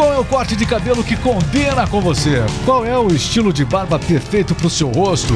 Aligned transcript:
Qual 0.00 0.14
é 0.14 0.18
o 0.18 0.24
corte 0.24 0.56
de 0.56 0.64
cabelo 0.64 1.04
que 1.04 1.14
combina 1.14 1.86
com 1.86 2.00
você? 2.00 2.42
Qual 2.64 2.86
é 2.86 2.98
o 2.98 3.08
estilo 3.08 3.52
de 3.52 3.66
barba 3.66 3.98
perfeito 3.98 4.54
para 4.54 4.66
o 4.66 4.70
seu 4.70 4.88
rosto? 4.88 5.34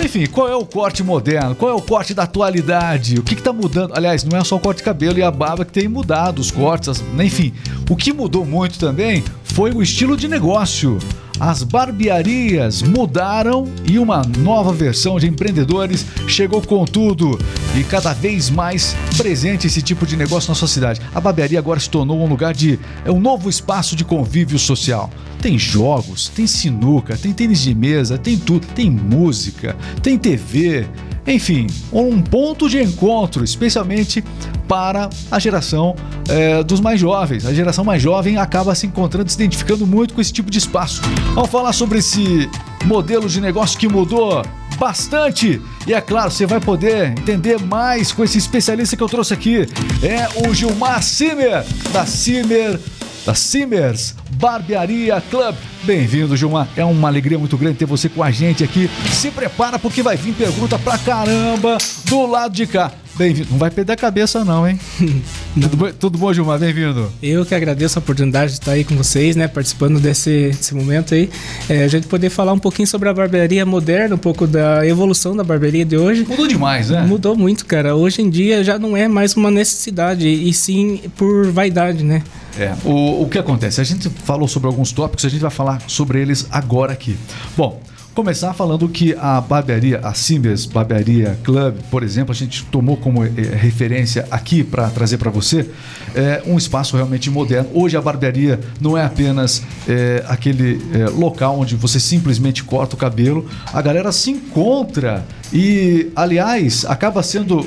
Enfim, 0.00 0.24
qual 0.26 0.48
é 0.48 0.54
o 0.54 0.64
corte 0.64 1.02
moderno? 1.02 1.56
Qual 1.56 1.68
é 1.68 1.74
o 1.74 1.82
corte 1.82 2.14
da 2.14 2.22
atualidade? 2.22 3.18
O 3.18 3.24
que 3.24 3.34
está 3.34 3.52
mudando? 3.52 3.92
Aliás, 3.96 4.22
não 4.22 4.38
é 4.38 4.44
só 4.44 4.54
o 4.54 4.60
corte 4.60 4.78
de 4.78 4.84
cabelo 4.84 5.18
e 5.18 5.22
a 5.24 5.32
barba 5.32 5.64
que 5.64 5.72
tem 5.72 5.88
mudado, 5.88 6.38
os 6.38 6.52
cortes, 6.52 6.90
as... 6.90 7.02
enfim. 7.18 7.52
O 7.90 7.96
que 7.96 8.12
mudou 8.12 8.46
muito 8.46 8.78
também 8.78 9.24
foi 9.42 9.72
o 9.72 9.82
estilo 9.82 10.16
de 10.16 10.28
negócio. 10.28 11.00
As 11.44 11.64
barbearias 11.64 12.82
mudaram 12.82 13.66
e 13.84 13.98
uma 13.98 14.22
nova 14.22 14.72
versão 14.72 15.18
de 15.18 15.26
empreendedores 15.26 16.06
chegou 16.28 16.62
com 16.62 16.84
tudo 16.84 17.36
e 17.76 17.82
cada 17.82 18.12
vez 18.12 18.48
mais 18.48 18.94
presente 19.16 19.66
esse 19.66 19.82
tipo 19.82 20.06
de 20.06 20.16
negócio 20.16 20.50
na 20.50 20.54
sua 20.54 20.68
cidade. 20.68 21.00
A 21.12 21.20
barbearia 21.20 21.58
agora 21.58 21.80
se 21.80 21.90
tornou 21.90 22.22
um 22.22 22.28
lugar 22.28 22.54
de 22.54 22.78
é 23.04 23.10
um 23.10 23.18
novo 23.18 23.50
espaço 23.50 23.96
de 23.96 24.04
convívio 24.04 24.56
social. 24.56 25.10
Tem 25.40 25.58
jogos, 25.58 26.28
tem 26.28 26.46
sinuca, 26.46 27.16
tem 27.16 27.32
tênis 27.32 27.60
de 27.60 27.74
mesa, 27.74 28.16
tem 28.16 28.38
tudo, 28.38 28.64
tem 28.68 28.88
música, 28.88 29.74
tem 30.00 30.16
TV, 30.16 30.86
enfim, 31.26 31.66
um 31.92 32.20
ponto 32.20 32.68
de 32.68 32.82
encontro, 32.82 33.44
especialmente 33.44 34.24
para 34.66 35.08
a 35.30 35.38
geração 35.38 35.94
é, 36.28 36.62
dos 36.62 36.80
mais 36.80 36.98
jovens. 36.98 37.46
A 37.46 37.54
geração 37.54 37.84
mais 37.84 38.02
jovem 38.02 38.38
acaba 38.38 38.74
se 38.74 38.86
encontrando, 38.86 39.30
se 39.30 39.36
identificando 39.36 39.86
muito 39.86 40.14
com 40.14 40.20
esse 40.20 40.32
tipo 40.32 40.50
de 40.50 40.58
espaço. 40.58 41.00
Vamos 41.34 41.50
falar 41.50 41.72
sobre 41.72 41.98
esse 41.98 42.48
modelo 42.84 43.28
de 43.28 43.40
negócio 43.40 43.78
que 43.78 43.88
mudou 43.88 44.42
bastante. 44.78 45.60
E 45.86 45.94
é 45.94 46.00
claro, 46.00 46.30
você 46.30 46.46
vai 46.46 46.60
poder 46.60 47.10
entender 47.10 47.60
mais 47.60 48.10
com 48.10 48.24
esse 48.24 48.38
especialista 48.38 48.96
que 48.96 49.02
eu 49.02 49.08
trouxe 49.08 49.32
aqui. 49.32 49.68
É 50.02 50.48
o 50.48 50.52
Gilmar 50.52 51.02
Simer, 51.02 51.64
da 51.92 52.04
Simer, 52.04 52.80
da 53.24 53.34
Simers 53.34 54.14
Barbearia 54.32 55.22
Club. 55.30 55.54
Bem-vindo, 55.84 56.36
Gilmar. 56.36 56.68
É 56.76 56.84
uma 56.84 57.08
alegria 57.08 57.38
muito 57.38 57.56
grande 57.56 57.78
ter 57.78 57.86
você 57.86 58.08
com 58.08 58.22
a 58.22 58.30
gente 58.30 58.64
aqui. 58.64 58.90
Se 59.10 59.30
prepara 59.30 59.78
porque 59.78 60.02
vai 60.02 60.16
vir 60.16 60.34
pergunta 60.34 60.78
pra 60.78 60.98
caramba 60.98 61.78
do 62.06 62.26
lado 62.26 62.54
de 62.54 62.66
cá. 62.66 62.92
Bem-vindo. 63.14 63.48
Não 63.50 63.58
vai 63.58 63.70
perder 63.70 63.92
a 63.92 63.96
cabeça, 63.96 64.42
não, 64.42 64.66
hein? 64.66 64.80
tudo, 65.60 65.76
bom, 65.76 65.90
tudo 65.92 66.18
bom, 66.18 66.32
Gilmar? 66.32 66.58
Bem-vindo. 66.58 67.12
Eu 67.22 67.44
que 67.44 67.54
agradeço 67.54 67.98
a 67.98 68.00
oportunidade 68.00 68.52
de 68.52 68.58
estar 68.58 68.72
aí 68.72 68.84
com 68.84 68.96
vocês, 68.96 69.36
né? 69.36 69.46
Participando 69.46 70.00
desse, 70.00 70.48
desse 70.48 70.74
momento 70.74 71.14
aí. 71.14 71.28
É, 71.68 71.84
a 71.84 71.88
gente 71.88 72.06
poder 72.06 72.30
falar 72.30 72.54
um 72.54 72.58
pouquinho 72.58 72.88
sobre 72.88 73.10
a 73.10 73.14
barbearia 73.14 73.66
moderna, 73.66 74.14
um 74.14 74.18
pouco 74.18 74.46
da 74.46 74.86
evolução 74.86 75.36
da 75.36 75.44
barbearia 75.44 75.84
de 75.84 75.96
hoje. 75.96 76.24
Mudou 76.26 76.48
demais, 76.48 76.88
né? 76.88 77.02
Mudou 77.02 77.36
muito, 77.36 77.66
cara. 77.66 77.94
Hoje 77.94 78.22
em 78.22 78.30
dia 78.30 78.64
já 78.64 78.78
não 78.78 78.96
é 78.96 79.06
mais 79.06 79.36
uma 79.36 79.50
necessidade, 79.50 80.26
e 80.26 80.52
sim 80.54 81.02
por 81.14 81.50
vaidade, 81.50 82.02
né? 82.02 82.22
É, 82.58 82.74
o, 82.84 83.22
o 83.22 83.28
que 83.28 83.38
acontece? 83.38 83.80
A 83.80 83.84
gente 83.84 84.08
falou 84.10 84.46
sobre 84.46 84.68
alguns 84.68 84.92
tópicos, 84.92 85.24
a 85.24 85.28
gente 85.28 85.40
vai 85.40 85.50
falar 85.50 85.82
sobre 85.86 86.20
eles 86.20 86.46
agora 86.50 86.92
aqui. 86.92 87.16
Bom, 87.56 87.80
começar 88.14 88.52
falando 88.52 88.88
que 88.88 89.14
a 89.18 89.40
barbearia, 89.40 89.98
a 90.02 90.12
Simbers 90.12 90.66
Barbearia 90.66 91.38
Club, 91.42 91.76
por 91.90 92.02
exemplo, 92.02 92.32
a 92.32 92.34
gente 92.34 92.64
tomou 92.66 92.96
como 92.96 93.24
é, 93.24 93.28
referência 93.28 94.26
aqui 94.30 94.62
para 94.62 94.90
trazer 94.90 95.16
para 95.16 95.30
você 95.30 95.68
é, 96.14 96.42
um 96.46 96.58
espaço 96.58 96.94
realmente 96.96 97.30
moderno. 97.30 97.70
Hoje 97.72 97.96
a 97.96 98.02
barbearia 98.02 98.60
não 98.80 98.98
é 98.98 99.04
apenas 99.04 99.62
é, 99.88 100.22
aquele 100.26 100.80
é, 100.92 101.08
local 101.08 101.58
onde 101.58 101.74
você 101.74 101.98
simplesmente 101.98 102.62
corta 102.62 102.94
o 102.94 102.98
cabelo, 102.98 103.48
a 103.72 103.80
galera 103.80 104.12
se 104.12 104.30
encontra 104.30 105.24
e, 105.52 106.10
aliás, 106.14 106.84
acaba 106.84 107.22
sendo 107.22 107.66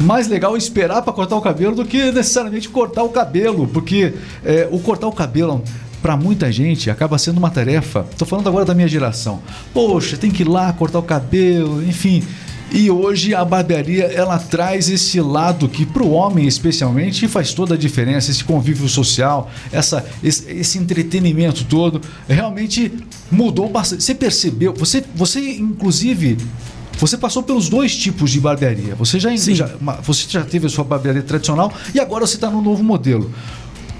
mais 0.00 0.28
legal 0.28 0.56
esperar 0.56 1.02
para 1.02 1.12
cortar 1.12 1.36
o 1.36 1.40
cabelo 1.40 1.74
do 1.74 1.84
que 1.84 2.10
necessariamente 2.10 2.68
cortar 2.68 3.02
o 3.02 3.08
cabelo, 3.08 3.68
porque 3.68 4.14
é, 4.44 4.68
o 4.70 4.78
cortar 4.78 5.06
o 5.06 5.12
cabelo 5.12 5.62
para 6.02 6.16
muita 6.16 6.50
gente 6.50 6.90
acaba 6.90 7.16
sendo 7.16 7.38
uma 7.38 7.50
tarefa. 7.50 8.04
Tô 8.18 8.26
falando 8.26 8.48
agora 8.48 8.64
da 8.64 8.74
minha 8.74 8.88
geração. 8.88 9.40
Poxa, 9.72 10.16
tem 10.16 10.30
que 10.30 10.42
ir 10.42 10.48
lá 10.48 10.72
cortar 10.72 10.98
o 10.98 11.02
cabelo, 11.02 11.82
enfim. 11.84 12.24
E 12.74 12.90
hoje 12.90 13.34
a 13.34 13.44
barbearia 13.44 14.04
ela 14.04 14.38
traz 14.38 14.88
esse 14.88 15.20
lado 15.20 15.68
que 15.68 15.84
para 15.84 16.02
o 16.02 16.10
homem 16.10 16.48
especialmente 16.48 17.28
faz 17.28 17.52
toda 17.52 17.74
a 17.74 17.78
diferença, 17.78 18.30
esse 18.30 18.42
convívio 18.42 18.88
social, 18.88 19.50
essa, 19.70 20.04
esse, 20.24 20.50
esse, 20.50 20.78
entretenimento 20.78 21.66
todo, 21.66 22.00
realmente 22.26 22.90
mudou 23.30 23.68
bastante. 23.68 24.02
Você 24.02 24.14
percebeu? 24.14 24.72
Você, 24.72 25.04
você 25.14 25.56
inclusive 25.56 26.38
você 27.02 27.18
passou 27.18 27.42
pelos 27.42 27.68
dois 27.68 27.96
tipos 27.96 28.30
de 28.30 28.38
barbearia. 28.38 28.94
Você 28.94 29.18
já, 29.18 29.34
já, 29.34 29.68
você 30.04 30.24
já 30.28 30.44
teve 30.44 30.68
a 30.68 30.70
sua 30.70 30.84
barbearia 30.84 31.20
tradicional 31.20 31.72
e 31.92 31.98
agora 31.98 32.24
você 32.24 32.36
está 32.36 32.48
no 32.48 32.62
novo 32.62 32.84
modelo. 32.84 33.28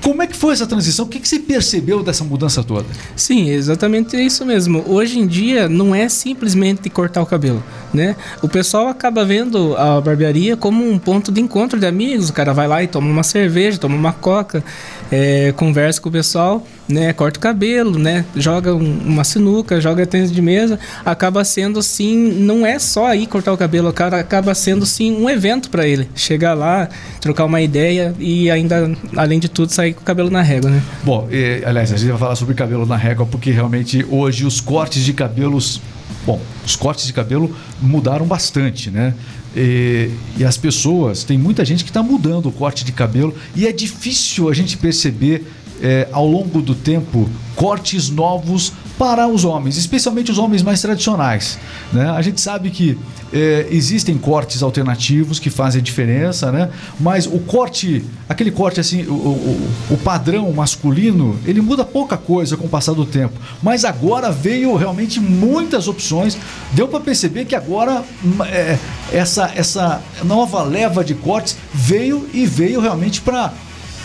Como 0.00 0.22
é 0.22 0.26
que 0.28 0.36
foi 0.36 0.52
essa 0.52 0.68
transição? 0.68 1.04
O 1.04 1.08
que, 1.08 1.18
que 1.18 1.28
você 1.28 1.40
percebeu 1.40 2.00
dessa 2.00 2.22
mudança 2.22 2.62
toda? 2.62 2.86
Sim, 3.16 3.50
exatamente 3.50 4.16
isso 4.16 4.46
mesmo. 4.46 4.84
Hoje 4.86 5.18
em 5.18 5.26
dia 5.26 5.68
não 5.68 5.92
é 5.92 6.08
simplesmente 6.08 6.88
cortar 6.88 7.22
o 7.22 7.26
cabelo, 7.26 7.60
né? 7.92 8.16
O 8.40 8.48
pessoal 8.48 8.88
acaba 8.88 9.24
vendo 9.24 9.76
a 9.76 10.00
barbearia 10.00 10.56
como 10.56 10.88
um 10.88 10.98
ponto 10.98 11.30
de 11.30 11.40
encontro 11.40 11.78
de 11.78 11.86
amigos. 11.86 12.28
O 12.28 12.32
cara 12.32 12.52
vai 12.52 12.66
lá 12.66 12.82
e 12.82 12.86
toma 12.86 13.08
uma 13.08 13.22
cerveja, 13.22 13.78
toma 13.78 13.94
uma 13.94 14.12
coca, 14.12 14.64
é, 15.10 15.52
conversa 15.56 16.00
com 16.00 16.08
o 16.08 16.12
pessoal, 16.12 16.66
né? 16.88 17.12
Corta 17.12 17.38
o 17.38 17.42
cabelo, 17.42 17.98
né? 17.98 18.24
Joga 18.34 18.74
uma 18.74 19.24
sinuca, 19.24 19.80
joga 19.80 20.06
tênis 20.06 20.32
de 20.32 20.40
mesa. 20.40 20.78
Acaba 21.04 21.44
sendo 21.44 21.78
assim, 21.78 22.32
não 22.32 22.66
é 22.66 22.78
só 22.78 23.06
aí 23.06 23.26
cortar 23.26 23.52
o 23.52 23.56
cabelo, 23.56 23.88
o 23.88 23.92
cara 23.92 24.18
acaba 24.18 24.54
sendo 24.54 24.86
sim 24.86 25.16
um 25.16 25.28
evento 25.28 25.70
para 25.70 25.86
ele. 25.86 26.08
Chegar 26.14 26.54
lá, 26.54 26.88
trocar 27.20 27.44
uma 27.44 27.60
ideia 27.60 28.14
e 28.18 28.50
ainda, 28.50 28.90
além 29.16 29.38
de 29.38 29.48
tudo, 29.48 29.70
sair 29.70 29.92
com 29.92 30.00
o 30.00 30.04
cabelo 30.04 30.30
na 30.30 30.42
régua, 30.42 30.70
né? 30.70 30.82
Bom, 31.04 31.28
e, 31.30 31.62
aliás, 31.64 31.92
a 31.92 31.96
gente 31.96 32.10
vai 32.10 32.18
falar 32.18 32.36
sobre 32.36 32.54
cabelo 32.54 32.86
na 32.86 32.96
régua 32.96 33.26
porque 33.26 33.50
realmente 33.50 34.06
hoje 34.10 34.44
os 34.44 34.60
cortes 34.60 35.04
de 35.04 35.12
cabelos. 35.12 35.80
Bom, 36.24 36.40
os 36.64 36.76
cortes 36.76 37.06
de 37.06 37.12
cabelo 37.12 37.54
mudaram 37.80 38.26
bastante, 38.26 38.90
né? 38.90 39.14
E, 39.56 40.10
e 40.38 40.44
as 40.44 40.56
pessoas, 40.56 41.24
tem 41.24 41.36
muita 41.36 41.64
gente 41.64 41.84
que 41.84 41.90
está 41.90 42.02
mudando 42.02 42.48
o 42.48 42.52
corte 42.52 42.84
de 42.84 42.92
cabelo 42.92 43.34
e 43.54 43.66
é 43.66 43.72
difícil 43.72 44.48
a 44.48 44.54
gente 44.54 44.76
perceber 44.76 45.46
é, 45.82 46.08
ao 46.12 46.26
longo 46.26 46.62
do 46.62 46.74
tempo 46.74 47.28
cortes 47.56 48.08
novos 48.08 48.72
para 49.02 49.26
os 49.26 49.44
homens, 49.44 49.76
especialmente 49.76 50.30
os 50.30 50.38
homens 50.38 50.62
mais 50.62 50.80
tradicionais. 50.80 51.58
Né? 51.92 52.08
A 52.08 52.22
gente 52.22 52.40
sabe 52.40 52.70
que 52.70 52.96
é, 53.32 53.66
existem 53.68 54.16
cortes 54.16 54.62
alternativos 54.62 55.40
que 55.40 55.50
fazem 55.50 55.82
diferença, 55.82 56.52
né? 56.52 56.70
mas 57.00 57.26
o 57.26 57.40
corte, 57.40 58.04
aquele 58.28 58.52
corte 58.52 58.78
assim, 58.78 59.02
o, 59.02 59.12
o, 59.12 59.70
o, 59.90 59.96
padrão 59.96 60.52
masculino, 60.52 61.36
ele 61.44 61.60
muda 61.60 61.84
pouca 61.84 62.16
coisa 62.16 62.56
com 62.56 62.66
o 62.66 62.68
passar 62.68 62.92
do 62.92 63.04
tempo. 63.04 63.34
Mas 63.60 63.84
agora 63.84 64.30
veio 64.30 64.76
realmente 64.76 65.18
muitas 65.18 65.88
opções. 65.88 66.38
Deu 66.70 66.86
para 66.86 67.00
perceber 67.00 67.44
que 67.44 67.56
agora 67.56 68.04
é, 68.46 68.78
essa, 69.12 69.50
essa 69.56 70.00
nova 70.22 70.62
leva 70.62 71.02
de 71.02 71.16
cortes 71.16 71.56
veio 71.74 72.30
e 72.32 72.46
veio 72.46 72.80
realmente 72.80 73.20
para 73.20 73.52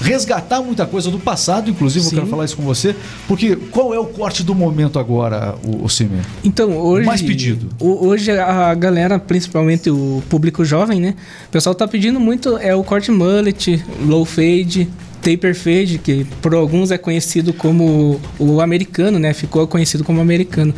resgatar 0.01 0.61
muita 0.61 0.85
coisa 0.85 1.09
do 1.09 1.19
passado, 1.19 1.69
inclusive 1.69 2.05
Sim. 2.05 2.11
eu 2.11 2.19
quero 2.19 2.27
falar 2.27 2.45
isso 2.45 2.55
com 2.55 2.63
você, 2.63 2.95
porque 3.27 3.55
qual 3.55 3.93
é 3.93 3.99
o 3.99 4.05
corte 4.05 4.43
do 4.43 4.53
momento 4.53 4.99
agora, 4.99 5.55
o, 5.63 5.85
o 5.85 5.89
Cimer? 5.89 6.23
Então, 6.43 6.77
hoje. 6.77 7.05
Mais 7.05 7.21
pedido. 7.21 7.69
Hoje 7.79 8.31
a 8.31 8.73
galera, 8.73 9.19
principalmente 9.19 9.89
o 9.89 10.21
público 10.29 10.63
jovem, 10.63 10.99
né? 10.99 11.15
O 11.47 11.51
pessoal 11.51 11.73
tá 11.73 11.87
pedindo 11.87 12.19
muito 12.19 12.57
é 12.57 12.75
o 12.75 12.83
corte 12.83 13.11
mullet, 13.11 13.83
low 14.05 14.25
fade, 14.25 14.89
taper 15.21 15.55
fade, 15.55 15.97
que 15.97 16.25
por 16.41 16.53
alguns 16.53 16.91
é 16.91 16.97
conhecido 16.97 17.53
como 17.53 18.19
o 18.39 18.61
americano, 18.61 19.19
né? 19.19 19.33
Ficou 19.33 19.67
conhecido 19.67 20.03
como 20.03 20.21
americano. 20.21 20.73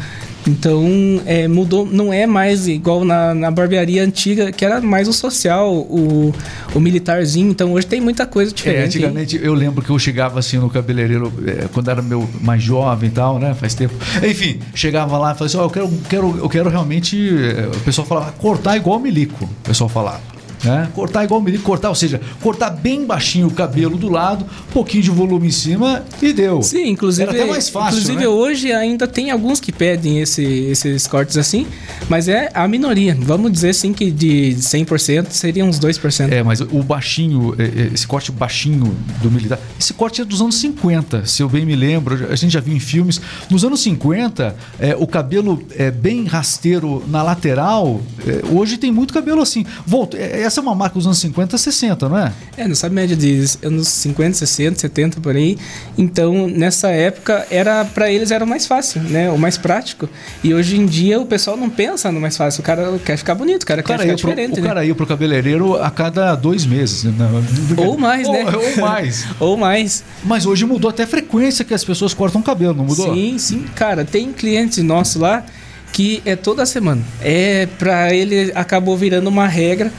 Então, 0.48 1.22
é, 1.26 1.48
mudou, 1.48 1.86
não 1.86 2.14
é 2.14 2.26
mais 2.26 2.68
igual 2.68 3.04
na, 3.04 3.36
na, 3.36 3.52
barbearia 3.52 4.04
antiga, 4.04 4.52
que 4.52 4.64
era 4.64 4.80
mais 4.80 5.08
o 5.08 5.14
social, 5.14 5.74
o, 5.74 6.34
o 6.74 6.80
militarzinho. 6.80 7.52
Então, 7.52 7.74
hoje 7.74 7.86
tem 7.86 8.00
muita 8.00 8.26
coisa 8.26 8.52
diferente. 8.52 8.82
É, 8.82 8.86
antigamente, 8.86 9.36
hein? 9.36 9.42
eu 9.44 9.54
lembro 9.54 9.84
que 9.84 9.90
eu 9.90 10.00
chegava 10.00 10.40
assim 10.40 10.58
no 10.58 10.70
cabeleireiro, 10.70 11.32
é, 11.46 11.68
quando 11.72 11.92
era 11.92 12.02
meu 12.02 12.28
mais 12.42 12.64
jovem 12.64 13.10
e 13.10 13.12
tal, 13.12 13.38
né? 13.38 13.54
Faz 13.54 13.76
tempo. 13.76 13.94
Enfim, 14.26 14.60
chegava 14.74 15.18
lá 15.18 15.34
e 15.34 15.38
falava 15.38 15.46
assim: 15.46 15.58
oh, 15.58 15.64
eu, 15.64 15.70
quero, 15.70 15.90
quero, 16.10 16.38
eu 16.38 16.50
quero 16.50 16.70
realmente. 16.70 17.30
É, 17.30 17.68
o 17.68 17.80
pessoal 17.82 18.08
falava, 18.08 18.32
cortar 18.32 18.78
igual 18.78 19.00
milico. 19.00 19.44
O 19.44 19.68
pessoal 19.68 19.90
falava. 19.90 20.39
Né? 20.64 20.90
Cortar 20.94 21.24
igual 21.24 21.42
milico, 21.42 21.64
cortar, 21.64 21.90
ou 21.90 21.96
seja, 21.96 22.20
cortar 22.42 22.70
bem 22.70 23.06
baixinho 23.06 23.48
o 23.48 23.52
cabelo 23.52 23.98
do 23.98 24.10
lado, 24.10 24.46
um 24.46 24.72
pouquinho 24.74 25.04
de 25.04 25.10
volume 25.10 25.48
em 25.48 25.52
cima 25.52 26.04
e 26.22 26.34
deu. 26.34 26.62
Sim, 26.62 26.90
inclusive. 26.90 27.30
Era 27.30 27.32
até 27.32 27.46
mais 27.50 27.70
fácil. 27.70 28.00
Inclusive, 28.00 28.22
né? 28.22 28.28
hoje 28.28 28.72
ainda 28.74 29.08
tem 29.08 29.32
alguns 29.32 29.60
que 29.60 29.72
pedem 29.72 30.20
esse, 30.20 30.44
esses 30.44 31.08
cortes 31.08 31.38
assim, 31.38 31.66
mas 32.10 32.28
é 32.28 32.50
a 32.54 32.68
minoria. 32.68 33.18
Vamos 33.20 33.52
dizer 33.52 33.70
assim 33.70 33.94
que 33.94 34.12
de 34.12 34.56
100% 34.58 35.28
seria 35.32 35.64
uns 35.64 35.80
2%. 35.80 36.32
É, 36.32 36.44
mas 36.44 36.62
o 36.62 36.84
baixinho, 36.84 37.56
é, 37.58 37.64
é, 37.64 37.92
esse 37.94 38.06
corte 38.06 38.32
baixinho 38.32 38.96
do 39.22 39.32
militar, 39.32 39.60
esse 39.80 39.94
corte 39.94 40.22
é 40.22 40.26
dos 40.26 40.42
anos 40.42 40.56
50, 40.56 41.26
se 41.26 41.42
eu 41.42 41.50
bem 41.50 41.66
me 41.66 41.76
lembro, 41.76 42.28
a 42.30 42.36
gente 42.36 42.52
já 42.52 42.60
viu 42.60 42.76
em 42.76 42.80
filmes. 42.80 43.22
Nos 43.50 43.64
anos 43.64 43.82
50, 43.82 44.56
é, 44.80 44.96
o 44.96 45.08
cabelo 45.08 45.64
é 45.78 45.90
bem 45.90 46.26
rasteiro 46.26 47.04
na 47.08 47.24
lateral, 47.24 48.02
é, 48.28 48.42
hoje 48.54 48.78
tem 48.78 48.92
muito 48.92 49.14
cabelo 49.14 49.42
assim. 49.42 49.66
Volta, 49.86 50.18
é, 50.18 50.42
é 50.42 50.49
essa 50.50 50.60
é 50.60 50.64
uma 50.64 50.74
marca 50.74 50.96
dos 50.96 51.06
anos 51.06 51.20
50, 51.20 51.58
60, 51.58 52.10
não 52.10 52.18
é? 52.18 52.34
É, 52.58 52.68
nessa 52.68 52.90
média 52.90 53.16
de 53.16 53.46
anos 53.64 53.88
50, 53.88 54.34
60, 54.34 54.80
70 54.80 55.22
por 55.22 55.36
aí. 55.36 55.58
Então, 55.96 56.48
nessa 56.48 56.90
época, 56.90 57.46
era 57.52 57.86
para 57.86 58.12
eles 58.12 58.32
era 58.32 58.44
o 58.44 58.48
mais 58.48 58.66
fácil, 58.66 59.00
né? 59.02 59.30
O 59.30 59.38
mais 59.38 59.58
prático. 59.58 60.10
E 60.44 60.54
hoje 60.54 60.76
em 60.76 60.88
dia 60.88 61.20
o 61.20 61.26
pessoal 61.26 61.56
não 61.56 61.70
pensa 61.70 62.12
no 62.12 62.20
mais 62.20 62.36
fácil. 62.36 62.62
O 62.62 62.64
cara 62.64 63.00
quer 63.06 63.16
ficar 63.16 63.36
bonito, 63.36 63.62
o 63.62 63.66
cara, 63.66 63.82
o 63.82 63.84
cara 63.84 64.00
quer 64.00 64.06
ficar 64.06 64.22
pro, 64.22 64.30
diferente. 64.30 64.60
O 64.60 64.64
né? 64.64 64.68
cara 64.68 64.86
ia 64.86 64.96
pro 64.96 65.06
cabeleireiro 65.06 65.82
a 65.82 65.92
cada 65.92 66.34
dois 66.36 66.66
meses. 66.66 67.04
Né? 67.04 67.30
Ou 67.78 67.96
mais, 67.96 68.28
ou, 68.28 68.34
né? 68.34 68.46
Ou 68.46 68.82
mais. 68.82 69.28
ou 69.40 69.58
mais. 69.58 70.04
Mas 70.24 70.46
hoje 70.48 70.66
mudou 70.66 70.90
até 70.90 71.04
a 71.04 71.08
frequência 71.08 71.64
que 71.64 71.76
as 71.76 71.84
pessoas 71.84 72.14
cortam 72.14 72.42
o 72.42 72.44
cabelo, 72.44 72.74
não 72.74 72.86
mudou? 72.86 73.14
Sim, 73.14 73.38
sim. 73.38 73.66
Cara, 73.76 74.04
tem 74.04 74.34
cliente 74.34 74.82
nosso 74.82 75.20
lá 75.20 75.46
que 75.94 76.22
é 76.26 76.36
toda 76.36 76.66
semana. 76.66 77.04
É 77.22 77.68
para 77.78 78.14
ele 78.14 78.52
acabou 78.56 78.98
virando 78.98 79.28
uma 79.28 79.48
regra 79.48 79.92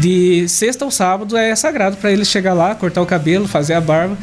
de 0.00 0.48
sexta 0.48 0.84
ou 0.84 0.90
sábado 0.90 1.36
é 1.36 1.54
sagrado 1.54 1.96
para 1.96 2.10
ele 2.12 2.24
chegar 2.24 2.54
lá, 2.54 2.74
cortar 2.74 3.02
o 3.02 3.06
cabelo, 3.06 3.48
fazer 3.48 3.74
a 3.74 3.80
barba 3.80 4.16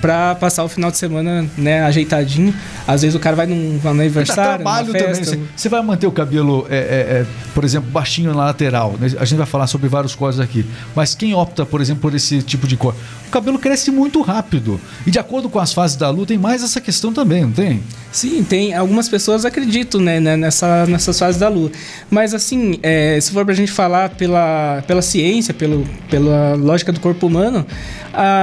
para 0.00 0.34
passar 0.34 0.64
o 0.64 0.68
final 0.68 0.90
de 0.90 0.96
semana, 0.96 1.46
né, 1.56 1.82
ajeitadinho. 1.82 2.54
Às 2.86 3.02
vezes 3.02 3.14
o 3.14 3.20
cara 3.20 3.36
vai 3.36 3.46
num, 3.46 3.80
num 3.82 3.90
aniversário, 3.90 4.62
trabalho 4.62 4.88
numa 4.88 4.98
festa. 4.98 5.30
também. 5.32 5.48
Você 5.56 5.68
vai 5.68 5.82
manter 5.82 6.06
o 6.06 6.12
cabelo, 6.12 6.66
é, 6.68 6.76
é, 6.76 6.78
é, 6.78 7.26
por 7.54 7.64
exemplo, 7.64 7.90
baixinho 7.90 8.32
na 8.34 8.44
lateral. 8.44 8.96
Né? 8.98 9.12
A 9.18 9.24
gente 9.24 9.38
vai 9.38 9.46
falar 9.46 9.66
sobre 9.66 9.88
vários 9.88 10.14
cortes 10.14 10.40
aqui. 10.40 10.64
Mas 10.94 11.14
quem 11.14 11.34
opta, 11.34 11.64
por 11.64 11.80
exemplo, 11.80 12.02
por 12.02 12.14
esse 12.14 12.42
tipo 12.42 12.66
de 12.66 12.76
cor? 12.76 12.94
O 13.28 13.30
cabelo 13.30 13.58
cresce 13.58 13.90
muito 13.90 14.20
rápido. 14.20 14.80
E 15.06 15.10
de 15.10 15.18
acordo 15.18 15.48
com 15.48 15.58
as 15.58 15.72
fases 15.72 15.96
da 15.96 16.10
lua, 16.10 16.26
tem 16.26 16.38
mais 16.38 16.62
essa 16.62 16.80
questão 16.80 17.12
também, 17.12 17.42
não 17.42 17.52
tem? 17.52 17.82
Sim, 18.12 18.44
tem. 18.44 18.74
Algumas 18.74 19.08
pessoas 19.08 19.44
acreditam 19.44 20.00
né, 20.00 20.20
né 20.20 20.36
nessa, 20.36 20.86
nessas 20.86 21.18
fases 21.18 21.40
da 21.40 21.48
lua. 21.48 21.70
Mas 22.10 22.32
assim, 22.34 22.78
é, 22.82 23.18
se 23.20 23.32
for 23.32 23.44
pra 23.44 23.54
gente 23.54 23.72
falar 23.72 24.10
pela, 24.10 24.82
pela 24.86 25.02
ciência, 25.02 25.52
pelo, 25.52 25.86
pela 26.08 26.54
lógica 26.54 26.92
do 26.92 27.00
corpo 27.00 27.26
humano, 27.26 27.66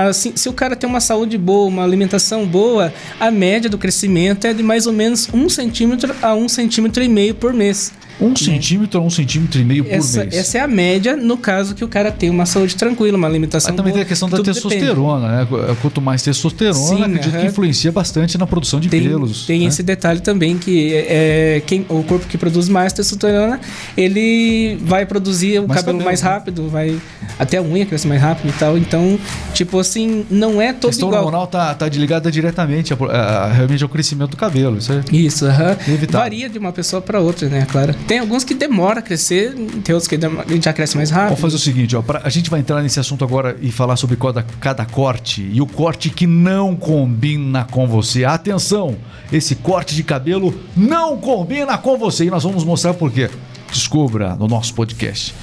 assim, 0.09 0.33
se 0.35 0.49
o 0.49 0.53
cara 0.53 0.75
tem 0.75 0.89
uma 0.89 0.99
saúde 0.99 1.30
boa, 1.37 1.67
uma 1.67 1.83
alimentação 1.83 2.45
boa, 2.45 2.93
a 3.19 3.29
média 3.31 3.69
do 3.69 3.77
crescimento 3.77 4.45
é 4.45 4.53
de 4.53 4.63
mais 4.63 4.87
ou 4.87 4.93
menos 4.93 5.29
um 5.33 5.49
centímetro 5.49 6.15
a 6.21 6.33
um 6.33 6.47
centímetro 6.47 7.03
e 7.03 7.07
meio 7.07 7.35
por 7.35 7.53
mês. 7.53 7.93
Um 8.21 8.29
né? 8.29 8.35
centímetro 8.35 8.99
a 8.99 9.03
um 9.03 9.09
centímetro 9.09 9.59
e 9.59 9.65
meio 9.65 9.83
por 9.83 9.93
essa, 9.93 10.23
mês. 10.23 10.33
Essa 10.35 10.57
é 10.59 10.61
a 10.61 10.67
média 10.67 11.15
no 11.15 11.37
caso 11.37 11.73
que 11.73 11.83
o 11.83 11.87
cara 11.87 12.11
tem 12.11 12.29
uma 12.29 12.45
saúde 12.45 12.75
tranquila, 12.75 13.17
uma 13.17 13.27
alimentação 13.27 13.71
Mas 13.71 13.77
também 13.77 13.91
boa, 13.91 13.99
tem 13.99 14.05
a 14.05 14.07
questão 14.07 14.29
da 14.29 14.41
testosterona, 14.41 15.45
depende. 15.45 15.67
né? 15.67 15.77
Quanto 15.81 16.01
mais 16.01 16.21
testosterona, 16.21 16.73
Sim, 16.73 17.03
acredito 17.03 17.33
uh 17.33 17.37
-huh. 17.37 17.41
que 17.41 17.47
influencia 17.47 17.91
bastante 17.91 18.37
na 18.37 18.45
produção 18.45 18.79
de 18.79 18.89
tem, 18.89 19.01
pelos. 19.01 19.45
Tem 19.45 19.61
né? 19.61 19.65
esse 19.65 19.81
detalhe 19.83 20.19
também 20.19 20.57
que 20.57 20.93
é, 20.93 21.61
quem, 21.65 21.85
o 21.89 22.03
corpo 22.03 22.27
que 22.27 22.37
produz 22.37 22.69
mais 22.69 22.93
testosterona, 22.93 23.59
ele 23.97 24.77
vai 24.81 25.05
produzir 25.05 25.59
o 25.59 25.67
mais 25.67 25.81
cabelo 25.81 25.97
cabelo, 25.97 26.05
mais 26.05 26.21
rápido, 26.21 26.69
vai 26.69 26.99
até 27.39 27.57
a 27.57 27.61
unha 27.61 27.85
cresce 27.85 28.07
mais 28.07 28.21
rápido 28.21 28.49
e 28.49 28.53
tal. 28.53 28.77
Então, 28.77 29.19
tipo 29.53 29.79
assim, 29.79 30.25
não 30.29 30.61
é 30.61 30.73
todo 30.73 30.89
a 30.89 30.91
questão 30.91 31.09
igual. 31.09 31.25
hormonal 31.25 31.47
tá, 31.47 31.73
tá 31.73 31.87
ligada 31.87 32.31
diretamente 32.31 32.93
a, 32.93 32.97
a, 32.97 33.45
a, 33.45 33.53
realmente 33.53 33.83
ao 33.83 33.89
crescimento 33.89 34.31
do 34.31 34.37
cabelo. 34.37 34.77
Isso, 34.77 34.93
é 34.93 35.01
isso 35.11 35.45
uh 35.45 35.49
-huh. 35.49 36.11
varia 36.11 36.49
de 36.49 36.57
uma 36.57 36.71
pessoa 36.71 37.01
para 37.01 37.19
outra, 37.19 37.49
né? 37.49 37.65
Claro. 37.69 37.95
Tem 38.11 38.19
alguns 38.19 38.43
que 38.43 38.53
demoram 38.53 38.99
a 38.99 39.01
crescer, 39.01 39.53
tem 39.85 39.95
outros 39.95 40.05
que 40.05 40.19
já 40.61 40.73
cresce 40.73 40.97
mais 40.97 41.09
rápido. 41.09 41.27
Vamos 41.29 41.39
fazer 41.39 41.55
o 41.55 41.59
seguinte, 41.59 41.95
ó, 41.95 42.01
pra, 42.01 42.19
a 42.25 42.29
gente 42.29 42.49
vai 42.49 42.59
entrar 42.59 42.81
nesse 42.83 42.99
assunto 42.99 43.23
agora 43.23 43.55
e 43.61 43.71
falar 43.71 43.95
sobre 43.95 44.17
cada, 44.17 44.43
cada 44.59 44.85
corte 44.85 45.49
e 45.49 45.61
o 45.61 45.65
corte 45.65 46.09
que 46.09 46.27
não 46.27 46.75
combina 46.75 47.63
com 47.71 47.87
você. 47.87 48.25
Atenção, 48.25 48.97
esse 49.31 49.55
corte 49.55 49.95
de 49.95 50.03
cabelo 50.03 50.53
não 50.75 51.15
combina 51.15 51.77
com 51.77 51.97
você 51.97 52.25
e 52.25 52.29
nós 52.29 52.43
vamos 52.43 52.65
mostrar 52.65 52.93
por 52.93 53.09
quê. 53.13 53.29
Descubra 53.71 54.35
no 54.35 54.45
nosso 54.45 54.73
podcast. 54.73 55.33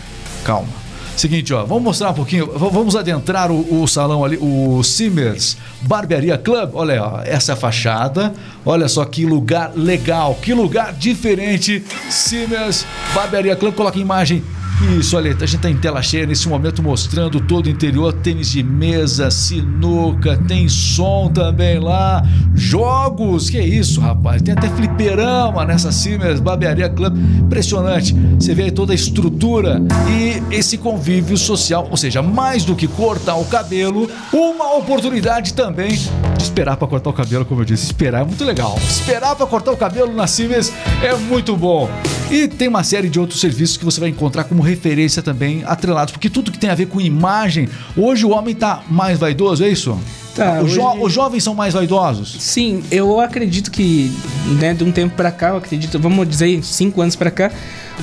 Calma. 0.44 0.87
Seguinte, 1.18 1.52
ó, 1.52 1.64
vamos 1.64 1.82
mostrar 1.82 2.10
um 2.10 2.14
pouquinho, 2.14 2.46
vamos 2.46 2.94
adentrar 2.94 3.50
o, 3.50 3.82
o 3.82 3.88
salão 3.88 4.24
ali, 4.24 4.38
o 4.40 4.84
Simmers 4.84 5.56
Barbearia 5.82 6.38
Club. 6.38 6.70
Olha, 6.74 7.02
ó, 7.02 7.20
essa 7.24 7.56
fachada. 7.56 8.32
Olha 8.64 8.86
só 8.88 9.04
que 9.04 9.26
lugar 9.26 9.72
legal, 9.74 10.36
que 10.40 10.54
lugar 10.54 10.92
diferente. 10.92 11.84
Simmers 12.08 12.86
Barbearia 13.12 13.56
Club. 13.56 13.74
Coloca 13.74 13.98
a 13.98 14.00
imagem 14.00 14.44
isso, 14.98 15.16
olha, 15.16 15.36
a 15.40 15.46
gente 15.46 15.60
tá 15.60 15.68
em 15.68 15.76
tela 15.76 16.00
cheia 16.00 16.24
nesse 16.24 16.48
momento 16.48 16.82
mostrando 16.82 17.40
todo 17.40 17.66
o 17.66 17.68
interior, 17.68 18.12
tênis 18.12 18.50
de 18.50 18.62
mesa, 18.62 19.30
sinuca, 19.30 20.36
tem 20.46 20.68
som 20.68 21.30
também 21.32 21.78
lá, 21.80 22.22
jogos, 22.54 23.50
que 23.50 23.60
isso, 23.60 24.00
rapaz, 24.00 24.40
tem 24.40 24.54
até 24.54 24.68
fliperama 24.68 25.64
nessa 25.64 25.90
Simmers 25.90 26.38
Barbearia 26.38 26.88
Club, 26.88 27.16
impressionante. 27.40 28.14
Você 28.38 28.54
vê 28.54 28.64
aí 28.64 28.70
toda 28.70 28.92
a 28.92 28.94
estrutura 28.94 29.82
e 30.08 30.54
esse 30.54 30.78
convívio 30.78 31.36
social, 31.36 31.88
ou 31.90 31.96
seja, 31.96 32.22
mais 32.22 32.64
do 32.64 32.76
que 32.76 32.86
cortar 32.86 33.34
o 33.34 33.44
cabelo, 33.44 34.08
uma 34.32 34.76
oportunidade 34.76 35.54
também 35.54 35.90
de 35.90 36.42
esperar 36.42 36.76
para 36.76 36.86
cortar 36.86 37.10
o 37.10 37.12
cabelo, 37.12 37.44
como 37.44 37.62
eu 37.62 37.64
disse, 37.64 37.86
esperar 37.86 38.22
é 38.22 38.24
muito 38.24 38.44
legal. 38.44 38.78
Esperar 38.88 39.34
para 39.34 39.46
cortar 39.46 39.72
o 39.72 39.76
cabelo 39.76 40.12
na 40.12 40.26
Simmers 40.26 40.72
é 41.02 41.14
muito 41.14 41.56
bom. 41.56 41.90
E 42.30 42.46
tem 42.46 42.68
uma 42.68 42.84
série 42.84 43.08
de 43.08 43.18
outros 43.18 43.40
serviços 43.40 43.76
que 43.76 43.84
você 43.84 43.98
vai 43.98 44.10
encontrar 44.10 44.44
como 44.44 44.62
referência 44.68 45.22
também 45.22 45.64
atrelados, 45.64 46.12
porque 46.12 46.30
tudo 46.30 46.52
que 46.52 46.58
tem 46.58 46.70
a 46.70 46.74
ver 46.74 46.86
com 46.86 47.00
imagem, 47.00 47.68
hoje 47.96 48.24
o 48.24 48.30
homem 48.30 48.54
tá 48.54 48.82
mais 48.88 49.18
vaidoso, 49.18 49.64
é 49.64 49.68
isso? 49.68 49.98
Tá, 50.34 50.62
jo 50.62 50.82
hoje... 50.82 51.00
os 51.02 51.12
jovens 51.12 51.42
são 51.42 51.54
mais 51.54 51.74
vaidosos? 51.74 52.36
Sim, 52.38 52.82
eu 52.90 53.18
acredito 53.20 53.70
que, 53.70 54.12
né, 54.60 54.72
de 54.72 54.84
um 54.84 54.92
tempo 54.92 55.16
para 55.16 55.32
cá, 55.32 55.48
eu 55.48 55.56
acredito, 55.56 55.98
vamos 55.98 56.28
dizer, 56.28 56.62
cinco 56.62 57.00
anos 57.00 57.16
para 57.16 57.30
cá, 57.30 57.50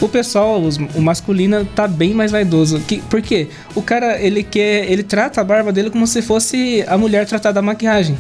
o 0.01 0.09
pessoal, 0.09 0.62
os, 0.62 0.75
o 0.75 1.01
masculino, 1.01 1.63
tá 1.63 1.88
bem 1.88 2.13
mais 2.13 2.31
vaidoso. 2.31 2.81
Que, 2.81 2.97
por 2.97 3.21
quê? 3.21 3.47
O 3.73 3.81
cara, 3.81 4.19
ele 4.19 4.44
quer, 4.44 4.91
ele 4.91 5.03
trata 5.03 5.39
a 5.39 5.44
barba 5.44 5.71
dele 5.71 5.89
como 5.89 6.06
se 6.06 6.21
fosse 6.21 6.83
a 6.88 6.97
mulher 6.97 7.25
tratar 7.25 7.53
da 7.53 7.61
maquiagem 7.61 8.18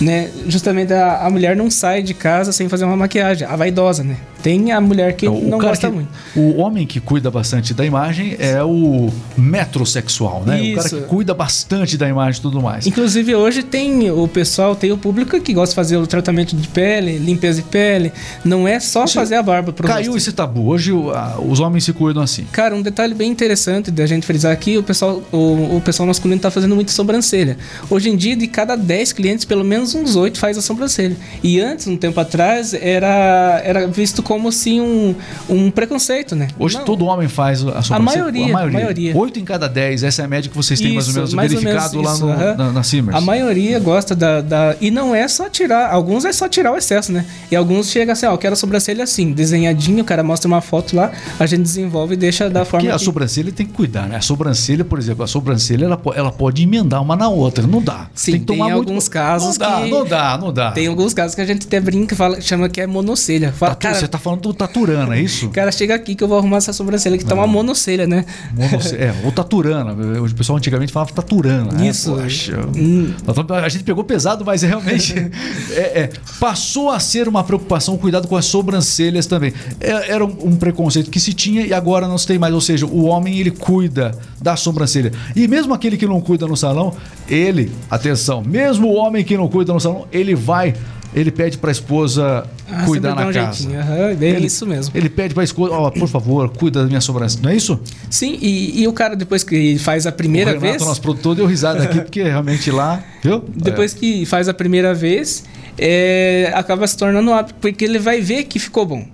né? 0.00 0.30
Justamente 0.46 0.92
a, 0.92 1.26
a 1.26 1.30
mulher 1.30 1.56
não 1.56 1.70
sai 1.70 2.02
de 2.02 2.14
casa 2.14 2.52
sem 2.52 2.68
fazer 2.68 2.84
uma 2.84 2.96
maquiagem, 2.96 3.46
a 3.46 3.56
vaidosa, 3.56 4.02
né? 4.02 4.16
Tem 4.46 4.70
a 4.70 4.80
mulher 4.80 5.14
que 5.14 5.28
não 5.28 5.58
gosta 5.58 5.88
que, 5.88 5.92
muito. 5.92 6.08
O 6.36 6.58
homem 6.58 6.86
que 6.86 7.00
cuida 7.00 7.28
bastante 7.32 7.74
da 7.74 7.84
imagem 7.84 8.36
é 8.38 8.62
o 8.62 9.12
metrosexual, 9.36 10.44
né? 10.46 10.62
Isso. 10.62 10.70
O 10.70 10.76
cara 10.76 10.88
que 10.88 11.08
cuida 11.08 11.34
bastante 11.34 11.96
da 11.98 12.08
imagem 12.08 12.38
e 12.38 12.42
tudo 12.42 12.62
mais. 12.62 12.86
Inclusive 12.86 13.34
hoje 13.34 13.64
tem 13.64 14.08
o 14.08 14.28
pessoal, 14.28 14.76
tem 14.76 14.92
o 14.92 14.96
público 14.96 15.40
que 15.40 15.52
gosta 15.52 15.72
de 15.72 15.74
fazer 15.74 15.96
o 15.96 16.06
tratamento 16.06 16.54
de 16.54 16.68
pele, 16.68 17.18
limpeza 17.18 17.60
de 17.60 17.66
pele. 17.66 18.12
Não 18.44 18.68
é 18.68 18.78
só 18.78 19.08
fazer 19.08 19.34
a 19.34 19.42
barba 19.42 19.72
Caiu 19.72 20.12
rosto. 20.12 20.16
esse 20.16 20.32
tabu. 20.32 20.68
Hoje 20.68 20.92
o, 20.92 21.10
a, 21.10 21.40
os 21.40 21.58
homens 21.58 21.82
se 21.82 21.92
cuidam 21.92 22.22
assim. 22.22 22.44
Cara, 22.52 22.72
um 22.76 22.82
detalhe 22.82 23.14
bem 23.14 23.28
interessante 23.28 23.90
da 23.90 24.06
gente 24.06 24.24
frisar 24.24 24.52
aqui, 24.52 24.78
o 24.78 24.82
pessoal, 24.84 25.24
o, 25.32 25.76
o 25.76 25.82
pessoal 25.84 26.06
masculino 26.06 26.40
tá 26.40 26.52
fazendo 26.52 26.76
muito 26.76 26.92
sobrancelha. 26.92 27.58
Hoje 27.90 28.10
em 28.10 28.16
dia, 28.16 28.36
de 28.36 28.46
cada 28.46 28.76
10 28.76 29.12
clientes, 29.12 29.44
pelo 29.44 29.64
menos 29.64 29.92
uns 29.92 30.14
8 30.14 30.38
faz 30.38 30.56
a 30.56 30.62
sobrancelha. 30.62 31.16
E 31.42 31.58
antes, 31.58 31.88
um 31.88 31.96
tempo 31.96 32.20
atrás, 32.20 32.72
era, 32.74 33.60
era 33.64 33.88
visto 33.88 34.22
como 34.22 34.35
assim 34.48 34.80
um, 34.80 35.14
um 35.48 35.70
preconceito, 35.70 36.34
né? 36.36 36.48
Hoje 36.58 36.76
Não. 36.78 36.84
todo 36.84 37.04
homem 37.06 37.28
faz 37.28 37.60
a 37.60 37.82
sobrancelha. 37.82 37.96
A 37.96 37.98
maioria, 38.00 38.44
a 38.44 38.48
maioria. 38.48 38.78
a 38.78 38.82
maioria. 38.82 39.16
8 39.16 39.38
em 39.40 39.44
cada 39.44 39.68
10, 39.68 40.02
essa 40.02 40.22
é 40.22 40.24
a 40.24 40.28
média 40.28 40.50
que 40.50 40.56
vocês 40.56 40.78
têm 40.80 40.92
mais 40.94 41.06
ou 41.06 41.10
Isso, 41.10 41.18
menos 41.18 41.34
mais 41.34 41.52
ou 41.52 41.60
verificado 41.60 41.96
menos 41.96 42.06
lá 42.06 42.14
isso, 42.14 42.26
no, 42.26 42.56
na, 42.56 42.72
na 42.72 42.82
Simmers. 42.82 43.16
A 43.16 43.20
maioria 43.20 43.78
gosta 43.80 44.14
da, 44.14 44.40
da. 44.40 44.76
E 44.80 44.90
não 44.90 45.14
é 45.14 45.26
só 45.28 45.48
tirar. 45.48 45.90
Alguns 45.90 46.24
é 46.24 46.32
só 46.32 46.48
tirar 46.48 46.72
o 46.72 46.76
excesso, 46.76 47.12
né? 47.12 47.24
E 47.50 47.56
alguns 47.56 47.90
chegam 47.90 48.12
assim, 48.12 48.26
ó, 48.26 48.32
eu 48.32 48.38
quero 48.38 48.52
a 48.52 48.56
sobrancelha 48.56 49.04
assim, 49.04 49.32
desenhadinho, 49.32 50.02
o 50.02 50.04
cara 50.04 50.22
mostra 50.22 50.48
uma 50.48 50.60
foto 50.60 50.94
lá, 50.96 51.10
a 51.38 51.46
gente 51.46 51.62
desenvolve 51.62 52.14
e 52.14 52.16
deixa 52.16 52.48
da 52.50 52.64
forma. 52.64 52.80
Porque 52.86 52.94
a 52.94 52.98
que- 52.98 53.04
sobrancelha 53.04 53.52
tem 53.52 53.66
que 53.66 53.72
cuidar, 53.72 54.08
né? 54.08 54.16
A 54.16 54.20
sobrancelha, 54.20 54.84
por 54.84 54.98
exemplo, 54.98 55.24
a 55.24 55.26
sobrancelha 55.26 55.84
ela, 55.86 56.00
ela 56.14 56.32
pode 56.32 56.62
emendar 56.62 57.02
uma 57.02 57.16
na 57.16 57.28
outra. 57.28 57.66
Não 57.66 57.80
dá. 57.82 58.08
Sim, 58.14 58.32
tem 58.32 58.40
que 58.40 58.46
tem 58.46 58.56
tomar 58.58 58.70
muito- 58.74 58.88
alguns 58.88 59.08
casos 59.08 59.56
não 59.58 59.66
dá, 59.68 59.80
Não 59.86 60.04
dá, 60.06 60.38
não 60.38 60.52
dá. 60.52 60.72
Tem 60.72 60.86
alguns 60.86 61.14
casos 61.14 61.34
que 61.34 61.40
a 61.40 61.46
gente 61.46 61.66
até 61.66 61.80
brinca, 61.80 62.14
fala, 62.16 62.40
chama 62.40 62.68
que 62.68 62.80
é 62.80 62.86
monocelha. 62.86 63.52
Fala, 63.52 63.70
Tatu- 63.74 63.82
cara, 63.82 63.94
Você 63.94 64.08
tá 64.08 64.18
falando 64.26 64.40
do 64.42 64.52
taturana, 64.54 65.16
é 65.16 65.20
isso? 65.20 65.48
cara, 65.50 65.70
chega 65.72 65.94
aqui 65.94 66.14
que 66.14 66.22
eu 66.24 66.28
vou 66.28 66.36
arrumar 66.38 66.58
essa 66.58 66.72
sobrancelha 66.72 67.16
que 67.16 67.24
tá 67.24 67.34
uma 67.34 67.46
monocelha, 67.46 68.06
né? 68.06 68.24
Monoce- 68.54 68.96
É, 68.96 69.14
ou 69.24 69.32
taturana. 69.32 69.92
O 70.20 70.34
pessoal 70.34 70.58
antigamente 70.58 70.92
falava 70.92 71.12
taturana. 71.12 71.72
né? 71.72 71.88
Isso. 71.88 72.12
Poxa. 72.12 72.58
Hum. 72.76 73.12
Estamos- 73.16 73.50
A 73.52 73.68
gente 73.68 73.84
pegou 73.84 74.02
pesado, 74.04 74.44
mas 74.44 74.62
é 74.64 74.66
realmente 74.68 75.14
é, 75.72 76.00
é, 76.02 76.10
passou 76.40 76.90
a 76.90 76.98
ser 77.00 77.28
uma 77.28 77.42
preocupação, 77.44 77.94
o 77.94 77.98
cuidado 77.98 78.26
com 78.28 78.36
as 78.36 78.44
sobrancelhas 78.46 79.26
também. 79.26 79.52
É- 79.80 80.10
Era 80.12 80.24
um, 80.24 80.36
um 80.48 80.56
preconceito 80.56 81.10
que 81.10 81.20
se 81.20 81.32
tinha 81.32 81.64
e 81.66 81.72
agora 81.72 82.06
não 82.08 82.18
se 82.18 82.26
tem 82.26 82.38
mais. 82.38 82.52
Ou 82.54 82.60
seja, 82.60 82.86
o 82.86 83.04
homem 83.04 83.38
ele 83.38 83.50
cuida 83.50 84.12
da 84.40 84.56
sobrancelha. 84.56 85.12
E 85.34 85.46
mesmo 85.48 85.72
aquele 85.74 85.96
que 85.96 86.06
não 86.06 86.20
cuida 86.20 86.46
no 86.46 86.56
salão, 86.56 86.94
ele, 87.28 87.70
atenção, 87.90 88.42
mesmo 88.42 88.88
o 88.88 88.94
homem 88.94 89.24
que 89.24 89.36
não 89.36 89.48
cuida 89.48 89.72
no 89.72 89.80
salão, 89.80 90.06
ele 90.12 90.34
vai, 90.34 90.74
ele 91.16 91.30
pede 91.30 91.56
para 91.56 91.70
a 91.70 91.72
esposa 91.72 92.46
Ah, 92.70 92.84
cuidar 92.84 93.14
na 93.14 93.26
um 93.26 93.32
casa. 93.32 93.68
Aham, 93.68 94.14
bem 94.14 94.34
Ele- 94.34 94.46
isso 94.46 94.66
mesmo. 94.66 94.92
Ele 94.94 95.08
pede 95.08 95.32
para 95.34 95.42
a 95.42 95.44
esposa, 95.44 95.72
ó, 95.72 95.90
por 95.90 96.06
favor, 96.08 96.48
cuida 96.50 96.82
da 96.82 96.86
minha 96.86 97.00
sobrancelha. 97.00 97.42
Não 97.42 97.50
é 97.50 97.56
isso? 97.56 97.80
Sim, 98.10 98.38
e, 98.40 98.82
e 98.82 98.86
o 98.86 98.92
cara 98.92 99.16
depois 99.16 99.42
que 99.42 99.78
faz 99.78 100.06
a 100.06 100.12
primeira 100.12 100.50
o 100.50 100.54
Renato, 100.54 100.70
vez. 100.72 100.82
nosso 100.86 101.00
produtor, 101.00 101.34
deu 101.34 101.46
risada 101.46 101.82
aqui, 101.84 102.00
porque 102.00 102.22
realmente 102.22 102.70
lá, 102.70 103.02
viu? 103.22 103.42
Depois 103.48 103.94
que 103.94 104.26
faz 104.26 104.46
a 104.48 104.54
primeira 104.54 104.92
vez, 104.94 105.44
é, 105.78 106.52
acaba 106.54 106.86
se 106.86 106.96
tornando 106.96 107.32
hábito, 107.32 107.54
porque 107.60 107.84
ele 107.84 107.98
vai 107.98 108.20
ver 108.20 108.44
que 108.44 108.58
ficou 108.58 108.84
bom. 108.84 109.06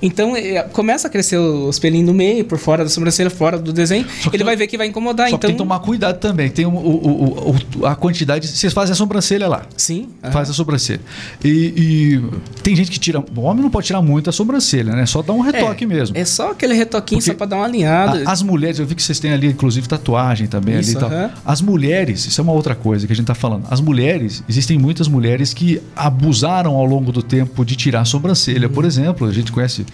Então 0.00 0.36
é, 0.36 0.62
começa 0.62 1.08
a 1.08 1.10
crescer 1.10 1.36
os 1.38 1.78
pelinhos 1.78 2.06
no 2.06 2.14
meio, 2.14 2.44
por 2.44 2.58
fora 2.58 2.84
da 2.84 2.90
sobrancelha, 2.90 3.30
fora 3.30 3.58
do 3.58 3.72
desenho. 3.72 4.06
Só 4.22 4.30
que 4.30 4.36
Ele 4.36 4.44
vai 4.44 4.54
ver 4.56 4.66
que 4.66 4.78
vai 4.78 4.86
incomodar. 4.86 5.28
Só 5.28 5.36
que 5.36 5.36
então 5.36 5.48
tem 5.48 5.56
que 5.56 5.58
tomar 5.58 5.80
cuidado 5.80 6.18
também. 6.18 6.48
Tem 6.50 6.64
o- 6.66 6.70
o- 6.70 7.56
o- 7.80 7.86
a 7.86 7.94
quantidade. 7.96 8.46
Vocês 8.46 8.72
fazem 8.72 8.92
a 8.92 8.96
sobrancelha 8.96 9.48
lá. 9.48 9.62
Sim. 9.76 10.08
aham. 10.22 10.32
Faz 10.32 10.50
a 10.50 10.52
sobrancelha. 10.52 11.00
E, 11.44 11.48
e 11.76 12.60
tem 12.62 12.76
gente 12.76 12.90
que 12.90 12.98
tira. 12.98 13.18
O 13.36 13.40
homem 13.40 13.62
não 13.62 13.70
pode 13.70 13.86
tirar 13.86 14.00
muito 14.02 14.30
a 14.30 14.32
sobrancelha, 14.32 14.92
né? 14.94 15.04
Só 15.06 15.22
dá 15.22 15.32
um 15.32 15.40
retoque 15.40 15.84
mesmo. 15.86 16.16
É 16.16 16.24
só 16.24 16.52
aquele 16.52 16.74
retoquinho 16.74 17.20
Porque 17.20 17.32
só 17.32 17.36
pra 17.36 17.46
dar 17.46 17.56
uma 17.56 17.64
alinhada. 17.64 18.22
A- 18.28 18.32
As 18.32 18.42
mulheres, 18.42 18.78
eu 18.78 18.86
vi 18.86 18.94
que 18.94 19.02
vocês 19.02 19.18
têm 19.18 19.32
ali, 19.32 19.48
inclusive, 19.48 19.88
tatuagem 19.88 20.46
também 20.46 20.78
Isso, 20.78 20.96
ali 20.98 21.00
tal. 21.00 21.10
aham. 21.10 21.30
As 21.44 21.60
mulheres, 21.60 22.24
isso 22.26 22.40
é 22.40 22.44
uma 22.44 22.52
outra 22.52 22.74
coisa 22.74 23.06
que 23.06 23.12
a 23.12 23.16
gente 23.16 23.26
tá 23.26 23.34
falando. 23.34 23.64
As 23.70 23.80
mulheres, 23.80 24.42
existem 24.48 24.78
muitas 24.78 25.08
mulheres 25.08 25.52
que 25.52 25.80
abusaram 25.96 26.74
ao 26.74 26.84
longo 26.84 27.10
do 27.12 27.22
tempo 27.22 27.64
de 27.64 27.74
tirar 27.76 28.02
a 28.02 28.04
sobrancelha, 28.04 28.68
Uhum. 28.68 28.74
por 28.74 28.84
exemplo. 28.84 29.26
A 29.26 29.32
gente 29.32 29.50
conhece 29.52 29.82
é, 29.82 29.84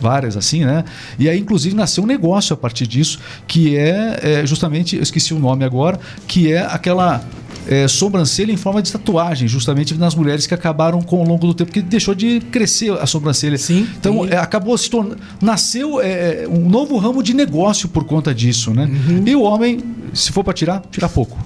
várias 0.00 0.36
assim, 0.36 0.64
né? 0.64 0.84
E 1.18 1.28
aí, 1.28 1.38
inclusive, 1.38 1.74
nasceu 1.74 2.02
um 2.04 2.06
negócio 2.06 2.52
a 2.54 2.56
partir 2.56 2.86
disso, 2.86 3.18
que 3.46 3.76
é, 3.76 4.18
é, 4.22 4.46
justamente, 4.46 4.96
eu 4.96 5.02
esqueci 5.02 5.32
o 5.32 5.38
nome 5.38 5.64
agora, 5.64 5.98
que 6.26 6.52
é 6.52 6.60
aquela. 6.60 7.22
é, 7.68 7.86
sobrancelha 7.86 8.50
em 8.50 8.56
forma 8.56 8.80
de 8.82 8.90
tatuagem, 8.90 9.46
justamente 9.46 9.94
nas 9.94 10.14
mulheres 10.14 10.46
que 10.46 10.54
acabaram 10.54 11.02
com 11.02 11.20
ao 11.20 11.24
longo 11.24 11.46
do 11.46 11.54
tempo, 11.54 11.70
que 11.70 11.82
deixou 11.82 12.14
de 12.14 12.40
crescer 12.40 12.90
a 12.92 13.06
sobrancelha. 13.06 13.58
Sim, 13.58 13.86
Então, 13.98 14.24
é, 14.24 14.36
acabou 14.36 14.76
se 14.76 14.88
tornando. 14.88 15.18
Nasceu 15.40 16.00
é, 16.00 16.46
um 16.48 16.68
novo 16.68 16.96
ramo 16.96 17.22
de 17.22 17.34
negócio 17.34 17.88
por 17.88 18.04
conta 18.04 18.34
disso, 18.34 18.72
né? 18.72 18.84
Uhum. 18.86 19.22
E 19.26 19.36
o 19.36 19.42
homem, 19.42 19.80
se 20.14 20.32
for 20.32 20.42
para 20.42 20.54
tirar, 20.54 20.82
tira 20.90 21.08
pouco. 21.08 21.38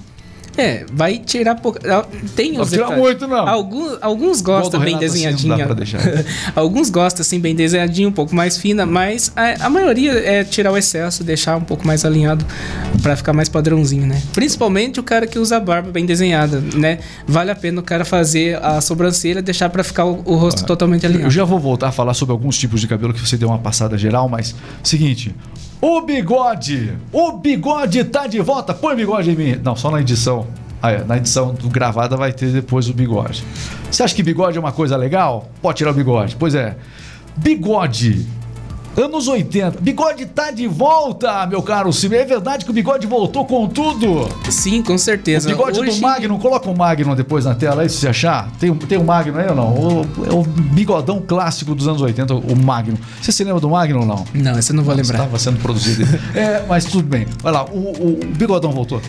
É, 0.57 0.85
vai 0.91 1.17
tirar 1.17 1.55
pouco. 1.55 1.79
ah, 1.89 2.05
Tem 2.35 2.51
Não 2.53 2.61
os 2.61 2.69
tira 2.69 2.83
detalhes. 2.83 3.03
muito, 3.03 3.27
não. 3.27 3.47
Alguns, 3.47 3.97
alguns 4.01 4.41
gostam 4.41 4.79
bem 4.79 4.95
Renato, 4.97 5.05
assim, 5.05 5.47
pra 5.65 5.73
deixar. 5.73 5.99
alguns 6.55 6.89
gostam 6.89 7.21
assim, 7.21 7.39
bem 7.39 7.55
desenhadinho, 7.55 8.09
um 8.09 8.11
pouco 8.11 8.35
mais 8.35 8.57
fina, 8.57 8.85
mas 8.85 9.31
a, 9.35 9.65
a 9.65 9.69
maioria 9.69 10.11
é 10.13 10.43
tirar 10.43 10.71
o 10.71 10.77
excesso, 10.77 11.23
deixar 11.23 11.57
um 11.57 11.61
pouco 11.63 11.85
mais 11.87 12.05
alinhado 12.05 12.45
pra 13.01 13.15
ficar 13.15 13.33
mais 13.33 13.49
padrãozinho, 13.49 14.05
né? 14.05 14.21
Principalmente 14.33 14.99
o 14.99 15.03
cara 15.03 15.25
que 15.25 15.39
usa 15.39 15.57
a 15.57 15.59
barba 15.59 15.91
bem 15.91 16.05
desenhada, 16.05 16.61
né? 16.75 16.99
Vale 17.27 17.49
a 17.49 17.55
pena 17.55 17.79
o 17.79 17.83
cara 17.83 18.05
fazer 18.05 18.63
a 18.63 18.79
sobrancelha, 18.79 19.41
deixar 19.41 19.69
pra 19.69 19.83
ficar 19.83 20.05
o, 20.05 20.21
o 20.25 20.35
rosto 20.35 20.63
totalmente 20.65 21.03
Eu 21.05 21.09
alinhado. 21.09 21.31
já 21.31 21.43
vou 21.43 21.59
voltar 21.59 21.87
a 21.87 21.91
falar 21.91 22.13
sobre 22.13 22.31
alguns 22.31 22.57
tipos 22.57 22.79
de 22.79 22.87
cabelo 22.87 23.13
que 23.13 23.19
você 23.19 23.37
deu 23.37 23.47
uma 23.49 23.59
passada 23.59 23.97
geral, 23.97 24.29
mas 24.29 24.53
seguinte. 24.83 25.33
O 25.85 25.99
bigode! 25.99 26.97
O 27.11 27.33
bigode 27.33 28.05
tá 28.05 28.25
de 28.25 28.39
volta! 28.39 28.73
Põe 28.73 28.93
o 28.93 28.95
bigode 28.95 29.31
em 29.31 29.35
mim! 29.35 29.59
Não, 29.61 29.75
só 29.75 29.91
na 29.91 29.99
edição. 29.99 30.47
Ah, 30.81 30.93
é, 30.93 31.03
na 31.03 31.17
edição 31.17 31.53
do 31.53 31.67
gravada 31.67 32.15
vai 32.15 32.31
ter 32.31 32.53
depois 32.53 32.87
o 32.87 32.93
bigode. 32.93 33.43
Você 33.91 34.01
acha 34.01 34.15
que 34.15 34.23
bigode 34.23 34.57
é 34.57 34.61
uma 34.61 34.71
coisa 34.71 34.95
legal? 34.95 35.49
Pode 35.61 35.79
tirar 35.79 35.91
o 35.91 35.93
bigode. 35.93 36.37
Pois 36.37 36.55
é. 36.55 36.77
Bigode. 37.35 38.25
Anos 38.95 39.27
80. 39.27 39.79
Bigode 39.81 40.25
tá 40.27 40.51
de 40.51 40.67
volta, 40.67 41.47
meu 41.47 41.63
caro 41.63 41.91
Cime. 41.91 42.15
É 42.15 42.23
verdade 42.25 42.63
que 42.63 42.69
o 42.69 42.73
bigode 42.73 43.07
voltou 43.07 43.43
com 43.43 43.67
tudo. 43.67 44.29
Sim, 44.51 44.83
com 44.83 44.93
O 44.93 44.99
certeza. 44.99 45.49
bigode 45.49 45.79
Hoje- 45.79 45.99
do 45.99 46.01
Magnum, 46.01 46.37
coloca 46.37 46.69
o 46.69 46.77
Magnum 46.77 47.15
depois 47.15 47.43
na 47.45 47.55
tela 47.55 47.81
aí, 47.81 47.89
se 47.89 47.97
você 47.97 48.07
achar. 48.09 48.51
Tem, 48.59 48.69
o- 48.69 48.75
tem 48.75 48.99
o 48.99 49.03
Magnum 49.03 49.39
aí 49.39 49.47
ou 49.49 49.55
não? 49.55 49.69
O, 49.73 50.01
é 50.29 50.33
o 50.33 50.43
bigodão 50.43 51.19
clássico 51.25 51.73
dos 51.73 51.87
anos 51.87 52.01
80, 52.03 52.35
o 52.35 52.55
Magnum. 52.55 52.97
Você 53.19 53.31
se 53.31 53.43
lembra 53.43 53.59
do 53.59 53.69
Magnum 53.69 54.01
ou 54.01 54.05
não? 54.05 54.25
Não, 54.31 54.59
esse 54.59 54.71
eu 54.71 54.75
não 54.75 54.83
vou 54.83 54.93
lembrar. 54.93 55.15
Estava 55.17 55.39
sendo 55.39 55.59
produzido. 55.59 56.03
é, 56.37 56.63
mas 56.69 56.85
tudo 56.85 57.03
bem. 57.07 57.25
Olha 57.43 57.51
lá, 57.51 57.65
o, 57.65 57.77
o- 57.77 58.19
o 58.21 58.25
bigodão 58.35 58.71
voltou. 58.71 59.01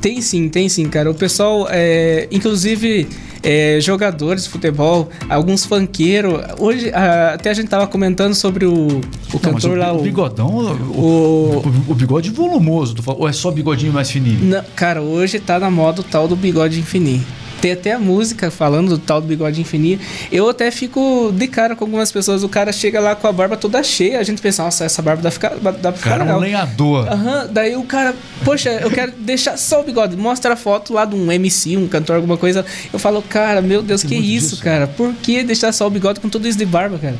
Tem 0.00 0.20
sim, 0.20 0.48
tem 0.48 0.68
sim, 0.68 0.84
cara. 0.88 1.10
O 1.10 1.14
pessoal, 1.14 1.66
é, 1.70 2.28
inclusive 2.30 3.08
é, 3.42 3.78
jogadores 3.80 4.44
de 4.44 4.48
futebol, 4.50 5.08
alguns 5.28 5.64
funkeiros. 5.64 6.40
Hoje, 6.58 6.90
ah, 6.94 7.32
até 7.34 7.50
a 7.50 7.54
gente 7.54 7.68
tava 7.68 7.86
comentando 7.86 8.34
sobre 8.34 8.64
o, 8.64 8.72
o 8.72 9.00
Não, 9.32 9.40
cantor 9.40 9.70
o, 9.76 9.80
lá. 9.80 9.92
o 9.92 10.00
bigodão, 10.02 10.48
o, 10.48 10.62
o- 10.90 11.56
o- 11.58 11.92
o 11.92 11.94
bigode 11.94 12.30
volumoso, 12.30 12.94
ou 13.06 13.28
é 13.28 13.32
só 13.32 13.50
bigodinho 13.50 13.92
mais 13.92 14.10
fininho? 14.10 14.38
Não, 14.44 14.62
cara, 14.76 15.02
hoje 15.02 15.40
tá 15.40 15.58
na 15.58 15.70
moda 15.70 16.00
o 16.00 16.04
tal 16.04 16.28
do 16.28 16.36
bigode 16.36 16.78
infinito. 16.78 17.26
Tem 17.60 17.72
até 17.72 17.92
a 17.92 17.98
música 17.98 18.50
falando 18.50 18.88
do 18.90 18.98
tal 18.98 19.20
do 19.20 19.26
bigode 19.26 19.60
infinito. 19.60 20.04
Eu 20.30 20.48
até 20.48 20.70
fico 20.70 21.32
de 21.34 21.48
cara 21.48 21.74
com 21.74 21.84
algumas 21.84 22.12
pessoas. 22.12 22.42
O 22.44 22.48
cara 22.48 22.72
chega 22.72 23.00
lá 23.00 23.14
com 23.16 23.26
a 23.26 23.32
barba 23.32 23.56
toda 23.56 23.82
cheia. 23.82 24.20
A 24.20 24.22
gente 24.22 24.40
pensa, 24.40 24.62
nossa, 24.62 24.84
essa 24.84 25.02
barba 25.02 25.22
dá, 25.22 25.30
pra 25.30 25.32
ficar, 25.32 25.54
dá 25.72 25.72
pra 25.72 25.90
O 25.90 25.94
ficar 25.96 26.10
cara 26.10 26.22
é 26.22 26.24
um 26.24 26.26
legal. 26.26 26.40
lenhador. 26.40 27.08
Aham, 27.08 27.48
daí 27.50 27.74
o 27.76 27.82
cara, 27.82 28.14
poxa, 28.44 28.70
eu 28.70 28.90
quero 28.90 29.12
deixar 29.18 29.56
só 29.56 29.80
o 29.80 29.84
bigode. 29.84 30.16
Mostra 30.16 30.52
a 30.54 30.56
foto 30.56 30.92
lá 30.92 31.04
de 31.04 31.14
um 31.16 31.32
MC, 31.32 31.76
um 31.76 31.88
cantor, 31.88 32.16
alguma 32.16 32.36
coisa. 32.36 32.64
Eu 32.92 32.98
falo, 32.98 33.20
cara, 33.22 33.60
meu 33.60 33.82
Deus, 33.82 34.02
Tem 34.02 34.10
que 34.10 34.16
isso, 34.36 34.50
disso. 34.50 34.62
cara? 34.62 34.86
Por 34.86 35.12
que 35.14 35.42
deixar 35.42 35.72
só 35.72 35.86
o 35.86 35.90
bigode 35.90 36.20
com 36.20 36.28
tudo 36.28 36.46
isso 36.46 36.58
de 36.58 36.64
barba, 36.66 36.98
cara? 36.98 37.16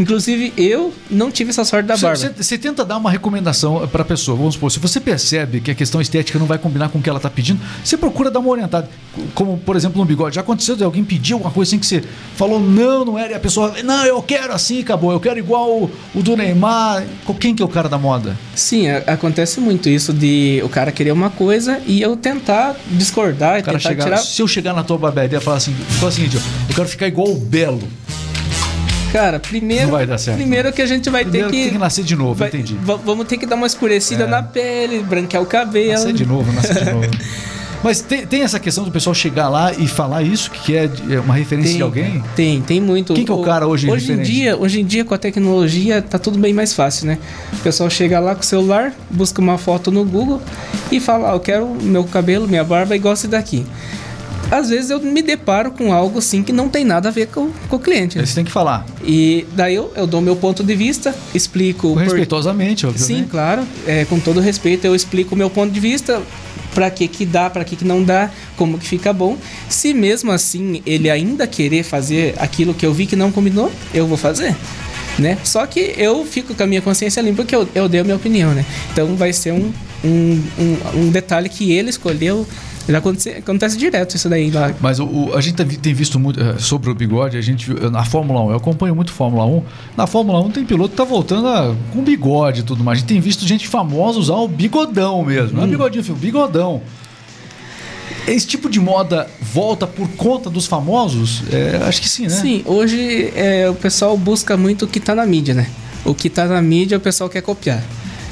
Inclusive, 0.00 0.52
eu 0.56 0.92
não 1.10 1.30
tive 1.30 1.50
essa 1.50 1.64
sorte 1.64 1.86
da 1.86 1.96
barba. 1.96 2.16
Você, 2.16 2.30
você 2.30 2.56
tenta 2.56 2.84
dar 2.84 2.96
uma 2.96 3.10
recomendação 3.10 3.86
para 3.88 4.02
a 4.02 4.04
pessoa. 4.04 4.36
Vamos 4.36 4.54
supor, 4.54 4.72
se 4.72 4.78
você 4.78 4.98
percebe 4.98 5.60
que 5.60 5.70
a 5.70 5.74
questão 5.74 6.00
estética 6.00 6.38
não 6.38 6.46
vai 6.46 6.58
combinar 6.58 6.88
com 6.88 6.98
o 6.98 7.02
que 7.02 7.08
ela 7.08 7.18
está 7.18 7.28
pedindo, 7.28 7.60
você 7.84 7.96
procura 7.96 8.30
dar 8.30 8.40
uma 8.40 8.48
orientada. 8.48 8.88
Como, 9.34 9.58
por 9.58 9.76
exemplo, 9.76 9.98
no 9.98 10.04
bigode. 10.06 10.36
Já 10.36 10.40
aconteceu 10.40 10.74
de 10.74 10.82
alguém 10.82 11.04
pedir 11.04 11.34
alguma 11.34 11.50
coisa 11.50 11.68
assim 11.68 11.78
que 11.78 11.86
você 11.86 12.02
falou, 12.34 12.58
não, 12.58 13.04
não 13.04 13.18
era. 13.18 13.32
E 13.32 13.34
a 13.34 13.40
pessoa, 13.40 13.74
não, 13.82 14.04
eu 14.06 14.22
quero 14.22 14.54
assim, 14.54 14.80
acabou. 14.80 15.12
Eu 15.12 15.20
quero 15.20 15.38
igual 15.38 15.70
o, 15.70 15.90
o 16.14 16.22
do 16.22 16.36
Neymar. 16.36 17.04
Quem 17.38 17.54
que 17.54 17.62
é 17.62 17.66
o 17.66 17.68
cara 17.68 17.88
da 17.88 17.98
moda? 17.98 18.38
Sim, 18.54 18.88
acontece 18.88 19.60
muito 19.60 19.88
isso 19.88 20.12
de 20.12 20.60
o 20.64 20.68
cara 20.68 20.90
querer 20.92 21.12
uma 21.12 21.30
coisa 21.30 21.80
e 21.86 22.00
eu 22.00 22.16
tentar 22.16 22.74
discordar 22.90 23.58
e 23.58 23.60
O 23.60 23.64
cara 23.64 23.78
tentar 23.78 23.88
chegar, 23.90 24.04
tirar. 24.04 24.16
se 24.18 24.40
eu 24.40 24.48
chegar 24.48 24.72
na 24.72 24.82
tua 24.82 24.96
barbearia 24.96 25.38
e 25.38 25.40
falar 25.40 25.58
assim, 25.58 25.74
fala 25.74 26.10
ó, 26.10 26.70
eu 26.70 26.74
quero 26.74 26.88
ficar 26.88 27.06
igual 27.06 27.28
o 27.28 27.38
Belo. 27.38 27.99
Cara, 29.12 29.40
primeiro. 29.40 29.84
Não 29.84 29.90
vai 29.92 30.06
dar 30.06 30.18
certo. 30.18 30.36
Primeiro 30.36 30.72
que 30.72 30.80
a 30.82 30.86
gente 30.86 31.08
vai 31.10 31.22
Primeiro 31.24 31.48
ter 31.50 31.56
que. 31.56 31.62
tem 31.64 31.72
que 31.72 31.78
nascer 31.78 32.04
de 32.04 32.14
novo, 32.16 32.34
vai- 32.34 32.48
entendi. 32.48 32.74
va- 32.82 32.96
vamos 32.96 33.26
ter 33.26 33.36
que 33.36 33.46
dar 33.46 33.56
uma 33.56 33.66
escurecida 33.66 34.24
É. 34.24 34.26
na 34.26 34.42
pele, 34.42 35.00
branquear 35.02 35.42
o 35.42 35.46
cabelo. 35.46 35.92
Nascer 35.92 36.12
de 36.12 36.26
novo, 36.26 36.52
nascer 36.52 36.84
de 36.84 36.90
novo. 36.92 37.08
Mas 37.82 38.02
tem, 38.02 38.26
tem 38.26 38.42
essa 38.42 38.60
questão 38.60 38.84
do 38.84 38.90
pessoal 38.90 39.14
chegar 39.14 39.48
lá 39.48 39.72
e 39.72 39.88
falar 39.88 40.22
isso, 40.22 40.50
que 40.50 40.76
é 40.76 40.84
é 41.08 41.18
uma 41.18 41.32
referência 41.34 41.74
de 41.76 41.82
alguém? 41.82 42.22
Tem, 42.36 42.60
tem 42.60 42.78
muito. 42.78 43.14
Quem 43.14 43.24
que 43.24 43.30
é 43.32 43.34
o 43.34 43.40
cara 43.42 43.66
hoje 43.66 43.90
Hoje 43.90 44.12
em 44.12 44.20
dia, 44.20 44.54
hoje 44.54 44.82
em 44.82 44.84
dia 44.84 45.02
com 45.02 45.14
a 45.14 45.18
tecnologia 45.18 46.02
tá 46.02 46.18
tudo 46.18 46.38
bem 46.38 46.52
mais 46.52 46.74
fácil, 46.74 47.06
né? 47.06 47.16
O 47.54 47.56
pessoal 47.60 47.88
chega 47.88 48.20
lá 48.20 48.34
com 48.34 48.42
o 48.42 48.44
celular, 48.44 48.92
busca 49.10 49.40
uma 49.40 49.56
foto 49.56 49.90
no 49.90 50.04
Google 50.04 50.42
e 50.92 51.00
fala, 51.00 51.30
ah, 51.30 51.34
eu 51.34 51.40
quero 51.40 51.66
meu 51.82 52.04
cabelo, 52.04 52.46
minha 52.46 52.62
barba 52.62 52.94
igual 52.94 53.14
esse 53.14 53.26
daqui. 53.26 53.64
Às 54.50 54.68
vezes 54.70 54.90
eu 54.90 55.00
me 55.00 55.22
deparo 55.22 55.70
com 55.70 55.92
algo 55.92 56.18
assim 56.18 56.42
que 56.42 56.52
não 56.52 56.68
tem 56.68 56.84
nada 56.84 57.08
a 57.08 57.12
ver 57.12 57.28
com, 57.28 57.50
com 57.68 57.76
o 57.76 57.78
cliente. 57.78 58.18
né? 58.18 58.26
Você 58.26 58.34
tem 58.34 58.44
que 58.44 58.50
falar. 58.50 58.84
E 59.04 59.46
daí 59.54 59.74
eu, 59.76 59.92
eu 59.94 60.06
dou 60.06 60.20
meu 60.20 60.34
ponto 60.36 60.64
de 60.64 60.74
vista, 60.74 61.14
explico 61.34 61.94
por- 61.94 62.02
Respeitosamente, 62.02 62.84
obviamente. 62.86 63.22
Sim, 63.22 63.28
claro. 63.30 63.62
É, 63.86 64.04
com 64.06 64.18
todo 64.18 64.40
respeito, 64.40 64.84
eu 64.86 64.94
explico 64.94 65.34
o 65.34 65.38
meu 65.38 65.48
ponto 65.48 65.72
de 65.72 65.78
vista, 65.78 66.20
para 66.74 66.90
que 66.90 67.06
que 67.06 67.24
dá, 67.24 67.48
para 67.48 67.64
que 67.64 67.76
que 67.76 67.84
não 67.84 68.02
dá, 68.02 68.28
como 68.56 68.76
que 68.78 68.86
fica 68.86 69.12
bom. 69.12 69.36
Se 69.68 69.94
mesmo 69.94 70.32
assim 70.32 70.82
ele 70.84 71.08
ainda 71.08 71.46
querer 71.46 71.82
fazer 71.84 72.34
aquilo 72.38 72.74
que 72.74 72.84
eu 72.84 72.92
vi 72.92 73.06
que 73.06 73.14
não 73.16 73.30
combinou, 73.30 73.70
eu 73.94 74.06
vou 74.06 74.16
fazer. 74.16 74.56
Né? 75.18 75.36
Só 75.44 75.66
que 75.66 75.94
eu 75.98 76.24
fico 76.24 76.54
com 76.54 76.62
a 76.62 76.66
minha 76.66 76.80
consciência 76.80 77.20
limpa 77.20 77.42
porque 77.42 77.54
eu, 77.54 77.68
eu 77.74 77.88
dei 77.88 78.00
a 78.00 78.04
minha 78.04 78.16
opinião, 78.16 78.52
né? 78.54 78.64
Então 78.92 79.14
vai 79.16 79.32
ser 79.32 79.52
um, 79.52 79.70
um, 80.04 80.42
um, 80.58 81.00
um 81.02 81.08
detalhe 81.10 81.48
que 81.48 81.72
ele 81.72 81.90
escolheu. 81.90 82.46
Acontece, 82.98 83.30
acontece 83.30 83.76
direto 83.78 84.14
isso 84.16 84.28
daí 84.28 84.50
lá. 84.50 84.72
Mas 84.80 84.98
o, 84.98 85.04
o- 85.06 85.36
a 85.36 85.40
gente 85.40 85.54
tem 85.54 85.66
vi- 85.66 85.76
tem 85.76 85.94
visto 85.94 86.18
muito 86.18 86.40
eh, 86.40 86.56
sobre 86.58 86.90
o 86.90 86.94
bigode, 86.94 87.36
a 87.36 87.40
gente 87.40 87.66
viu- 87.72 87.90
na 87.90 88.04
Fórmula 88.04 88.40
1, 88.44 88.50
eu 88.50 88.56
acompanho 88.56 88.94
muito 88.94 89.12
Fórmula 89.12 89.44
1. 89.46 89.62
Na 89.96 90.06
Fórmula 90.06 90.40
1 90.40 90.50
tem 90.50 90.64
piloto 90.64 90.90
que 90.90 90.96
tá 90.96 91.04
voltando 91.04 91.48
a- 91.48 91.74
com 91.92 92.02
bigode 92.02 92.60
e 92.60 92.62
tudo 92.62 92.82
mais. 92.84 92.98
A 92.98 93.00
gente 93.00 93.08
tem 93.08 93.20
visto 93.20 93.46
gente 93.46 93.68
famosa 93.68 94.18
usar 94.18 94.34
o 94.36 94.48
bigodão 94.48 95.24
mesmo. 95.24 95.56
Não 95.58 95.64
é 95.64 95.66
bigodinho, 95.66 96.02
filho, 96.04 96.16
bigodão. 96.16 96.82
Esse 98.26 98.46
tipo 98.46 98.68
de 98.68 98.78
moda 98.78 99.26
volta 99.40 99.86
por 99.86 100.08
conta 100.10 100.50
dos 100.50 100.66
famosos? 100.66 101.42
É, 101.52 101.80
acho 101.86 102.00
que 102.02 102.08
sim, 102.08 102.24
né? 102.24 102.28
Sim, 102.28 102.62
hoje 102.66 103.32
é, 103.34 103.68
o 103.68 103.74
pessoal 103.74 104.16
busca 104.16 104.56
muito 104.56 104.84
o 104.84 104.88
que 104.88 105.00
tá 105.00 105.14
na 105.14 105.24
mídia, 105.24 105.54
né? 105.54 105.68
O 106.04 106.14
que 106.14 106.28
tá 106.28 106.46
na 106.46 106.60
mídia 106.60 106.96
o 106.98 107.00
pessoal 107.00 107.28
quer 107.30 107.40
copiar. 107.42 107.82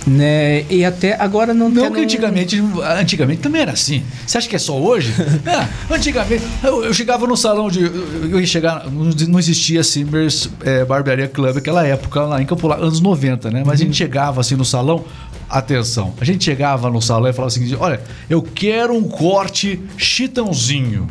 Né? 0.06 0.64
E 0.70 0.84
até 0.84 1.14
agora 1.20 1.52
não 1.52 1.68
Não 1.68 1.82
tem 1.82 1.92
que 1.92 2.00
antigamente, 2.00 2.62
antigamente 2.98 3.40
também 3.40 3.62
era 3.62 3.72
assim. 3.72 4.02
Você 4.26 4.38
acha 4.38 4.48
que 4.48 4.56
é 4.56 4.58
só 4.58 4.78
hoje? 4.78 5.12
É, 5.48 5.94
antigamente, 5.94 6.42
eu, 6.62 6.84
eu 6.84 6.92
chegava 6.92 7.26
no 7.26 7.36
salão 7.36 7.70
de. 7.70 7.80
Eu 7.82 8.38
ia 8.38 8.46
chegar. 8.46 8.86
Não 8.90 9.38
existia 9.38 9.82
Simbers 9.82 10.48
é, 10.62 10.84
Barbearia 10.84 11.28
Club 11.28 11.54
naquela 11.54 11.86
época, 11.86 12.22
lá 12.22 12.42
em 12.42 12.46
Campo 12.46 12.66
Largo, 12.66 12.84
anos 12.84 13.00
90, 13.00 13.50
né? 13.50 13.62
Mas 13.64 13.80
a 13.80 13.84
gente 13.84 13.96
chegava 13.96 14.40
assim 14.40 14.56
no 14.56 14.64
salão. 14.64 15.04
Atenção, 15.48 16.12
a 16.20 16.24
gente 16.26 16.44
chegava 16.44 16.90
no 16.90 17.00
salão 17.00 17.30
e 17.30 17.32
falava 17.32 17.48
o 17.48 17.54
seguinte: 17.54 17.74
olha, 17.78 18.00
eu 18.28 18.42
quero 18.42 18.94
um 18.94 19.04
corte 19.04 19.80
chitãozinho. 19.96 21.08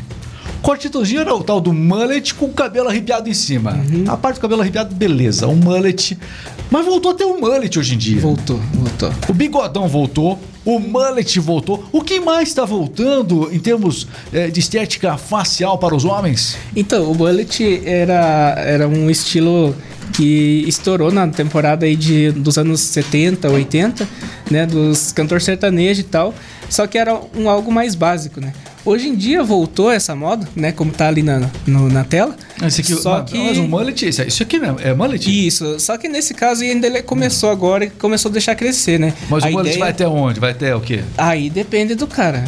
Corte 0.61 0.83
chitãozinho 0.83 1.21
era 1.21 1.33
o 1.33 1.43
tal 1.43 1.61
do 1.61 1.73
mullet 1.73 2.33
com 2.33 2.47
o 2.47 2.53
cabelo 2.53 2.89
arrepiado 2.89 3.29
em 3.29 3.33
cima. 3.33 3.77
A 4.07 4.17
parte 4.17 4.37
do 4.37 4.41
cabelo 4.41 4.61
arrepiado, 4.61 4.93
beleza, 4.93 5.47
um 5.47 5.55
mullet. 5.55 6.17
Mas 6.69 6.85
voltou 6.85 7.11
a 7.11 7.13
ter 7.15 7.25
um 7.25 7.39
mullet 7.39 7.79
hoje 7.79 7.95
em 7.95 7.97
dia. 7.97 8.19
Voltou, 8.19 8.59
voltou. 8.73 9.11
O 9.29 9.33
bigodão 9.33 9.87
voltou, 9.87 10.39
o 10.65 10.79
mullet 10.79 11.39
voltou. 11.39 11.85
O 11.91 12.01
que 12.01 12.19
mais 12.19 12.49
está 12.49 12.65
voltando 12.65 13.49
em 13.53 13.59
termos 13.59 14.07
eh, 14.33 14.49
de 14.49 14.59
estética 14.59 15.17
facial 15.17 15.77
para 15.77 15.95
os 15.95 16.03
homens? 16.03 16.57
Então, 16.75 17.09
o 17.09 17.15
bullet 17.15 17.81
era, 17.85 18.55
era 18.57 18.87
um 18.87 19.09
estilo 19.09 19.73
que 20.13 20.63
estourou 20.67 21.11
na 21.11 21.27
temporada 21.27 21.85
aí 21.85 21.95
de, 21.95 22.31
dos 22.31 22.57
anos 22.57 22.79
70, 22.81 23.49
80, 23.49 24.07
né? 24.49 24.65
Dos 24.65 25.11
cantores 25.11 25.43
sertanejos 25.43 25.99
e 25.99 26.07
tal. 26.07 26.33
Só 26.69 26.85
que 26.87 26.97
era 26.97 27.19
um 27.35 27.49
algo 27.49 27.71
mais 27.71 27.95
básico, 27.95 28.41
né? 28.41 28.51
Hoje 28.83 29.07
em 29.09 29.15
dia 29.15 29.43
voltou 29.43 29.91
essa 29.91 30.15
moda, 30.15 30.47
né? 30.55 30.71
Como 30.71 30.91
tá 30.91 31.07
ali 31.09 31.21
na, 31.21 31.49
no, 31.65 31.89
na 31.89 32.03
tela. 32.03 32.35
Esse 32.65 32.81
aqui, 32.81 32.93
só 32.95 33.21
que... 33.21 33.37
mas 33.37 33.57
um 33.57 33.67
mullet, 33.67 34.07
isso 34.07 34.21
isso 34.23 34.43
aqui 34.43 34.59
mesmo, 34.59 34.79
é 34.79 34.93
mullet? 34.93 35.47
Isso, 35.47 35.79
só 35.79 35.97
que 35.97 36.07
nesse 36.07 36.33
caso 36.33 36.63
ainda 36.63 36.87
ele 36.87 37.01
começou 37.01 37.49
agora 37.51 37.85
e 37.85 37.89
começou 37.89 38.29
a 38.29 38.31
deixar 38.31 38.55
crescer, 38.55 38.97
né? 38.99 39.13
Mas 39.29 39.43
a 39.43 39.47
o 39.47 39.51
mullet 39.51 39.67
ideia- 39.75 39.79
vai 39.79 39.89
até 39.91 40.07
onde? 40.07 40.39
Vai 40.39 40.51
até 40.51 40.75
o 40.75 40.79
quê? 40.81 41.01
Aí 41.17 41.49
depende 41.49 41.95
do 41.95 42.07
cara. 42.07 42.45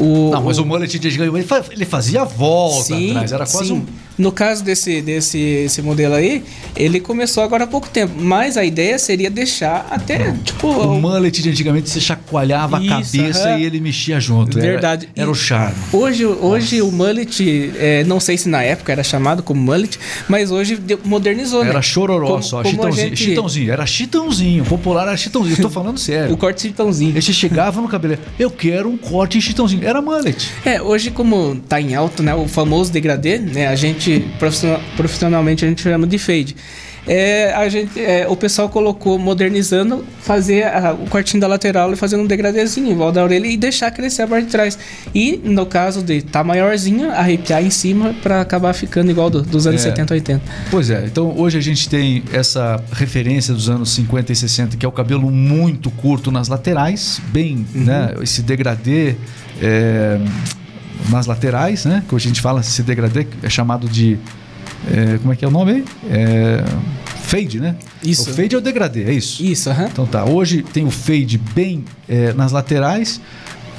O, 0.00 0.30
Não, 0.32 0.42
mas 0.42 0.58
o- 0.58 0.62
o 0.62 0.66
mullet 0.66 0.98
de 0.98 1.08
ele 1.08 1.42
fa- 1.44 1.64
ele 1.70 1.84
fazia 1.84 2.22
a 2.22 2.24
volta 2.24 2.94
atrás, 2.96 3.32
era 3.32 3.46
quase 3.46 3.68
sim. 3.68 3.74
um... 3.74 3.86
No 4.16 4.30
caso 4.30 4.62
desse, 4.62 5.00
desse 5.02 5.38
esse 5.38 5.82
modelo 5.82 6.14
aí, 6.14 6.42
ele 6.76 7.00
começou 7.00 7.42
agora 7.42 7.64
há 7.64 7.66
pouco 7.66 7.88
tempo. 7.88 8.12
Mas 8.18 8.56
a 8.56 8.64
ideia 8.64 8.98
seria 8.98 9.28
deixar 9.30 9.86
até, 9.90 10.32
tipo... 10.44 10.68
O 10.68 11.00
mullet 11.00 11.42
de 11.42 11.50
antigamente 11.50 11.90
você 11.90 12.00
chacoalhava 12.00 12.80
Isso, 12.80 12.92
a 12.92 12.96
cabeça 12.96 13.48
aham. 13.50 13.58
e 13.58 13.64
ele 13.64 13.80
mexia 13.80 14.20
junto. 14.20 14.58
Era- 14.58 14.66
Verdade. 14.72 15.08
Era, 15.16 15.26
E- 15.28 15.30
o 15.30 15.34
charme. 15.34 15.74
Hoje, 15.92 16.24
hoje 16.24 16.80
o 16.82 16.90
mullet, 16.92 17.72
é, 17.76 18.04
não 18.04 18.20
sei 18.20 18.36
se 18.38 18.48
na 18.48 18.62
época 18.62 18.92
era 18.92 19.02
chamado 19.02 19.42
como 19.42 19.60
mullet, 19.60 19.98
mas 20.28 20.50
hoje 20.50 20.78
modernizou, 21.04 21.62
né? 21.64 21.70
Era 21.70 21.82
chororó 21.82 22.26
Como- 22.28 22.42
só, 22.42 22.58
como 22.62 22.70
chitãozinho, 22.70 23.08
gente- 23.08 23.24
chitãozinho. 23.24 23.72
Era 23.72 23.86
chitãozinho. 23.86 24.64
Popular 24.64 25.08
era 25.08 25.16
chitãozinho. 25.16 25.54
Estou 25.54 25.70
falando 25.70 25.98
sério. 25.98 26.32
O 26.32 26.36
corte 26.36 26.62
chitãozinho. 26.62 27.14
Aí 27.16 27.22
você 27.22 27.32
chegava 27.32 27.80
no 27.80 27.88
cabelo, 27.88 28.16
eu 28.38 28.50
quero 28.50 28.88
um 28.88 28.96
corte 28.96 29.38
em 29.38 29.40
chitãozinho. 29.40 29.84
Era 29.86 30.00
mullet. 30.00 30.50
É, 30.64 30.80
hoje 30.80 31.10
como 31.10 31.56
tá 31.68 31.80
em 31.80 31.94
alto, 31.94 32.22
né, 32.22 32.34
o 32.34 32.46
famoso 32.46 32.92
degradê, 32.92 33.38
né, 33.38 33.66
a 33.68 33.74
gente 33.74 34.03
profissional- 34.38 34.80
profissionalmente 34.96 35.64
a 35.64 35.68
gente 35.68 35.82
chama 35.82 36.06
de 36.06 36.18
fade. 36.18 36.56
É, 37.06 37.52
a 37.54 37.68
gente, 37.68 38.00
é, 38.00 38.26
o 38.26 38.34
pessoal 38.34 38.66
colocou 38.70 39.18
modernizando, 39.18 40.02
fazer 40.22 40.62
a- 40.64 40.94
o 40.94 41.06
cortinho 41.06 41.38
da 41.38 41.46
lateral 41.46 41.92
e 41.92 41.96
fazendo 41.96 42.22
um 42.22 42.26
degradêzinho 42.26 42.90
em 42.90 42.94
volta 42.96 43.16
da 43.16 43.24
orelha 43.24 43.46
e 43.46 43.58
deixar 43.58 43.90
crescer 43.90 44.22
a 44.22 44.26
parte 44.26 44.46
de 44.46 44.50
trás. 44.52 44.78
E 45.14 45.38
no 45.44 45.66
caso 45.66 46.02
de 46.02 46.22
tá 46.22 46.42
maiorzinho, 46.42 47.10
arrepiar 47.10 47.62
em 47.62 47.68
cima 47.68 48.14
para 48.22 48.40
acabar 48.40 48.72
ficando 48.72 49.10
igual 49.10 49.28
do- 49.28 49.42
dos 49.42 49.66
anos 49.66 49.82
É. 49.82 49.90
70, 49.90 50.14
80. 50.14 50.42
Pois 50.70 50.88
é, 50.88 51.04
então 51.04 51.34
hoje 51.36 51.58
a 51.58 51.60
gente 51.60 51.90
tem 51.90 52.22
essa 52.32 52.82
referência 52.90 53.52
dos 53.52 53.68
anos 53.68 53.90
50 53.90 54.32
e 54.32 54.36
60, 54.36 54.74
que 54.78 54.86
é 54.86 54.88
o 54.88 54.92
cabelo 54.92 55.30
muito 55.30 55.90
curto 55.90 56.30
nas 56.32 56.48
laterais, 56.48 57.20
bem, 57.34 57.66
né? 57.74 58.14
Esse 58.22 58.40
degradê 58.40 59.14
é, 59.60 60.18
nas 61.08 61.26
laterais, 61.26 61.84
né? 61.84 62.02
Que 62.08 62.14
hoje 62.14 62.26
a 62.26 62.28
gente 62.28 62.40
fala 62.40 62.60
esse 62.60 62.82
degradê, 62.82 63.26
é 63.42 63.50
chamado 63.50 63.88
de. 63.88 64.18
é, 64.90 65.18
como 65.18 65.32
é 65.32 65.36
que 65.36 65.44
é 65.44 65.48
o 65.48 65.50
nome 65.50 65.72
aí? 65.72 65.84
É, 66.10 66.64
fade, 67.22 67.60
né? 67.60 67.76
Isso. 68.02 68.30
O 68.30 68.34
fade 68.34 68.54
é 68.54 68.58
o 68.58 68.60
degradê, 68.60 69.04
é 69.04 69.12
isso. 69.12 69.42
Isso, 69.42 69.70
aham. 69.70 69.88
Então 69.92 70.06
tá, 70.06 70.24
hoje 70.24 70.62
tem 70.62 70.84
o 70.84 70.90
fade 70.90 71.38
bem 71.38 71.84
é, 72.08 72.32
nas 72.32 72.52
laterais. 72.52 73.20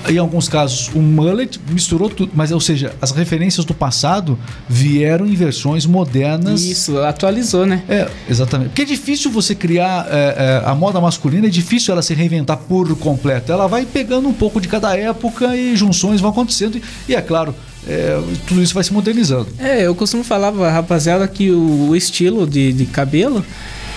Em 0.08 0.18
alguns 0.18 0.48
casos, 0.48 0.90
o 0.94 1.00
mullet 1.00 1.60
misturou 1.70 2.10
tudo, 2.10 2.32
mas 2.36 2.52
ou 2.52 2.60
seja, 2.60 2.94
as 3.02 3.12
referências 3.12 3.66
do 3.66 3.74
passado 3.74 4.38
vieram 4.68 5.26
em 5.26 5.36
versões 5.36 5.86
modernas. 5.86 6.64
Isso, 6.64 7.00
atualizou, 7.00 7.66
né? 7.66 7.84
É, 7.90 8.08
exatamente. 8.30 8.70
Porque 8.70 8.84
é 8.84 8.86
difícil 8.86 9.32
você 9.32 9.56
criar 9.56 10.08
é, 10.10 10.62
é, 10.64 10.70
a 10.70 10.76
moda 10.76 11.02
masculina, 11.02 11.48
é 11.48 11.50
difícil 11.50 11.92
ela 11.92 12.02
se 12.02 12.14
reinventar 12.14 12.58
por 12.58 12.96
completo. 12.98 13.52
Ela 13.52 13.68
vai 13.68 13.86
pegando 13.86 14.28
um 14.28 14.34
pouco 14.34 14.62
de 14.62 14.68
cada 14.68 14.96
época 14.96 15.56
e 15.56 15.76
junções 15.76 16.22
vão 16.22 16.32
acontecendo. 16.32 16.78
E, 16.78 17.12
e 17.12 17.16
é 17.16 17.22
claro, 17.22 17.56
é, 17.88 18.20
tudo 18.48 18.62
isso 18.62 18.74
vai 18.74 18.84
se 18.84 18.94
modernizando. 18.94 19.48
É, 19.60 19.86
eu 19.86 19.96
costumo 19.96 20.24
falar 20.24 20.52
rapaziada 20.72 21.28
que 21.28 21.52
o, 21.52 21.90
o 21.90 21.96
estilo 21.96 22.48
de, 22.48 22.74
de 22.74 22.86
cabelo 22.86 23.46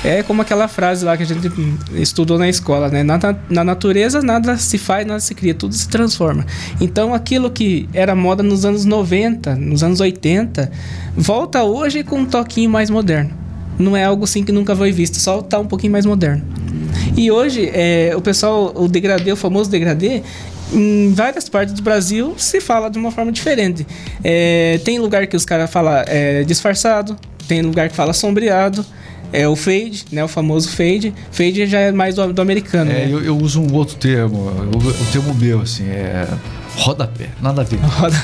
é 0.04 0.22
como 0.22 0.42
aquela 0.42 0.68
frase 0.68 1.04
lá 1.04 1.16
que 1.16 1.22
a 1.22 1.26
gente 1.26 1.50
estudou 1.94 2.38
na 2.38 2.48
escola, 2.48 2.88
né? 2.88 3.02
Na, 3.02 3.18
na 3.48 3.64
natureza 3.64 4.22
nada 4.22 4.56
se 4.56 4.78
faz, 4.78 5.06
nada 5.06 5.20
se 5.20 5.34
cria, 5.34 5.54
tudo 5.54 5.74
se 5.74 5.88
transforma. 5.88 6.46
Então 6.80 7.12
aquilo 7.12 7.50
que 7.50 7.88
era 7.92 8.14
moda 8.14 8.42
nos 8.42 8.64
anos 8.64 8.84
90, 8.84 9.56
nos 9.56 9.82
anos 9.82 10.00
80, 10.00 10.70
volta 11.16 11.64
hoje 11.64 12.04
com 12.04 12.20
um 12.20 12.26
toquinho 12.26 12.70
mais 12.70 12.90
moderno. 12.90 13.30
Não 13.78 13.96
é 13.96 14.04
algo 14.04 14.24
assim 14.24 14.44
que 14.44 14.52
nunca 14.52 14.74
foi 14.74 14.90
visto, 14.90 15.18
só 15.18 15.40
tá 15.40 15.58
um 15.58 15.66
pouquinho 15.66 15.92
mais 15.92 16.04
moderno. 16.04 16.42
E 17.16 17.30
hoje, 17.30 17.70
é, 17.72 18.12
o 18.16 18.20
pessoal, 18.20 18.72
o 18.74 18.88
degradê, 18.88 19.30
o 19.32 19.36
famoso 19.36 19.70
degradê, 19.70 20.22
em 20.72 21.12
várias 21.14 21.48
partes 21.48 21.74
do 21.74 21.82
Brasil 21.82 22.34
se 22.36 22.60
fala 22.60 22.88
de 22.88 22.98
uma 22.98 23.10
forma 23.10 23.32
diferente. 23.32 23.86
É, 24.22 24.80
tem 24.84 24.98
lugar 24.98 25.26
que 25.26 25.36
os 25.36 25.44
caras 25.44 25.70
falam 25.70 26.02
é, 26.06 26.42
disfarçado, 26.44 27.16
tem 27.46 27.62
lugar 27.62 27.88
que 27.88 27.96
fala 27.96 28.12
sombreado. 28.12 28.84
É 29.32 29.46
o 29.48 29.54
fade, 29.56 30.06
né? 30.10 30.24
O 30.24 30.28
famoso 30.28 30.68
fade. 30.70 31.12
Fade 31.30 31.66
já 31.66 31.80
é 31.80 31.92
mais 31.92 32.14
do, 32.14 32.32
do 32.32 32.42
americano. 32.42 32.90
É, 32.90 33.06
né? 33.06 33.08
eu, 33.10 33.22
eu 33.22 33.36
uso 33.36 33.60
um 33.60 33.72
outro 33.74 33.96
termo, 33.96 34.38
o, 34.48 35.12
termo 35.12 35.34
meu, 35.34 35.60
assim, 35.60 35.84
é 35.88 36.26
rodapé, 36.76 37.28
nada 37.40 37.62
a 37.62 37.64
ver. 37.64 37.78
Roda- 37.80 38.22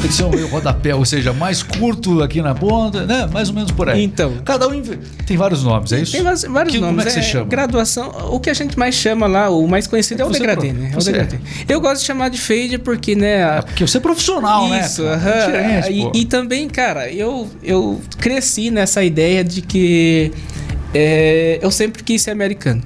Tem 0.00 0.08
que 0.10 0.14
ser 0.14 0.24
um 0.24 0.30
meio 0.30 0.48
rodapé, 0.48 0.94
ou 0.94 1.04
seja, 1.04 1.32
mais 1.32 1.62
curto 1.62 2.22
aqui 2.22 2.42
na 2.42 2.54
ponta, 2.54 3.06
né? 3.06 3.26
Mais 3.32 3.48
ou 3.48 3.54
menos 3.54 3.70
por 3.70 3.88
aí. 3.88 4.02
Então. 4.04 4.34
Cada 4.44 4.68
um 4.68 4.82
tem 5.26 5.36
vários 5.36 5.62
nomes, 5.64 5.92
é 5.92 6.00
isso? 6.00 6.12
Tem 6.12 6.22
vários, 6.22 6.42
vários 6.44 6.74
Que- 6.74 6.80
nomes. 6.80 6.96
Como 6.96 7.00
é 7.00 7.04
que 7.04 7.10
você 7.10 7.22
chama? 7.22 7.44
Graduação. 7.46 8.10
O 8.30 8.38
que 8.38 8.50
a 8.50 8.54
gente 8.54 8.78
mais 8.78 8.94
chama 8.94 9.26
lá, 9.26 9.48
o 9.48 9.66
mais 9.66 9.86
conhecido 9.86 10.20
é 10.20 10.24
o 10.24 10.28
Você 10.28 10.34
degradê, 10.40 10.72
né? 10.72 10.90
É 10.92 10.96
o 10.96 11.00
você- 11.00 11.10
degradê. 11.12 11.38
Eu 11.68 11.80
gosto 11.80 12.00
de 12.02 12.06
chamar 12.06 12.28
de 12.28 12.38
fade 12.38 12.76
porque, 12.78 13.14
né? 13.14 13.34
É 13.38 13.44
a- 13.44 13.62
porque 13.62 13.86
você 13.86 13.96
é 13.96 14.00
profissional, 14.00 14.66
Isso, 14.78 15.02
né? 15.02 15.12
aham. 15.14 15.30
É 15.30 15.46
diferente, 15.46 16.10
e, 16.14 16.20
e 16.20 16.24
também, 16.26 16.68
cara, 16.68 17.10
eu, 17.10 17.48
eu 17.62 18.00
cresci 18.18 18.70
nessa 18.70 19.02
ideia 19.02 19.42
de 19.42 19.62
que 19.62 20.32
é, 20.92 21.58
eu 21.62 21.70
sempre 21.70 22.02
quis 22.02 22.20
ser 22.22 22.30
americano. 22.32 22.82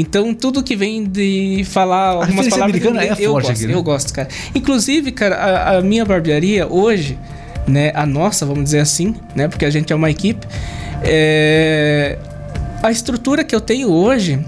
Então, 0.00 0.34
tudo 0.34 0.62
que 0.62 0.74
vem 0.74 1.04
de 1.04 1.62
falar 1.66 2.08
algumas 2.08 2.48
palavras 2.48 2.62
americana 2.62 3.02
é 3.02 3.04
inglês, 3.04 3.20
eu 3.20 3.32
forte 3.32 3.46
gosto, 3.48 3.58
aqui, 3.58 3.66
né? 3.66 3.74
eu 3.74 3.82
gosto, 3.82 4.14
cara. 4.14 4.28
Inclusive, 4.54 5.12
cara, 5.12 5.36
a, 5.36 5.76
a 5.76 5.82
minha 5.82 6.04
barbearia 6.04 6.66
hoje, 6.66 7.18
né, 7.66 7.92
a 7.94 8.06
nossa, 8.06 8.46
vamos 8.46 8.64
dizer 8.64 8.80
assim, 8.80 9.14
né, 9.34 9.46
porque 9.46 9.64
a 9.64 9.70
gente 9.70 9.92
é 9.92 9.96
uma 9.96 10.10
equipe, 10.10 10.46
é, 11.02 12.18
a 12.82 12.90
estrutura 12.90 13.44
que 13.44 13.54
eu 13.54 13.60
tenho 13.60 13.90
hoje, 13.90 14.38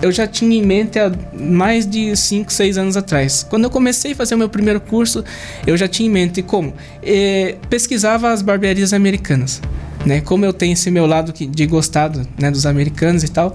eu 0.00 0.12
já 0.12 0.26
tinha 0.26 0.56
em 0.56 0.62
mente 0.62 0.98
há 0.98 1.10
mais 1.32 1.86
de 1.86 2.14
5, 2.14 2.52
6 2.52 2.78
anos 2.78 2.96
atrás. 2.96 3.46
Quando 3.48 3.64
eu 3.64 3.70
comecei 3.70 4.12
a 4.12 4.14
fazer 4.14 4.34
o 4.34 4.38
meu 4.38 4.48
primeiro 4.48 4.80
curso, 4.80 5.24
eu 5.66 5.76
já 5.76 5.88
tinha 5.88 6.08
em 6.08 6.12
mente 6.12 6.42
como 6.42 6.72
É, 7.02 7.56
pesquisava 7.68 8.30
as 8.30 8.42
barbearias 8.42 8.92
americanas. 8.92 9.60
Né? 10.06 10.20
Como 10.20 10.44
eu 10.44 10.52
tenho 10.52 10.72
esse 10.72 10.90
meu 10.90 11.06
lado 11.06 11.32
que- 11.32 11.46
de 11.46 11.66
gostado 11.66 12.26
né, 12.38 12.50
dos 12.50 12.64
americanos 12.64 13.24
e 13.24 13.28
tal, 13.28 13.54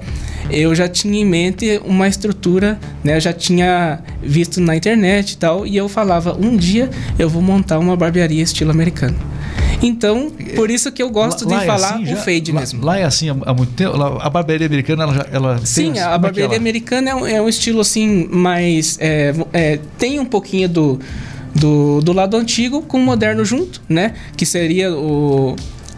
eu 0.51 0.75
já 0.75 0.87
tinha 0.87 1.19
em 1.21 1.25
mente 1.25 1.81
uma 1.85 2.07
estrutura, 2.07 2.77
né? 3.03 3.15
Eu 3.15 3.19
já 3.21 3.31
tinha 3.33 3.99
visto 4.21 4.59
na 4.61 4.75
internet 4.75 5.31
e 5.31 5.37
tal, 5.37 5.65
e 5.65 5.75
eu 5.77 5.87
falava, 5.87 6.35
um 6.39 6.55
dia 6.55 6.89
eu 7.17 7.29
vou 7.29 7.41
montar 7.41 7.79
uma 7.79 7.95
barbearia 7.95 8.43
estilo 8.43 8.71
americano. 8.71 9.15
Então, 9.81 10.31
por 10.55 10.69
isso 10.69 10.91
que 10.91 11.01
eu 11.01 11.09
gosto 11.09 11.45
Lá- 11.47 11.55
lá 11.55 11.57
de 11.59 11.63
é 11.63 11.67
falar 11.67 11.89
assim 11.95 12.03
o 12.03 12.07
já? 12.07 12.15
fade 12.17 12.51
Lá- 12.51 12.59
mesmo. 12.59 12.85
Lá 12.85 12.99
é 12.99 13.03
assim 13.03 13.29
há, 13.29 13.53
muito 13.53 13.73
tempo. 13.73 13.97
Lá- 13.97 14.17
a 14.21 14.29
barbearia 14.29 14.67
americana, 14.67 15.03
ela, 15.03 15.27
ela 15.31 15.55
tem 15.55 15.65
Sim, 15.65 15.91
esse- 15.91 15.99
a 15.99 16.03
como 16.03 16.11
é 16.11 16.15
é 16.15 16.19
barbearia 16.19 16.49
lá? 16.51 16.55
americana 16.61 17.09
é 17.09 17.15
um, 17.15 17.25
é 17.27 17.41
um 17.41 17.49
estilo 17.49 17.81
assim 17.81 18.27
mais. 18.31 18.97
é, 19.01 19.33
é, 19.51 19.79
tem 19.97 20.19
um 20.19 20.25
pouquinho 20.25 20.69
do, 20.69 20.99
do, 21.55 21.99
do 22.01 22.13
lado 22.13 22.37
antigo 22.37 22.81
com 22.83 22.97
o 22.97 23.01
moderno 23.01 23.43
junto, 23.43 23.81
né? 23.89 24.13
Que 24.37 24.45
seria 24.45 24.93
o. 24.93 25.55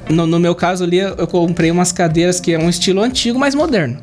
No, 0.10 0.28
no 0.28 0.40
meu 0.40 0.54
caso 0.54 0.84
ali, 0.84 0.98
eu 1.00 1.28
comprei 1.28 1.72
umas 1.72 1.92
cadeiras 1.92 2.40
que 2.40 2.54
é 2.54 2.60
um 2.60 2.70
estilo 2.70 3.02
antigo, 3.02 3.40
mas 3.40 3.56
moderno. 3.56 3.98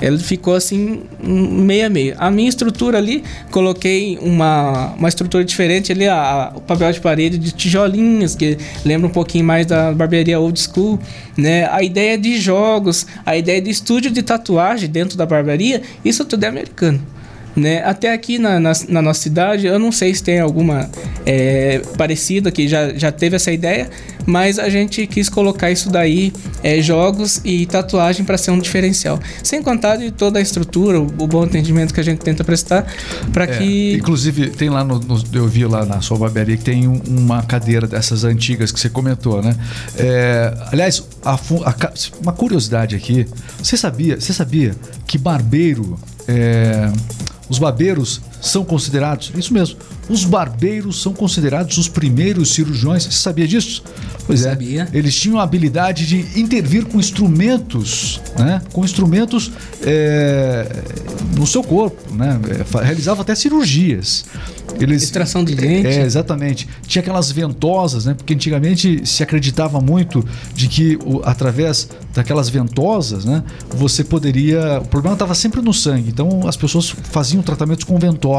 Ele 0.00 0.16
ficou 0.18 0.54
assim, 0.54 1.02
um 1.22 1.62
meio 1.62 1.86
a 1.86 1.90
meio. 1.90 2.14
A 2.16 2.30
minha 2.30 2.48
estrutura 2.48 2.96
ali, 2.96 3.22
coloquei 3.50 4.18
uma, 4.22 4.94
uma 4.94 5.08
estrutura 5.10 5.44
diferente 5.44 5.92
ali, 5.92 6.08
a, 6.08 6.14
a- 6.16 6.52
o 6.56 6.60
papel 6.62 6.90
de 6.90 7.00
parede 7.00 7.36
de 7.36 7.52
tijolinhos, 7.52 8.34
que 8.34 8.56
lembra 8.82 9.08
um 9.08 9.12
pouquinho 9.12 9.44
mais 9.44 9.66
da 9.66 9.92
barbearia 9.92 10.40
old 10.40 10.58
school, 10.58 10.98
né? 11.36 11.68
A 11.70 11.82
ideia 11.82 12.16
de 12.16 12.38
jogos, 12.40 13.06
a 13.26 13.36
ideia 13.36 13.60
de 13.60 13.68
estúdio 13.68 14.10
de 14.10 14.22
tatuagem 14.22 14.88
dentro 14.88 15.18
da 15.18 15.26
barbearia, 15.26 15.82
isso 16.02 16.24
tudo 16.24 16.44
é 16.44 16.46
americano. 16.48 16.98
Né? 17.56 17.82
Até 17.84 18.12
aqui 18.12 18.38
na, 18.38 18.60
na, 18.60 18.72
na 18.88 19.02
nossa 19.02 19.20
cidade, 19.22 19.66
eu 19.66 19.78
não 19.78 19.90
sei 19.90 20.14
se 20.14 20.22
tem 20.22 20.38
alguma 20.38 20.88
é, 21.26 21.80
parecida 21.98 22.50
que 22.50 22.68
já, 22.68 22.94
já 22.94 23.10
teve 23.10 23.34
essa 23.36 23.50
ideia, 23.50 23.90
mas 24.24 24.58
a 24.58 24.68
gente 24.68 25.04
quis 25.06 25.28
colocar 25.28 25.68
isso 25.70 25.90
daí, 25.90 26.32
é, 26.62 26.80
jogos 26.80 27.40
e 27.44 27.66
tatuagem 27.66 28.24
para 28.24 28.38
ser 28.38 28.52
um 28.52 28.58
diferencial. 28.58 29.18
Sem 29.42 29.62
contar 29.62 29.96
de 29.96 30.12
toda 30.12 30.38
a 30.38 30.42
estrutura, 30.42 31.00
o, 31.00 31.04
o 31.18 31.26
bom 31.26 31.42
atendimento 31.42 31.92
que 31.92 31.98
a 32.00 32.04
gente 32.04 32.20
tenta 32.20 32.44
prestar 32.44 32.86
para 33.32 33.44
É, 33.44 33.58
que. 33.58 33.94
Inclusive, 33.94 34.50
tem 34.50 34.70
lá 34.70 34.84
no, 34.84 35.00
no- 35.00 35.20
Eu 35.32 35.48
vi 35.48 35.64
lá 35.66 35.84
na 35.84 36.00
sua 36.00 36.18
barbearia 36.18 36.56
que 36.56 36.64
tem 36.64 36.86
um- 36.86 37.00
uma 37.08 37.42
cadeira 37.42 37.86
dessas 37.86 38.22
antigas 38.22 38.70
que 38.70 38.78
você 38.78 38.88
comentou, 38.88 39.42
né? 39.42 39.56
É, 39.96 40.54
aliás, 40.70 41.02
a 41.24 41.32
a 41.34 41.74
uma 42.22 42.32
curiosidade 42.32 42.94
aqui. 42.94 43.26
Você 43.62 43.76
sabia, 43.76 44.20
você 44.20 44.32
sabia 44.32 44.74
que 45.06 45.18
barbeiro. 45.18 45.98
é, 46.28 46.88
os 47.50 47.58
barbeiros 47.58 48.20
são 48.40 48.64
considerados, 48.64 49.32
isso 49.36 49.52
mesmo, 49.52 49.76
os 50.08 50.24
barbeiros 50.24 51.00
são 51.02 51.12
considerados 51.12 51.78
os 51.78 51.88
primeiros 51.88 52.54
cirurgiões. 52.54 53.04
Você 53.04 53.12
sabia 53.12 53.46
disso? 53.46 53.82
Pois 54.26 54.44
é. 54.44 54.50
Sabia. 54.50 54.88
Eles 54.92 55.14
tinham 55.14 55.38
a 55.38 55.42
habilidade 55.42 56.06
de 56.06 56.40
intervir 56.40 56.84
com 56.86 56.98
instrumentos, 56.98 58.20
né? 58.38 58.60
Com 58.72 58.84
instrumentos 58.84 59.52
é, 59.84 60.66
no 61.36 61.46
seu 61.46 61.62
corpo, 61.62 62.12
né? 62.14 62.40
É, 62.48 62.84
realizava 62.84 63.22
até 63.22 63.34
cirurgias. 63.34 64.24
Eles, 64.78 65.02
Extração 65.02 65.44
de 65.44 65.54
dente. 65.54 65.88
É, 65.88 66.02
exatamente. 66.02 66.68
Tinha 66.86 67.02
aquelas 67.02 67.30
ventosas, 67.30 68.04
né? 68.04 68.14
Porque 68.14 68.34
antigamente 68.34 69.06
se 69.06 69.22
acreditava 69.22 69.80
muito 69.80 70.24
de 70.54 70.68
que 70.68 70.98
o, 71.04 71.20
através 71.24 71.88
daquelas 72.14 72.48
ventosas, 72.48 73.24
né? 73.24 73.42
Você 73.70 74.04
poderia. 74.04 74.80
O 74.80 74.86
problema 74.86 75.14
estava 75.14 75.34
sempre 75.34 75.60
no 75.60 75.74
sangue. 75.74 76.08
Então 76.08 76.48
as 76.48 76.56
pessoas 76.56 76.88
faziam 76.88 77.42
tratamentos 77.42 77.84
com 77.84 77.98
ventosas. 77.98 78.29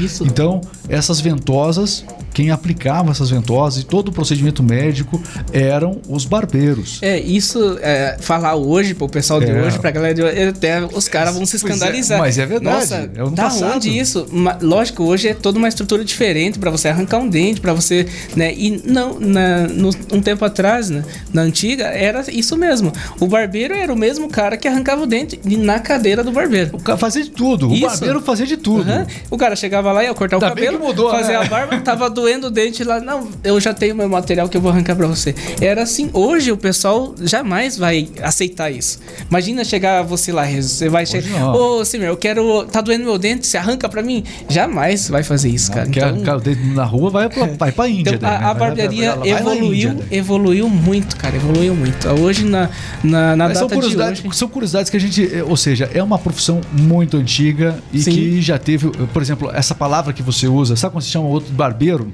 Isso. 0.00 0.24
Então, 0.24 0.60
essas 0.88 1.20
ventosas, 1.20 2.04
quem 2.34 2.50
aplicava 2.50 3.10
essas 3.10 3.30
ventosas 3.30 3.82
e 3.82 3.86
todo 3.86 4.08
o 4.08 4.12
procedimento 4.12 4.62
médico 4.62 5.20
eram 5.52 6.00
os 6.08 6.24
barbeiros. 6.24 6.98
É, 7.02 7.18
isso, 7.18 7.78
é, 7.80 8.16
falar 8.20 8.54
hoje 8.56 8.94
pro 8.94 9.08
pessoal 9.08 9.40
de 9.40 9.50
É. 9.50 9.62
hoje, 9.62 9.78
pra 9.78 9.90
galera 9.90 10.14
de 10.14 10.22
hoje, 10.22 10.42
até 10.42 10.84
os 10.84 11.08
caras 11.08 11.34
vão 11.34 11.46
se 11.46 11.56
é, 11.56 11.58
escandalizar. 11.58 12.18
mas 12.18 12.38
é 12.38 12.46
verdade, 12.46 12.76
Nossa, 12.80 12.94
é 13.14 13.18
no 13.22 13.30
da 13.30 13.44
passado. 13.44 13.76
onde 13.76 13.96
isso? 13.98 14.26
Lógico, 14.60 15.04
hoje 15.04 15.28
é 15.28 15.34
toda 15.34 15.58
uma 15.58 15.68
estrutura 15.68 16.04
diferente 16.04 16.58
pra 16.58 16.70
você 16.70 16.88
arrancar 16.88 17.18
um 17.18 17.28
dente, 17.28 17.60
pra 17.60 17.72
você, 17.72 18.06
né? 18.34 18.52
E 18.54 18.82
não, 18.84 19.18
na, 19.18 19.66
no- 19.68 19.90
um 20.12 20.20
tempo 20.20 20.44
atrás, 20.44 20.90
né, 20.90 21.04
na 21.32 21.42
antiga, 21.42 21.84
era 21.84 22.24
isso 22.30 22.56
mesmo. 22.56 22.92
O 23.20 23.26
barbeiro 23.26 23.74
era 23.74 23.92
o 23.92 23.96
mesmo 23.96 24.28
cara 24.28 24.56
que 24.56 24.68
arrancava 24.68 25.02
o 25.02 25.06
dente 25.06 25.40
na 25.44 25.78
cadeira 25.78 26.22
do 26.22 26.32
barbeiro. 26.32 26.70
O 26.74 26.80
cara 26.82 26.98
fazia 26.98 27.22
de 27.24 27.30
tudo. 27.30 27.72
Isso. 27.72 27.84
O 27.84 27.88
barbeiro 27.88 28.20
fazia 28.22 28.46
de 28.46 28.56
tudo. 28.56 28.90
Aham. 28.90 29.06
O 29.36 29.38
cara 29.38 29.54
chegava 29.54 29.92
lá 29.92 30.02
e 30.02 30.06
ia 30.06 30.14
cortar 30.14 30.38
o 30.38 30.40
cabelo, 30.40 30.78
mudou, 30.78 31.10
fazer 31.10 31.32
né? 31.32 31.38
a 31.40 31.44
barba, 31.44 31.78
tava 31.80 32.08
doendo 32.08 32.46
o 32.46 32.50
dente 32.50 32.82
lá. 32.82 33.00
Não, 33.00 33.28
eu 33.44 33.60
já 33.60 33.74
tenho 33.74 33.94
meu 33.94 34.08
material 34.08 34.48
que 34.48 34.56
eu 34.56 34.60
vou 34.62 34.70
arrancar 34.70 34.96
pra 34.96 35.06
você. 35.06 35.34
Era 35.60 35.82
assim, 35.82 36.08
hoje 36.14 36.50
o 36.50 36.56
pessoal 36.56 37.14
jamais 37.20 37.76
vai 37.76 38.08
aceitar 38.22 38.70
isso. 38.70 38.98
Imagina 39.28 39.62
chegar 39.62 40.02
você 40.02 40.32
lá, 40.32 40.46
você 40.46 40.88
vai 40.88 41.04
chegar. 41.04 41.54
Ô, 41.54 41.84
Simir, 41.84 42.08
eu 42.08 42.16
quero. 42.16 42.64
Tá 42.64 42.80
doendo 42.80 43.04
meu 43.04 43.18
dente, 43.18 43.46
você 43.46 43.58
arranca 43.58 43.90
pra 43.90 44.02
mim? 44.02 44.24
Jamais 44.48 45.08
vai 45.10 45.22
fazer 45.22 45.50
isso, 45.50 45.70
cara. 45.70 45.86
Quer 45.86 46.00
Então, 46.08 46.30
arrancar 46.32 46.36
o 46.38 46.74
na 46.74 46.84
rua, 46.84 47.10
vai 47.10 47.28
pra, 47.28 47.46
vai 47.58 47.72
pra 47.72 47.88
Índia. 47.88 48.14
então, 48.14 48.30
daí, 48.30 48.38
né? 48.40 48.44
a, 48.46 48.50
a 48.50 48.52
Vai- 48.54 48.68
barbearia 48.68 49.18
evoluiu, 49.22 49.90
Índia, 49.90 50.04
daí. 50.08 50.18
evoluiu 50.18 50.68
muito, 50.70 51.16
cara. 51.16 51.36
Evoluiu 51.36 51.74
muito. 51.74 52.08
Hoje, 52.08 52.42
na, 52.44 52.70
na, 53.04 53.36
na 53.36 53.54
são 53.54 53.68
curiosidades, 53.68 54.24
hoje. 54.24 54.34
são 54.38 54.48
curiosidades 54.48 54.90
que 54.90 54.96
a 54.96 55.00
gente. 55.00 55.22
eh, 55.36 55.42
Ou 55.46 55.56
seja, 55.58 55.90
é 55.92 56.02
uma 56.02 56.18
profissão 56.18 56.60
muito 56.72 57.16
antiga 57.18 57.78
e 57.92 58.00
Sim. 58.00 58.10
que 58.12 58.40
já 58.40 58.58
teve. 58.58 58.88
Por 59.12 59.22
exemplo, 59.26 59.50
essa 59.52 59.74
palavra 59.74 60.12
que 60.12 60.22
você 60.22 60.46
usa, 60.48 60.76
sabe 60.76 60.92
quando 60.92 61.04
se 61.04 61.10
chama 61.10 61.26
outro 61.26 61.52
barbeiro? 61.52 62.12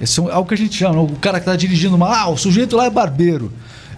Esse 0.00 0.20
é 0.20 0.30
algo 0.32 0.48
que 0.48 0.54
a 0.54 0.58
gente 0.58 0.74
chama. 0.74 1.00
O 1.00 1.16
cara 1.16 1.38
que 1.38 1.46
tá 1.46 1.54
dirigindo 1.54 1.94
uma. 1.94 2.08
Ah, 2.08 2.28
o 2.28 2.36
sujeito 2.36 2.76
lá 2.76 2.86
é 2.86 2.90
barbeiro. 2.90 3.52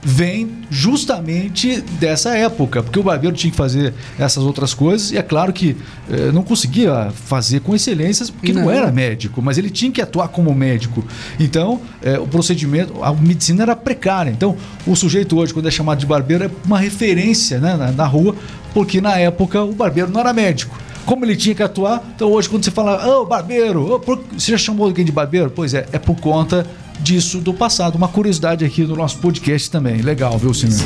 Vem 0.09 0.59
justamente 0.71 1.81
dessa 1.99 2.37
época, 2.37 2.81
porque 2.83 2.99
o 2.99 3.03
barbeiro 3.03 3.35
tinha 3.35 3.51
que 3.51 3.57
fazer 3.57 3.93
essas 4.17 4.45
outras 4.45 4.73
coisas, 4.73 5.11
e 5.11 5.17
é 5.17 5.23
claro 5.23 5.53
que 5.53 5.77
eh, 6.09 6.31
não 6.33 6.45
conseguia 6.45 7.11
fazer 7.13 7.59
com 7.61 7.75
excelências, 7.75 8.31
porque 8.31 8.53
não, 8.53 8.67
Não. 8.67 8.71
era 8.71 8.93
médico, 8.93 9.43
mas 9.43 9.59
ele 9.59 9.69
tinha 9.69 9.91
que 9.91 10.01
atuar 10.01 10.29
como 10.29 10.55
médico. 10.55 11.05
Então, 11.41 11.81
eh, 12.03 12.19
o 12.21 12.27
procedimento, 12.29 13.03
a 13.03 13.13
medicina 13.13 13.65
era 13.65 13.75
precária. 13.75 14.31
Então, 14.31 14.57
o 14.87 14.95
sujeito 14.95 15.37
hoje, 15.39 15.53
quando 15.53 15.67
é 15.67 15.73
chamado 15.73 15.99
de 15.99 16.07
barbeiro, 16.07 16.45
é 16.45 16.51
uma 16.65 16.79
referência 16.79 17.59
né, 17.59 17.75
na, 17.75 17.91
na 17.91 18.07
rua, 18.07 18.37
porque 18.73 19.01
na 19.01 19.19
época 19.19 19.65
o 19.65 19.73
barbeiro 19.73 20.11
não 20.11 20.21
era 20.21 20.33
médico. 20.33 20.79
Como 21.07 21.25
ele 21.25 21.37
tinha 21.37 21.55
que 21.55 21.63
atuar, 21.63 22.03
então 22.15 22.31
hoje 22.33 22.49
quando 22.49 22.65
você 22.65 22.71
fala, 22.71 23.07
ô 23.21 23.25
barbeiro, 23.25 23.95
ô, 23.95 24.01
por- 24.01 24.21
você 24.37 24.51
já 24.53 24.59
chamou 24.59 24.87
alguém 24.87 25.05
de 25.05 25.13
barbeiro? 25.13 25.51
Pois 25.55 25.73
é, 25.73 25.87
é 25.93 25.99
por 25.99 26.17
conta 26.17 26.67
disso 27.01 27.39
do 27.39 27.55
passado. 27.55 27.95
Uma 27.95 28.09
curiosidade 28.09 28.65
aqui 28.65 28.83
do 28.85 28.97
nosso 28.97 29.19
podcast 29.19 29.71
também. 29.71 30.03
Legal, 30.03 30.37
viu, 30.37 30.53
Simão? 30.53 30.77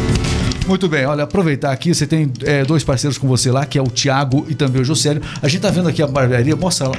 Muito 0.69 0.89
bem, 0.89 1.05
olha, 1.07 1.25
aproveitar 1.25 1.73
aqui, 1.73 1.93
você 1.95 2.07
tem 2.07 2.31
é, 2.43 2.65
dois 2.65 2.85
parceiros 2.85 3.17
com 3.19 3.27
você 3.27 3.51
lá, 3.51 3.65
que 3.67 3.77
é 3.79 3.83
o 3.83 3.87
Thiago 3.89 4.45
e 4.49 4.55
também 4.55 4.83
o 4.83 4.85
Josélio. 4.85 5.21
A 5.43 5.49
gente 5.49 5.63
tá 5.63 5.71
vendo 5.71 5.89
aqui 5.89 6.01
a 6.03 6.07
barbearia, 6.07 6.55
mostra 6.55 6.89
lá. 6.89 6.95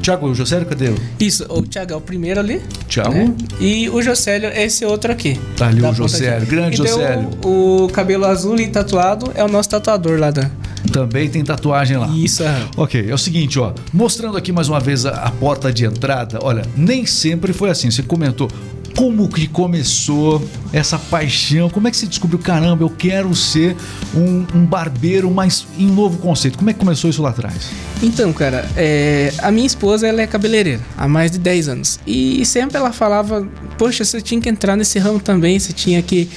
Thiago 0.00 0.28
e 0.28 0.30
o 0.30 0.34
Josélio, 0.34 0.64
cadê 0.66 0.92
Isso, 1.18 1.44
o 1.50 1.60
Thiago 1.62 1.92
é 1.92 1.96
o 1.96 2.00
primeiro 2.00 2.40
ali. 2.40 2.62
Thiago? 2.88 3.12
né? 3.12 3.34
E 3.60 3.90
o 3.90 4.00
Josélio 4.00 4.48
é 4.48 4.64
esse 4.64 4.84
outro 4.86 5.10
aqui. 5.12 5.38
Tá 5.56 5.66
ali 5.66 5.82
o 5.82 5.92
Josélio, 5.92 6.46
grande 6.46 6.76
E 6.80 6.84
daí 6.84 6.88
Josélio. 6.92 7.28
O, 7.44 7.84
o 7.84 7.88
cabelo 7.90 8.24
azul 8.26 8.58
e 8.58 8.68
tatuado 8.68 9.30
é 9.34 9.44
o 9.44 9.48
nosso 9.48 9.68
tatuador 9.68 10.18
lá 10.18 10.30
da. 10.30 10.48
Também 10.92 11.28
tem 11.28 11.44
tatuagem 11.44 11.96
lá. 11.96 12.08
Isso, 12.08 12.42
aham. 12.42 12.68
Ok, 12.76 13.06
é 13.08 13.14
o 13.14 13.18
seguinte, 13.18 13.58
ó. 13.58 13.72
Mostrando 13.92 14.36
aqui 14.36 14.52
mais 14.52 14.68
uma 14.68 14.80
vez 14.80 15.06
a, 15.06 15.10
a 15.10 15.30
porta 15.30 15.72
de 15.72 15.84
entrada. 15.84 16.38
Olha, 16.42 16.62
nem 16.76 17.06
sempre 17.06 17.52
foi 17.52 17.70
assim. 17.70 17.90
Você 17.90 18.02
comentou 18.02 18.48
como 18.96 19.28
que 19.28 19.46
começou 19.46 20.46
essa 20.72 20.98
paixão. 20.98 21.70
Como 21.70 21.88
é 21.88 21.90
que 21.90 21.96
você 21.96 22.06
descobriu, 22.06 22.38
caramba, 22.38 22.82
eu 22.82 22.90
quero 22.90 23.34
ser 23.34 23.76
um, 24.14 24.44
um 24.54 24.64
barbeiro, 24.64 25.30
mas 25.30 25.66
em 25.78 25.90
um 25.90 25.94
novo 25.94 26.18
conceito. 26.18 26.58
Como 26.58 26.70
é 26.70 26.72
que 26.72 26.78
começou 26.78 27.08
isso 27.08 27.22
lá 27.22 27.30
atrás? 27.30 27.70
Então, 28.02 28.32
cara, 28.32 28.68
é, 28.76 29.32
a 29.38 29.50
minha 29.50 29.66
esposa 29.66 30.06
ela 30.06 30.20
é 30.20 30.26
cabeleireira 30.26 30.80
há 30.96 31.06
mais 31.06 31.30
de 31.30 31.38
10 31.38 31.68
anos. 31.68 32.00
E 32.06 32.44
sempre 32.44 32.76
ela 32.76 32.92
falava: 32.92 33.46
Poxa, 33.78 34.04
você 34.04 34.20
tinha 34.20 34.40
que 34.40 34.48
entrar 34.48 34.76
nesse 34.76 34.98
ramo 34.98 35.20
também, 35.20 35.58
você 35.58 35.72
tinha 35.72 36.02
que 36.02 36.28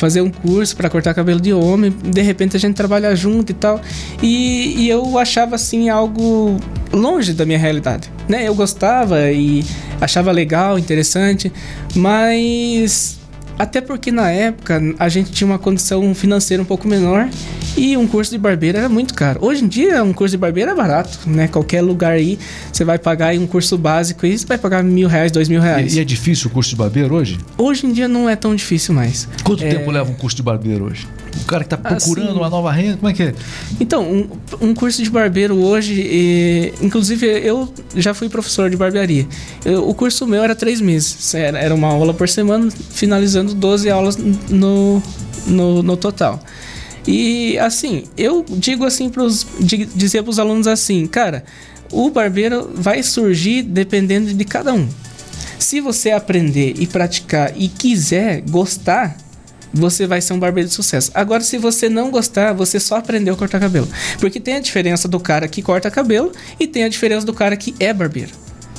fazer 0.00 0.22
um 0.22 0.30
curso 0.30 0.74
para 0.74 0.88
cortar 0.88 1.12
cabelo 1.12 1.40
de 1.40 1.52
homem. 1.52 1.94
De 2.02 2.22
repente 2.22 2.56
a 2.56 2.60
gente 2.60 2.74
trabalha 2.74 3.14
junto 3.14 3.50
e 3.50 3.54
tal. 3.54 3.80
E, 4.22 4.74
e 4.78 4.88
eu 4.88 5.18
achava 5.18 5.54
assim 5.54 5.90
algo 5.90 6.56
longe 6.90 7.34
da 7.34 7.44
minha 7.44 7.58
realidade. 7.58 8.10
Né? 8.26 8.48
Eu 8.48 8.54
gostava 8.54 9.30
e 9.30 9.62
achava 10.00 10.32
legal, 10.32 10.78
interessante, 10.78 11.52
mas 11.94 13.20
até 13.58 13.82
porque 13.82 14.10
na 14.10 14.30
época 14.30 14.80
a 14.98 15.08
gente 15.10 15.30
tinha 15.32 15.46
uma 15.46 15.58
condição 15.58 16.14
financeira 16.14 16.62
um 16.62 16.66
pouco 16.66 16.88
menor 16.88 17.28
e 17.76 17.96
um 17.96 18.06
curso 18.06 18.30
de 18.30 18.38
barbeiro 18.38 18.76
era 18.78 18.88
muito 18.88 19.14
caro. 19.14 19.38
Hoje 19.42 19.64
em 19.64 19.68
dia 19.68 20.02
um 20.04 20.12
curso 20.12 20.32
de 20.32 20.38
barbeiro 20.38 20.70
é 20.70 20.74
barato, 20.74 21.18
né? 21.26 21.48
Qualquer 21.48 21.80
lugar 21.82 22.12
aí 22.12 22.38
você 22.72 22.84
vai 22.84 22.98
pagar 22.98 23.28
aí 23.28 23.38
um 23.38 23.46
curso 23.46 23.78
básico 23.78 24.26
aí, 24.26 24.36
você 24.38 24.46
vai 24.46 24.58
pagar 24.58 24.82
mil 24.82 25.08
reais, 25.08 25.32
dois 25.32 25.48
mil 25.48 25.60
reais. 25.60 25.94
E, 25.94 25.98
e 25.98 26.00
é 26.00 26.04
difícil 26.04 26.48
o 26.48 26.50
curso 26.50 26.70
de 26.70 26.76
barbeiro 26.76 27.14
hoje? 27.14 27.38
Hoje 27.56 27.86
em 27.86 27.92
dia 27.92 28.06
não 28.08 28.28
é 28.28 28.36
tão 28.36 28.54
difícil 28.54 28.94
mais. 28.94 29.26
Quanto 29.44 29.64
É, 29.64 29.68
tempo 29.70 29.90
leva 29.90 30.10
um 30.10 30.14
curso 30.14 30.36
de 30.36 30.42
barbeiro 30.42 30.84
hoje? 30.86 31.06
O 31.40 31.44
cara 31.44 31.62
que 31.62 31.70
tá 31.70 31.76
procurando 31.76 32.28
Assim- 32.30 32.38
uma 32.38 32.50
nova 32.50 32.72
renda, 32.72 32.96
como 32.96 33.08
é 33.08 33.12
que 33.14 33.22
é? 33.22 33.34
Então, 33.78 34.02
um, 34.04 34.28
um 34.60 34.74
curso 34.74 35.02
de 35.02 35.08
barbeiro 35.10 35.56
hoje, 35.56 36.00
eh, 36.02 36.72
inclusive 36.82 37.24
eu 37.26 37.72
já 37.96 38.12
fui 38.12 38.28
professor 38.28 38.68
de 38.68 38.76
barbearia. 38.76 39.26
Eu- 39.64 39.88
o 39.88 39.94
curso 39.94 40.26
meu 40.26 40.42
era 40.42 40.54
três 40.56 40.80
meses, 40.80 41.34
era, 41.34 41.58
era 41.58 41.74
uma 41.74 41.88
aula 41.88 42.12
por 42.12 42.28
semana, 42.28 42.68
finalizando 42.90 43.54
12 43.54 43.88
aulas 43.88 44.16
no, 44.16 45.00
no, 45.46 45.82
no 45.82 45.96
total. 45.96 46.42
E 47.06 47.58
assim, 47.58 48.04
eu 48.16 48.44
digo 48.48 48.84
assim 48.84 49.08
pros, 49.08 49.46
di- 49.60 49.86
dizer 49.86 50.22
para 50.22 50.30
os 50.30 50.38
alunos 50.38 50.66
assim, 50.66 51.06
cara, 51.06 51.44
o 51.92 52.10
barbeiro 52.10 52.70
vai 52.74 53.02
surgir 53.02 53.62
dependendo 53.62 54.32
de 54.32 54.44
cada 54.44 54.72
um. 54.72 54.88
Se 55.58 55.80
você 55.80 56.10
aprender 56.10 56.74
e 56.78 56.86
praticar 56.86 57.52
e 57.56 57.68
quiser 57.68 58.42
gostar, 58.42 59.16
você 59.72 60.06
vai 60.06 60.20
ser 60.20 60.32
um 60.32 60.38
barbeiro 60.38 60.68
de 60.68 60.74
sucesso. 60.74 61.10
Agora, 61.14 61.42
se 61.42 61.56
você 61.58 61.88
não 61.88 62.10
gostar, 62.10 62.52
você 62.52 62.80
só 62.80 62.96
aprendeu 62.96 63.34
a 63.34 63.36
cortar 63.36 63.60
cabelo. 63.60 63.88
Porque 64.18 64.40
tem 64.40 64.54
a 64.54 64.60
diferença 64.60 65.06
do 65.06 65.20
cara 65.20 65.46
que 65.46 65.62
corta 65.62 65.90
cabelo 65.90 66.32
e 66.58 66.66
tem 66.66 66.84
a 66.84 66.88
diferença 66.88 67.24
do 67.26 67.32
cara 67.32 67.56
que 67.56 67.74
é 67.78 67.92
barbeiro, 67.92 68.32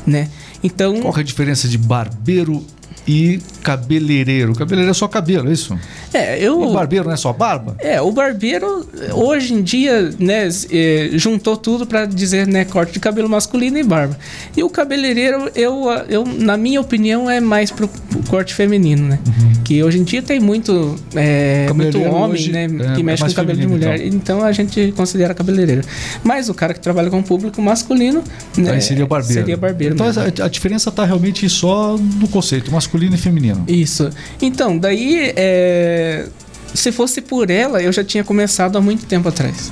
né? 0.05 0.29
Então, 0.63 0.99
Qual 1.01 1.15
é 1.17 1.19
a 1.21 1.23
diferença 1.23 1.67
de 1.67 1.77
barbeiro 1.77 2.65
e 3.11 3.41
cabeleireiro? 3.61 4.53
Cabeleireiro 4.53 4.91
é 4.91 4.93
só 4.93 5.05
cabelo, 5.05 5.49
é 5.49 5.51
isso? 5.51 5.77
é, 6.13 6.39
eu 6.39 6.63
E 6.63 6.73
barbeiro 6.73 7.05
não 7.05 7.13
é 7.13 7.17
só 7.17 7.33
barba? 7.33 7.75
É, 7.79 8.01
o 8.01 8.09
barbeiro 8.11 8.87
hoje 9.13 9.53
em 9.53 9.61
dia, 9.61 10.13
né, 10.17 10.47
eh, 10.71 11.09
juntou 11.13 11.57
tudo 11.57 11.85
pra 11.85 12.05
dizer, 12.05 12.47
né, 12.47 12.63
corte 12.63 12.93
de 12.93 12.99
cabelo 12.99 13.27
masculino 13.27 13.77
e 13.77 13.83
barba. 13.83 14.17
E 14.55 14.63
o 14.63 14.69
cabeleireiro, 14.69 15.51
eu, 15.55 15.85
eu 16.07 16.25
na 16.25 16.55
minha 16.55 16.79
opinião, 16.79 17.29
é 17.29 17.41
mais 17.41 17.69
pro, 17.69 17.87
pro 17.87 18.23
corte 18.29 18.53
feminino, 18.53 19.07
né? 19.07 19.19
Que 19.65 19.83
hoje 19.83 19.99
em 19.99 20.03
dia 20.03 20.21
tem 20.21 20.39
muito, 20.39 20.95
é, 21.13 21.71
muito 21.73 22.01
homem, 22.01 22.31
hoje 22.31 22.51
né, 22.51 22.63
é 22.63 22.95
que 22.95 23.03
mexe 23.03 23.21
com 23.21 23.25
mais 23.25 23.33
cabelo 23.33 23.59
de 23.59 23.67
mulher. 23.67 24.05
Então. 24.05 24.43
a 24.43 24.51
gente 24.53 24.93
considera 24.93 25.33
cabeleireiro. 25.33 25.81
Mas 26.23 26.49
o 26.49 26.53
cara 26.53 26.73
que 26.73 26.79
trabalha 26.79 27.09
com 27.09 27.19
o 27.19 27.23
público 27.23 27.61
masculino, 27.61 28.23
né, 28.57 28.71
Aí 28.71 28.81
seria 28.81 29.05
barbeiro. 29.05 29.33
Seria 29.33 29.57
barbeiro. 29.57 29.95
Então 29.95 30.05
mesmo. 30.05 30.21
a, 30.21 30.45
a 30.45 30.47
diferença 30.47 30.89
está 30.89 31.05
realmente 31.05 31.47
só 31.49 31.97
no 31.97 32.27
conceito, 32.27 32.71
masculino 32.71 33.00
e 33.05 33.17
feminino. 33.17 33.63
Isso. 33.67 34.09
Então, 34.41 34.77
daí, 34.77 35.33
é, 35.35 36.27
se 36.73 36.91
fosse 36.91 37.21
por 37.21 37.49
ela, 37.49 37.81
eu 37.81 37.91
já 37.91 38.03
tinha 38.03 38.23
começado 38.23 38.77
há 38.77 38.81
muito 38.81 39.05
tempo 39.05 39.27
atrás. 39.27 39.71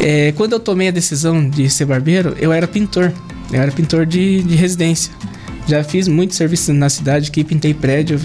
É, 0.00 0.32
quando 0.32 0.52
eu 0.52 0.60
tomei 0.60 0.88
a 0.88 0.90
decisão 0.90 1.48
de 1.48 1.68
ser 1.70 1.86
barbeiro, 1.86 2.36
eu 2.38 2.52
era 2.52 2.66
pintor. 2.66 3.12
Eu 3.52 3.60
era 3.60 3.72
pintor 3.72 4.04
de, 4.06 4.42
de 4.42 4.54
residência. 4.54 5.12
Já 5.66 5.82
fiz 5.82 6.06
muito 6.06 6.34
serviço 6.34 6.72
na 6.72 6.88
cidade 6.88 7.28
aqui, 7.28 7.42
pintei 7.42 7.74
prédio. 7.74 8.20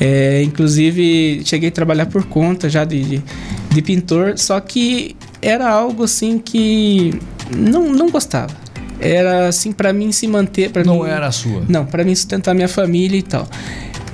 É, 0.00 0.42
inclusive, 0.42 1.42
cheguei 1.44 1.68
a 1.68 1.72
trabalhar 1.72 2.06
por 2.06 2.24
conta 2.26 2.68
já 2.68 2.84
de, 2.84 3.02
de, 3.02 3.22
de 3.70 3.82
pintor. 3.82 4.38
Só 4.38 4.60
que 4.60 5.16
era 5.42 5.68
algo 5.68 6.04
assim 6.04 6.38
que 6.38 7.18
não, 7.56 7.92
não 7.92 8.10
gostava. 8.10 8.63
Era 9.04 9.48
assim 9.48 9.70
para 9.72 9.92
mim 9.92 10.10
se 10.12 10.26
manter, 10.26 10.70
para 10.70 10.82
Não 10.82 11.02
mim 11.02 11.08
era 11.08 11.26
a 11.26 11.32
sua. 11.32 11.62
Não, 11.68 11.84
para 11.84 12.02
mim 12.04 12.14
sustentar 12.14 12.54
minha 12.54 12.68
família 12.68 13.18
e 13.18 13.22
tal. 13.22 13.46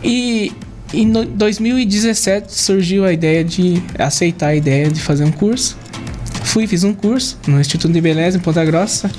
E 0.03 0.53
em 0.93 1.07
no- 1.07 1.25
2017 1.25 2.53
surgiu 2.53 3.05
a 3.05 3.13
ideia 3.13 3.45
de 3.45 3.83
aceitar 3.99 4.49
a 4.49 4.55
ideia 4.55 4.91
de 4.91 5.01
fazer 5.01 5.25
um 5.25 5.31
curso. 5.33 5.77
Fui, 6.45 6.67
fiz 6.67 6.83
um 6.85 6.93
curso 6.93 7.39
no 7.47 7.61
Instituto 7.61 7.93
de 7.93 8.01
Beleza 8.01 8.37
em 8.37 8.41
Ponta 8.41 8.65
Grossa. 8.65 9.11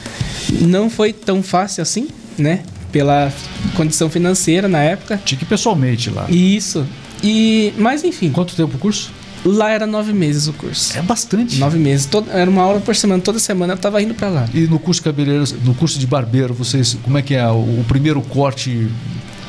Não 0.61 0.89
foi 0.89 1.13
tão 1.13 1.41
fácil 1.41 1.81
assim, 1.81 2.07
né? 2.37 2.59
Pela 2.91 3.31
condição 3.75 4.09
financeira 4.09 4.67
na 4.67 4.79
época. 4.79 5.21
Tinha 5.23 5.37
que 5.37 5.45
ir 5.45 5.47
pessoalmente 5.47 6.09
lá. 6.09 6.25
Isso. 6.29 6.85
E, 7.23 7.71
mas 7.77 8.03
enfim, 8.03 8.31
Quanto 8.31 8.53
tempo 8.55 8.75
o 8.75 8.79
curso? 8.79 9.11
Lá 9.45 9.71
era 9.71 9.85
nove 9.87 10.13
meses 10.13 10.47
o 10.47 10.53
curso. 10.53 10.97
É 10.97 11.01
bastante. 11.01 11.57
Nove 11.57 11.77
meses. 11.79 12.07
Era 12.31 12.49
uma 12.49 12.61
aula 12.61 12.79
por 12.79 12.95
semana. 12.95 13.21
Toda 13.21 13.39
semana 13.39 13.73
eu 13.73 13.77
tava 13.77 14.01
indo 14.01 14.13
para 14.13 14.29
lá. 14.29 14.49
E 14.53 14.61
no 14.61 14.77
curso 14.79 15.01
cabeleireiro, 15.01 15.45
no 15.63 15.73
curso 15.73 15.97
de 15.99 16.05
barbeiro, 16.07 16.53
vocês, 16.53 16.97
como 17.03 17.17
é 17.17 17.21
que 17.21 17.33
é 17.35 17.47
o, 17.47 17.55
o 17.55 17.85
primeiro 17.87 18.21
corte? 18.21 18.87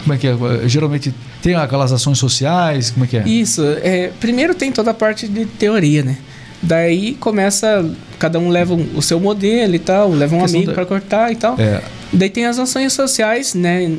Como 0.02 0.14
é 0.14 0.18
que 0.18 0.26
é? 0.26 0.34
Geralmente 0.66 1.14
tem 1.40 1.54
aquelas 1.54 1.92
ações 1.92 2.18
sociais, 2.18 2.90
como 2.90 3.04
é 3.04 3.08
que 3.08 3.16
é? 3.16 3.28
Isso. 3.28 3.62
É, 3.82 4.10
primeiro 4.20 4.54
tem 4.54 4.72
toda 4.72 4.90
a 4.90 4.94
parte 4.94 5.28
de 5.28 5.44
teoria, 5.46 6.02
né? 6.02 6.16
Daí 6.62 7.14
começa, 7.14 7.84
cada 8.18 8.38
um 8.38 8.48
leva 8.48 8.74
o 8.74 9.02
seu 9.02 9.18
modelo 9.18 9.74
e 9.74 9.78
tal, 9.78 10.10
leva 10.12 10.36
um 10.36 10.44
amigo 10.44 10.66
da- 10.66 10.72
para 10.74 10.86
cortar 10.86 11.32
e 11.32 11.36
tal. 11.36 11.56
É, 11.58 11.82
Daí 12.12 12.28
tem 12.28 12.44
as 12.44 12.58
ações 12.58 12.92
sociais, 12.92 13.54
né, 13.54 13.90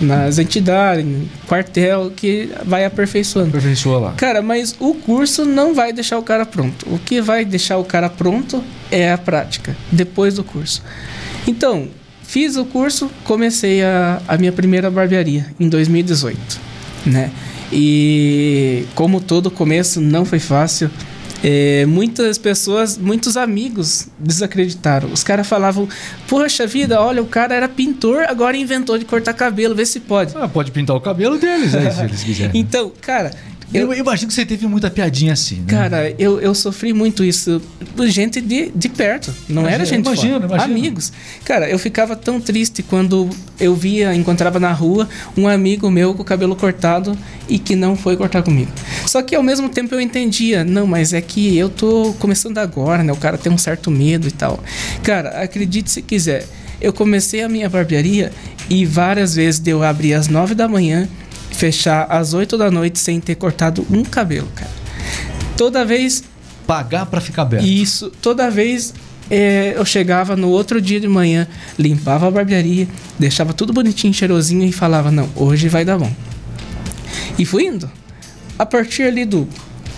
nas 0.00 0.38
entidades, 0.38 1.06
quartel, 1.46 2.10
que 2.14 2.50
vai 2.64 2.84
aperfeiçoando. 2.84 3.48
aperfeiçoa 3.50 3.98
lá. 4.00 4.12
Cara, 4.14 4.42
mas 4.42 4.74
o 4.80 4.94
curso 4.94 5.44
não 5.44 5.72
vai 5.72 5.92
deixar 5.92 6.18
o 6.18 6.22
cara 6.22 6.44
pronto. 6.44 6.86
O 6.92 6.98
que 6.98 7.20
vai 7.20 7.44
deixar 7.44 7.78
o 7.78 7.84
cara 7.84 8.08
pronto 8.08 8.62
é 8.90 9.12
a 9.12 9.18
prática, 9.18 9.76
depois 9.92 10.34
do 10.34 10.42
curso. 10.42 10.82
Então, 11.46 11.88
fiz 12.24 12.56
o 12.56 12.64
curso, 12.64 13.08
comecei 13.22 13.84
a, 13.84 14.20
a 14.26 14.36
minha 14.36 14.52
primeira 14.52 14.90
barbearia 14.90 15.46
em 15.60 15.68
2018, 15.68 16.60
né? 17.06 17.30
E 17.72 18.84
como 18.94 19.20
todo 19.20 19.50
começo 19.50 20.00
não 20.00 20.24
foi 20.24 20.38
fácil, 20.40 20.90
é, 21.42 21.84
muitas 21.86 22.38
pessoas, 22.38 22.96
muitos 22.96 23.36
amigos 23.36 24.08
desacreditaram. 24.18 25.12
Os 25.12 25.22
caras 25.22 25.46
falavam: 25.46 25.88
Poxa 26.28 26.66
vida, 26.66 27.00
olha, 27.00 27.22
o 27.22 27.26
cara 27.26 27.54
era 27.54 27.68
pintor, 27.68 28.24
agora 28.24 28.56
inventou 28.56 28.98
de 28.98 29.04
cortar 29.04 29.34
cabelo, 29.34 29.74
vê 29.74 29.84
se 29.86 30.00
pode. 30.00 30.32
Ah, 30.36 30.48
pode 30.48 30.70
pintar 30.70 30.96
o 30.96 31.00
cabelo 31.00 31.38
deles, 31.38 31.72
né, 31.72 31.90
se 31.90 32.02
eles 32.02 32.22
quiserem. 32.24 32.58
Então, 32.58 32.92
cara, 33.00 33.32
Eu, 33.74 33.92
imagino 33.92 34.28
que 34.28 34.34
você 34.34 34.46
teve 34.46 34.66
muita 34.66 34.90
piadinha 34.90 35.32
assim, 35.32 35.56
né? 35.56 35.64
Cara, 35.66 36.14
eu, 36.18 36.40
eu 36.40 36.54
sofri 36.54 36.92
muito 36.92 37.24
isso. 37.24 37.60
Gente 38.06 38.40
de, 38.40 38.70
de 38.74 38.88
perto, 38.88 39.34
não 39.48 39.62
Imagina, 39.62 39.74
era 39.74 39.84
gente 39.84 40.02
de 40.02 40.08
imagino, 40.08 40.34
fora. 40.34 40.46
imagino. 40.46 40.74
Amigos. 40.78 41.12
Cara, 41.44 41.68
eu 41.68 41.78
ficava 41.78 42.14
tão 42.14 42.40
triste 42.40 42.82
quando 42.82 43.28
eu 43.58 43.74
via, 43.74 44.14
encontrava 44.14 44.60
na 44.60 44.72
rua 44.72 45.08
um 45.36 45.48
amigo 45.48 45.90
meu 45.90 46.14
com 46.14 46.22
o 46.22 46.24
cabelo 46.24 46.54
cortado 46.54 47.16
e 47.48 47.58
que 47.58 47.74
não 47.74 47.96
foi 47.96 48.16
cortar 48.16 48.42
comigo. 48.42 48.70
Só 49.06 49.20
que 49.20 49.34
ao 49.34 49.42
mesmo 49.42 49.68
tempo 49.68 49.94
eu 49.94 50.00
entendia, 50.00 50.64
não, 50.64 50.86
mas 50.86 51.12
é 51.12 51.20
que 51.20 51.56
eu 51.56 51.68
tô 51.68 52.14
começando 52.18 52.58
agora, 52.58 53.02
né? 53.02 53.12
O 53.12 53.16
cara 53.16 53.36
tem 53.36 53.52
um 53.52 53.58
certo 53.58 53.90
medo 53.90 54.28
e 54.28 54.32
tal. 54.32 54.62
Cara, 55.02 55.42
acredite 55.42 55.90
se 55.90 56.02
quiser. 56.02 56.46
Eu 56.80 56.92
comecei 56.92 57.42
a 57.42 57.48
minha 57.48 57.68
barbearia 57.68 58.30
e 58.68 58.84
várias 58.84 59.34
vezes 59.34 59.62
eu 59.66 59.82
abrir 59.82 60.14
às 60.14 60.28
nove 60.28 60.54
da 60.54 60.68
manhã, 60.68 61.08
fechar 61.50 62.06
às 62.10 62.34
oito 62.34 62.56
da 62.56 62.70
noite 62.70 62.98
sem 62.98 63.20
ter 63.20 63.34
cortado 63.34 63.86
um 63.90 64.02
cabelo, 64.02 64.48
cara. 64.54 64.70
Toda 65.56 65.84
vez 65.84 66.22
Pagar 66.66 67.06
pra 67.06 67.20
ficar 67.20 67.42
aberto. 67.42 67.64
isso, 67.64 68.10
toda 68.20 68.50
vez 68.50 68.92
é, 69.30 69.74
eu 69.76 69.84
chegava 69.84 70.36
no 70.36 70.48
outro 70.48 70.80
dia 70.80 71.00
de 71.00 71.08
manhã, 71.08 71.46
limpava 71.78 72.28
a 72.28 72.30
barbearia, 72.30 72.88
deixava 73.18 73.52
tudo 73.52 73.72
bonitinho, 73.72 74.12
cheirosinho 74.12 74.64
e 74.64 74.72
falava: 74.72 75.10
Não, 75.10 75.28
hoje 75.34 75.68
vai 75.68 75.84
dar 75.84 75.98
bom. 75.98 76.12
E 77.38 77.44
fui 77.44 77.64
indo. 77.66 77.90
A 78.58 78.64
partir 78.64 79.02
ali 79.02 79.24
do 79.24 79.46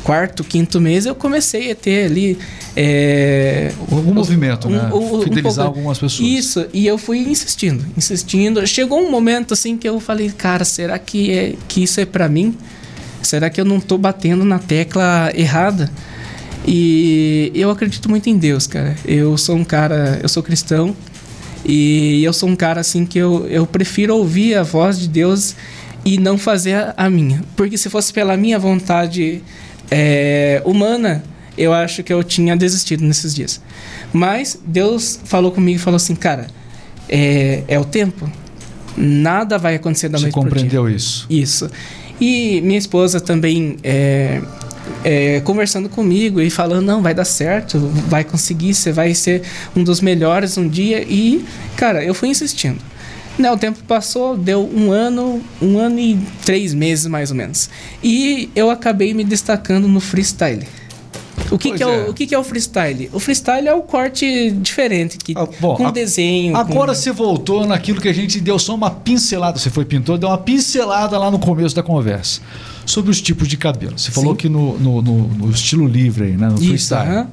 quarto, 0.04 0.42
quinto 0.44 0.80
mês, 0.80 1.04
eu 1.06 1.14
comecei 1.14 1.70
a 1.70 1.74
ter 1.74 2.06
ali. 2.06 2.38
é, 2.76 3.72
Algum 3.90 4.14
movimento, 4.14 4.68
né? 4.70 4.90
um 4.92 5.20
Fidelizar 5.22 5.64
pouco- 5.66 5.78
algumas 5.78 5.98
pessoas. 5.98 6.28
Isso, 6.28 6.66
e 6.72 6.86
eu 6.86 6.96
fui 6.96 7.18
insistindo, 7.18 7.84
insistindo. 7.96 8.66
Chegou 8.66 9.00
um 9.00 9.10
momento 9.10 9.52
assim 9.54 9.76
que 9.76 9.88
eu 9.88 9.98
falei, 10.00 10.30
cara, 10.30 10.64
será 10.64 10.98
que, 10.98 11.30
é, 11.32 11.54
que 11.66 11.82
isso 11.82 12.00
é 12.00 12.06
pra 12.06 12.28
mim? 12.28 12.56
Será 13.22 13.50
que 13.50 13.60
eu 13.60 13.64
não 13.64 13.80
tô 13.80 13.98
batendo 13.98 14.44
na 14.44 14.58
tecla 14.58 15.30
errada? 15.34 15.90
E 16.66 17.50
eu 17.54 17.70
acredito 17.70 18.08
muito 18.08 18.28
em 18.28 18.36
Deus, 18.36 18.66
cara. 18.66 18.94
Eu 19.04 19.36
sou 19.36 19.56
um 19.56 19.64
cara, 19.64 20.18
eu 20.22 20.28
sou 20.28 20.42
cristão 20.42 20.94
e 21.64 22.22
eu 22.24 22.32
sou 22.32 22.48
um 22.48 22.56
cara 22.56 22.80
assim 22.80 23.04
que 23.06 23.18
eu, 23.18 23.46
eu 23.48 23.66
prefiro 23.66 24.14
ouvir 24.16 24.54
a 24.54 24.62
voz 24.62 24.98
de 24.98 25.08
Deus 25.08 25.54
e 26.04 26.18
não 26.18 26.36
fazer 26.38 26.74
a, 26.74 26.94
a 26.96 27.10
minha. 27.10 27.42
Porque 27.56 27.76
se 27.76 27.88
fosse 27.88 28.12
pela 28.12 28.36
minha 28.36 28.58
vontade 28.58 29.42
é, 29.90 30.62
humana, 30.64 31.22
eu 31.56 31.72
acho 31.72 32.02
que 32.02 32.12
eu 32.12 32.22
tinha 32.22 32.56
desistido 32.56 33.04
nesses 33.04 33.34
dias. 33.34 33.60
Mas 34.12 34.58
Deus 34.64 35.18
falou 35.24 35.50
comigo 35.50 35.76
e 35.76 35.82
falou 35.82 35.96
assim, 35.96 36.14
cara, 36.14 36.46
é, 37.08 37.64
é 37.68 37.78
o 37.78 37.84
tempo. 37.84 38.30
Nada 38.96 39.58
vai 39.58 39.74
acontecer 39.74 40.08
da 40.08 40.18
Você 40.18 40.24
noite 40.24 40.34
pro 40.34 40.42
dia. 40.42 40.50
compreendeu 40.50 40.88
isso. 40.88 41.26
Isso. 41.28 41.70
E 42.20 42.60
minha 42.62 42.78
esposa 42.78 43.20
também 43.20 43.76
é, 43.82 44.40
é, 45.04 45.40
conversando 45.40 45.88
comigo 45.88 46.40
e 46.40 46.50
falando, 46.50 46.84
não, 46.84 47.02
vai 47.02 47.14
dar 47.14 47.24
certo, 47.24 47.78
vai 48.08 48.24
conseguir, 48.24 48.74
você 48.74 48.90
vai 48.92 49.14
ser 49.14 49.42
um 49.76 49.84
dos 49.84 50.00
melhores 50.00 50.56
um 50.58 50.68
dia. 50.68 51.02
E, 51.02 51.44
cara, 51.76 52.04
eu 52.04 52.14
fui 52.14 52.28
insistindo. 52.28 52.78
Né, 53.38 53.50
o 53.52 53.56
tempo 53.56 53.78
passou, 53.86 54.36
deu 54.36 54.68
um 54.74 54.90
ano, 54.90 55.40
um 55.62 55.78
ano 55.78 55.98
e 56.00 56.18
três 56.44 56.74
meses 56.74 57.06
mais 57.06 57.30
ou 57.30 57.36
menos. 57.36 57.70
E 58.02 58.50
eu 58.54 58.68
acabei 58.70 59.14
me 59.14 59.22
destacando 59.22 59.86
no 59.86 60.00
freestyle. 60.00 60.66
O 61.50 61.56
que, 61.56 61.72
que 61.72 61.82
é, 61.82 61.86
é. 61.86 61.88
o, 62.06 62.10
o 62.10 62.14
que, 62.14 62.26
que 62.26 62.34
é 62.34 62.38
o 62.38 62.42
freestyle? 62.42 63.08
O 63.12 63.20
freestyle 63.20 63.68
é 63.68 63.72
o 63.72 63.80
corte 63.80 64.50
diferente, 64.50 65.16
que, 65.16 65.32
Ah, 65.36 65.46
bom, 65.60 65.76
com 65.76 65.86
a- 65.86 65.90
desenho. 65.92 66.56
Agora 66.56 66.92
com... 66.92 66.98
você 66.98 67.12
voltou 67.12 67.64
naquilo 67.64 68.00
que 68.00 68.08
a 68.08 68.12
gente 68.12 68.40
deu 68.40 68.58
só 68.58 68.74
uma 68.74 68.90
pincelada. 68.90 69.56
Você 69.58 69.70
foi 69.70 69.84
pintor, 69.84 70.18
deu 70.18 70.28
uma 70.28 70.36
pincelada 70.36 71.16
lá 71.16 71.30
no 71.30 71.38
começo 71.38 71.74
da 71.76 71.82
conversa. 71.82 72.40
Sobre 72.84 73.10
os 73.10 73.20
tipos 73.22 73.46
de 73.48 73.56
cabelo. 73.56 73.98
Você 73.98 74.10
falou 74.10 74.32
Sim. 74.32 74.36
que 74.36 74.48
no, 74.48 74.78
no, 74.78 75.00
no- 75.00 75.28
no 75.28 75.50
estilo 75.50 75.86
livre 75.86 76.24
aí, 76.24 76.36
né? 76.36 76.48
No 76.48 76.56
Isso, 76.56 76.66
freestyle. 76.68 77.08
aham. 77.08 77.28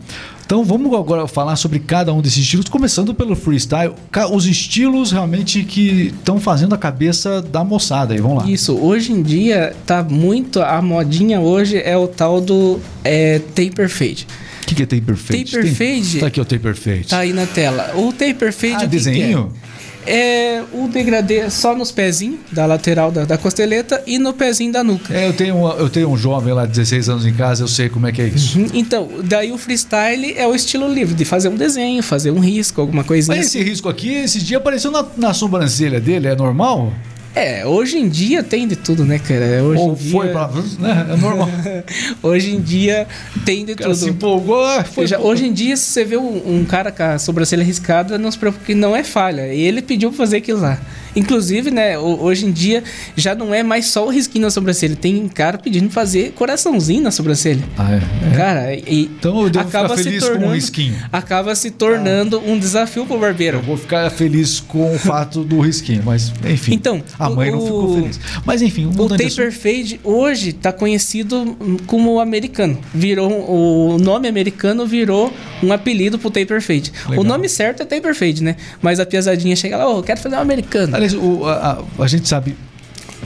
Então 0.45 0.63
vamos 0.63 0.93
agora 0.93 1.27
falar 1.27 1.55
sobre 1.55 1.79
cada 1.79 2.13
um 2.13 2.21
desses 2.21 2.37
estilos, 2.43 2.69
começando 2.69 3.15
pelo 3.15 3.35
freestyle. 3.35 3.93
Os 4.31 4.45
estilos 4.45 5.11
realmente 5.11 5.63
que 5.63 6.13
estão 6.17 6.39
fazendo 6.39 6.75
a 6.75 6.77
cabeça 6.77 7.41
da 7.41 7.63
moçada 7.63 8.13
aí. 8.13 8.21
Vamos 8.21 8.43
lá. 8.43 8.49
Isso, 8.49 8.77
hoje 8.77 9.11
em 9.11 9.23
dia 9.23 9.75
tá 9.87 10.03
muito. 10.03 10.61
A 10.61 10.79
modinha 10.83 11.39
hoje 11.39 11.77
é 11.77 11.97
o 11.97 12.07
tal 12.07 12.39
do 12.39 12.79
é, 13.03 13.39
taper 13.55 13.89
fade. 13.89 14.27
O 14.61 14.67
que, 14.67 14.75
que 14.75 14.83
é 14.83 14.85
taper 14.85 15.15
fade? 15.15 15.45
Taper 15.45 15.63
Tem- 15.63 15.73
fade- 16.01 16.19
Tá 16.19 16.27
aqui 16.27 16.39
o 16.41 16.45
taper 16.45 16.75
fade. 16.75 17.07
Tá 17.07 17.17
aí 17.19 17.33
na 17.33 17.47
tela. 17.47 17.91
O 17.95 18.11
taper 18.13 18.53
fade. 18.53 18.73
Ah, 18.73 18.77
o 18.77 18.81
que 18.81 18.87
desenho? 18.87 19.51
que 19.51 19.57
é? 19.57 19.64
É 20.05 20.63
o 20.73 20.87
degradê 20.87 21.49
só 21.49 21.75
nos 21.75 21.91
pezinhos, 21.91 22.39
da 22.51 22.65
lateral 22.65 23.11
da, 23.11 23.25
da 23.25 23.37
costeleta 23.37 24.01
e 24.05 24.19
no 24.19 24.33
pezinho 24.33 24.71
da 24.71 24.83
nuca. 24.83 25.13
É, 25.13 25.27
eu 25.27 25.33
tenho, 25.33 25.55
um, 25.55 25.71
eu 25.71 25.89
tenho 25.89 26.09
um 26.09 26.17
jovem 26.17 26.53
lá 26.53 26.65
de 26.65 26.71
16 26.71 27.09
anos 27.09 27.25
em 27.25 27.33
casa, 27.33 27.63
eu 27.63 27.67
sei 27.67 27.89
como 27.89 28.07
é 28.07 28.11
que 28.11 28.21
é 28.21 28.27
isso. 28.27 28.59
Uhum. 28.59 28.67
Então, 28.73 29.09
daí 29.23 29.51
o 29.51 29.57
freestyle 29.57 30.33
é 30.37 30.47
o 30.47 30.53
estilo 30.53 30.91
livre, 30.91 31.13
de 31.13 31.25
fazer 31.25 31.49
um 31.49 31.55
desenho, 31.55 32.01
fazer 32.03 32.31
um 32.31 32.39
risco, 32.39 32.81
alguma 32.81 33.03
coisinha 33.03 33.37
Mas 33.37 33.47
assim. 33.47 33.59
esse 33.59 33.69
risco 33.69 33.89
aqui, 33.89 34.13
esses 34.13 34.43
dias 34.43 34.59
apareceu 34.59 34.91
na, 34.91 35.05
na 35.17 35.33
sobrancelha 35.33 35.99
dele, 35.99 36.27
é 36.27 36.35
normal? 36.35 36.93
É, 37.35 37.65
hoje 37.65 37.97
em 37.97 38.07
dia 38.07 38.41
tem 38.41 38.65
de 38.65 38.77
tudo, 38.77 39.03
né, 39.03 39.19
cara? 39.19 39.61
Hoje 39.61 39.81
Ou 39.81 39.91
em 39.91 39.95
dia, 39.95 40.11
foi 40.11 40.29
pra. 40.29 40.49
Né? 40.79 41.07
É 41.11 41.17
normal. 41.17 41.49
Hoje 42.23 42.55
em 42.55 42.61
dia 42.61 43.05
tem 43.43 43.65
de 43.65 43.73
O 43.73 43.75
cara 43.75 43.93
se 43.93 44.05
tudo. 44.05 44.11
empolgou, 44.11 44.63
ah, 44.63 44.85
foi. 44.85 45.03
Veja, 45.03 45.19
hoje 45.19 45.45
em 45.45 45.51
dia, 45.51 45.75
se 45.75 45.83
você 45.83 46.05
vê 46.05 46.15
um, 46.17 46.59
um 46.59 46.65
cara 46.65 46.91
com 46.91 47.03
a 47.03 47.19
sobrancelha 47.19 47.63
riscada, 47.63 48.17
não 48.17 48.31
se 48.31 48.37
preocupe 48.37 48.65
que 48.65 48.73
não 48.73 48.95
é 48.95 49.03
falha. 49.03 49.41
Ele 49.47 49.81
pediu 49.81 50.09
pra 50.09 50.17
fazer 50.17 50.37
aquilo 50.37 50.61
lá. 50.61 50.79
Inclusive, 51.15 51.71
né, 51.71 51.97
ho- 51.97 52.21
hoje 52.21 52.45
em 52.45 52.51
dia 52.51 52.83
já 53.15 53.33
não 53.35 53.53
é 53.53 53.63
mais 53.63 53.87
só 53.87 54.05
o 54.05 54.09
risquinho 54.09 54.43
na 54.43 54.49
sobrancelha. 54.51 54.95
Tem 54.95 55.27
cara 55.27 55.57
pedindo 55.57 55.89
fazer 55.89 56.31
coraçãozinho 56.33 57.01
na 57.03 57.11
sobrancelha. 57.11 57.63
Ah, 57.77 57.93
é. 57.93 58.01
é. 58.33 58.35
Cara, 58.35 58.73
e 58.75 59.03
Então 59.19 59.41
eu 59.41 59.49
devo 59.49 59.65
ficar 59.65 59.87
feliz 59.89 60.27
com 60.27 60.45
um 60.45 60.53
risquinho. 60.53 60.95
Acaba 61.11 61.55
se 61.55 61.71
tornando 61.71 62.39
um 62.45 62.57
desafio 62.57 63.05
pro 63.05 63.17
barbeiro. 63.19 63.57
Eu 63.57 63.63
vou 63.63 63.77
ficar 63.77 64.09
feliz 64.09 64.59
com 64.59 64.93
o 64.95 64.99
fato 64.99 65.43
do 65.43 65.59
risquinho, 65.59 66.01
mas 66.05 66.31
enfim. 66.49 66.73
Então, 66.73 67.03
a 67.17 67.29
mãe 67.29 67.51
não 67.51 67.59
o- 67.59 67.65
ficou 67.65 67.95
feliz. 68.01 68.19
Mas 68.45 68.61
enfim, 68.61 68.85
O 68.97 69.07
taper 69.09 69.51
fade 69.51 69.99
hoje 70.03 70.53
tá 70.53 70.71
conhecido 70.71 71.55
como 71.87 72.19
americano. 72.19 72.77
Virou 72.93 73.31
o 73.49 73.97
nome 73.97 74.27
americano 74.27 74.85
virou 74.85 75.31
um 75.63 75.71
apelido 75.71 76.17
pro 76.19 76.29
taper 76.29 76.61
fade. 76.61 76.91
Legal. 77.09 77.23
O 77.23 77.27
nome 77.27 77.47
certo 77.49 77.81
é 77.81 77.85
taper 77.85 78.13
fade, 78.15 78.43
né? 78.43 78.55
Mas 78.81 78.99
a 78.99 79.05
piazadinha 79.05 79.55
chega 79.55 79.77
lá, 79.77 79.89
ô, 79.89 79.97
eu 79.99 80.03
quero 80.03 80.19
fazer 80.19 80.35
um 80.35 80.39
americano. 80.39 80.95
Aliás, 81.05 81.13
o- 81.13 81.45
a, 81.45 81.53
a- 81.99 82.03
a 82.03 82.07
gente 82.07 82.27
sabe, 82.27 82.55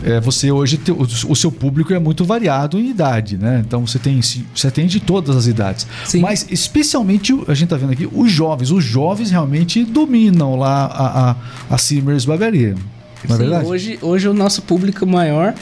é, 0.03 0.19
você 0.19 0.51
hoje 0.51 0.77
te, 0.77 0.91
o, 0.91 1.01
o, 1.01 1.35
seu 1.35 1.51
público 1.51 1.93
é 1.93 1.99
muito 1.99 2.23
variado 2.25 2.77
em 2.79 2.89
idade, 2.89 3.37
né? 3.37 3.63
Então 3.65 3.85
você 3.85 3.97
tem 3.99 4.19
você 4.21 4.67
atende 4.67 4.99
todas 4.99 5.35
as 5.35 5.47
idades. 5.47 5.87
Sim. 6.05 6.19
Mas 6.21 6.45
especialmente 6.49 7.33
a 7.47 7.53
gente 7.53 7.65
está 7.65 7.77
vendo 7.77 7.91
aqui 7.93 8.07
os 8.11 8.31
jovens, 8.31 8.71
os 8.71 8.83
jovens 8.83 9.31
realmente 9.31 9.83
dominam 9.83 10.55
lá 10.55 10.85
a, 10.85 11.31
a, 11.31 11.35
a 11.69 11.77
Simmers 11.77 12.25
Barbearia. 12.25 12.75
Não 13.27 13.35
é 13.35 13.37
Sim, 13.37 13.43
verdade? 13.43 13.65
Hoje, 13.67 13.99
hoje 14.01 14.27
o 14.29 14.33
nosso 14.33 14.61
público 14.61 15.05
maior 15.05 15.53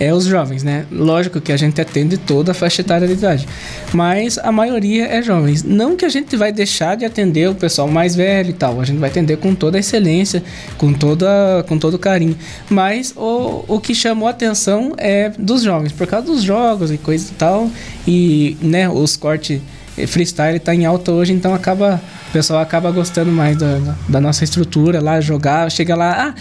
é 0.00 0.14
os 0.14 0.24
jovens, 0.24 0.64
né? 0.64 0.86
Lógico 0.90 1.40
que 1.40 1.52
a 1.52 1.56
gente 1.58 1.78
atende 1.78 2.16
toda 2.16 2.52
a 2.52 2.54
faixa 2.54 2.80
etária 2.80 3.06
de 3.06 3.12
idade, 3.12 3.46
mas 3.92 4.38
a 4.38 4.50
maioria 4.50 5.06
é 5.06 5.22
jovens. 5.22 5.62
Não 5.62 5.94
que 5.94 6.06
a 6.06 6.08
gente 6.08 6.34
vai 6.36 6.50
deixar 6.50 6.96
de 6.96 7.04
atender 7.04 7.50
o 7.50 7.54
pessoal 7.54 7.86
mais 7.86 8.16
velho 8.16 8.50
e 8.50 8.54
tal, 8.54 8.80
a 8.80 8.84
gente 8.84 8.98
vai 8.98 9.10
atender 9.10 9.36
com 9.36 9.54
toda 9.54 9.76
a 9.76 9.80
excelência, 9.80 10.42
com, 10.78 10.94
toda, 10.94 11.62
com 11.68 11.78
todo 11.78 11.98
carinho, 11.98 12.36
mas 12.70 13.12
o, 13.14 13.64
o 13.68 13.78
que 13.78 13.94
chamou 13.94 14.26
a 14.26 14.30
atenção 14.30 14.94
é 14.96 15.30
dos 15.38 15.62
jovens, 15.62 15.92
por 15.92 16.06
causa 16.06 16.26
dos 16.26 16.42
jogos 16.42 16.90
e 16.90 16.96
coisa 16.96 17.30
e 17.30 17.34
tal, 17.34 17.70
e 18.08 18.56
né, 18.62 18.88
os 18.88 19.16
cortes 19.16 19.60
freestyle 20.06 20.58
tá 20.58 20.74
em 20.74 20.86
alta 20.86 21.12
hoje, 21.12 21.32
então 21.32 21.52
acaba 21.52 22.00
o 22.30 22.32
pessoal 22.32 22.60
acaba 22.60 22.92
gostando 22.92 23.32
mais 23.32 23.56
da, 23.56 23.96
da, 24.08 24.20
nossa 24.20 24.44
estrutura 24.44 25.00
lá, 25.00 25.20
jogar, 25.20 25.68
chega 25.68 25.96
lá. 25.96 26.28
Ah, 26.28 26.34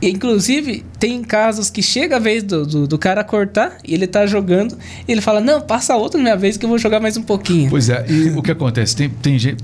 inclusive, 0.00 0.82
tem 0.98 1.22
casos 1.22 1.68
que 1.68 1.82
chega 1.82 2.16
a 2.16 2.18
vez 2.18 2.42
do, 2.42 2.64
do, 2.64 2.86
do, 2.86 2.98
cara 2.98 3.22
cortar 3.22 3.76
e 3.86 3.92
ele 3.92 4.06
tá 4.06 4.24
jogando 4.24 4.74
e 5.06 5.12
ele 5.12 5.20
fala: 5.20 5.42
Não, 5.42 5.60
passa 5.60 5.94
outra 5.96 6.18
minha 6.18 6.34
vez 6.34 6.56
que 6.56 6.64
eu 6.64 6.68
vou 6.70 6.78
jogar 6.78 6.98
mais 6.98 7.18
um 7.18 7.22
pouquinho. 7.22 7.68
Pois 7.68 7.90
é, 7.90 8.06
e 8.08 8.30
o 8.30 8.42
que 8.42 8.50
acontece? 8.50 8.96
Tem, 8.96 9.10
tem 9.10 9.38
gente. 9.38 9.62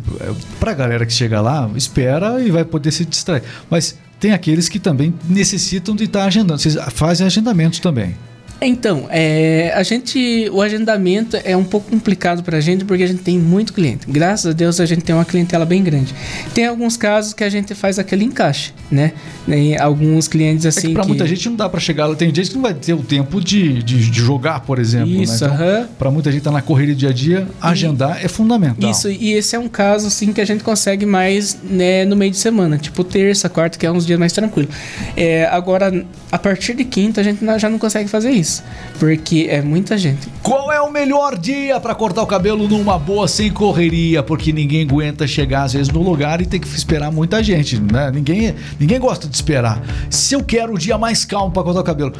Pra 0.61 0.75
galera 0.75 1.07
que 1.07 1.15
chega 1.15 1.41
lá, 1.41 1.71
espera 1.75 2.39
e 2.41 2.51
vai 2.51 2.65
poder 2.65 2.93
se 2.93 3.07
distrair. 3.07 3.43
Mas 3.71 3.97
tem 4.21 4.33
aqueles 4.33 4.69
que 4.69 4.79
também 4.79 5.15
necessitam 5.27 5.97
de 5.97 6.05
estar 6.05 6.21
tá 6.21 6.25
agendando. 6.27 6.61
Vocês 6.61 6.77
fazem 6.91 7.27
agendamentos 7.27 7.79
também. 7.79 8.15
Então, 8.63 9.07
é, 9.09 9.73
a 9.75 9.83
gente, 9.83 10.51
o 10.53 10.61
agendamento 10.61 11.39
é 11.45 11.57
um 11.57 11.65
pouco 11.65 11.91
complicado 11.91 12.43
para 12.43 12.59
a 12.59 12.61
gente 12.61 12.85
porque 12.85 13.03
a 13.03 13.07
gente 13.07 13.23
tem 13.23 13.39
muito 13.39 13.73
cliente. 13.73 14.07
Graças 14.07 14.51
a 14.51 14.53
Deus 14.53 14.79
a 14.81 14.87
gente 14.87 15.03
tem 15.03 15.15
uma 15.15 15.25
clientela 15.25 15.65
bem 15.65 15.83
grande. 15.83 16.15
Tem 16.53 16.67
alguns 16.67 16.97
casos 16.97 17.33
que 17.33 17.43
a 17.43 17.49
gente 17.49 17.75
faz 17.75 17.99
aquele 17.99 18.25
encaixe, 18.25 18.73
né? 18.91 19.13
Tem 19.47 19.79
alguns 19.79 20.29
clientes 20.29 20.67
assim. 20.67 20.89
É 20.89 20.91
que 20.91 20.95
para 20.95 21.07
muita 21.07 21.27
gente 21.27 21.49
não 21.49 21.57
dá 21.57 21.69
para 21.69 21.81
chegar 21.81 22.07
lá. 22.07 22.15
Tem 22.15 22.35
gente 22.35 22.51
que 22.51 22.55
não 22.55 22.63
vai 22.63 22.75
ter 22.75 22.93
o 22.93 23.03
tempo 23.03 23.41
de, 23.41 23.83
de, 23.83 24.11
de 24.11 24.21
jogar, 24.21 24.61
por 24.61 24.79
exemplo. 24.79 25.09
Né? 25.09 25.23
Isso, 25.23 25.47
né? 25.47 25.55
então, 25.55 25.67
uh 25.67 25.83
-huh. 25.83 25.87
para 25.99 26.11
muita 26.11 26.31
gente 26.31 26.43
tá 26.43 26.51
na 26.51 26.61
correria 26.61 26.95
dia 26.95 27.09
a 27.09 27.13
dia, 27.13 27.49
agendar 27.63 28.21
e, 28.21 28.27
é 28.27 28.29
fundamental. 28.29 28.91
Isso, 28.91 29.09
e 29.09 29.33
esse 29.33 29.57
é 29.57 29.59
um 29.59 29.69
caso 29.69 30.09
assim 30.09 30.35
que 30.35 30.41
a 30.41 30.45
gente 30.45 30.63
consegue 30.63 31.07
mais 31.07 31.57
né, 31.63 32.05
no 32.05 32.15
meio 32.15 32.31
de 32.31 32.37
semana, 32.37 32.77
tipo 32.77 33.03
terça, 33.05 33.49
quarta, 33.49 33.79
que 33.79 33.87
é 33.87 33.91
uns 33.91 34.05
dias 34.05 34.19
mais 34.19 34.33
tranquilo. 34.33 34.69
É, 35.17 35.47
agora, 35.47 36.05
a 36.31 36.39
partir 36.39 36.75
de 36.75 36.85
quinta 36.85 37.23
a 37.23 37.25
gente 37.25 37.41
já 37.59 37.71
não 37.71 37.79
consegue 37.79 38.09
fazer 38.09 38.31
isso 38.31 38.50
porque 38.99 39.47
é 39.51 39.63
muita 39.63 39.97
gente. 39.97 40.29
Qual 40.43 40.71
é 40.71 40.81
o 40.81 40.91
melhor 40.91 41.39
dia 41.39 41.81
para 41.81 41.95
cortar 41.95 42.23
o 42.23 42.27
cabelo 42.27 42.69
numa 42.69 42.99
boa 42.99 43.27
sem 43.27 43.51
correria? 43.51 44.23
Porque 44.23 44.53
ninguém 44.53 44.83
aguenta 44.83 45.27
chegar 45.27 45.65
às 45.65 45.73
vezes 45.73 45.89
no 45.89 46.03
lugar 46.03 46.41
e 46.41 46.47
ter 46.47 46.59
que 46.59 46.69
esperar 46.69 47.11
muita 47.11 47.43
gente, 47.43 47.81
né? 47.81 48.11
Ninguém, 48.13 48.55
ninguém 48.79 48.99
gosta 48.99 49.27
de 49.27 49.35
esperar. 49.35 49.83
Se 50.09 50.35
eu 50.35 50.43
quero 50.43 50.75
o 50.75 50.79
dia 50.79 50.99
mais 50.99 51.25
calmo 51.25 51.51
para 51.51 51.63
cortar 51.63 51.81
o 51.81 51.85
cabelo, 51.85 52.13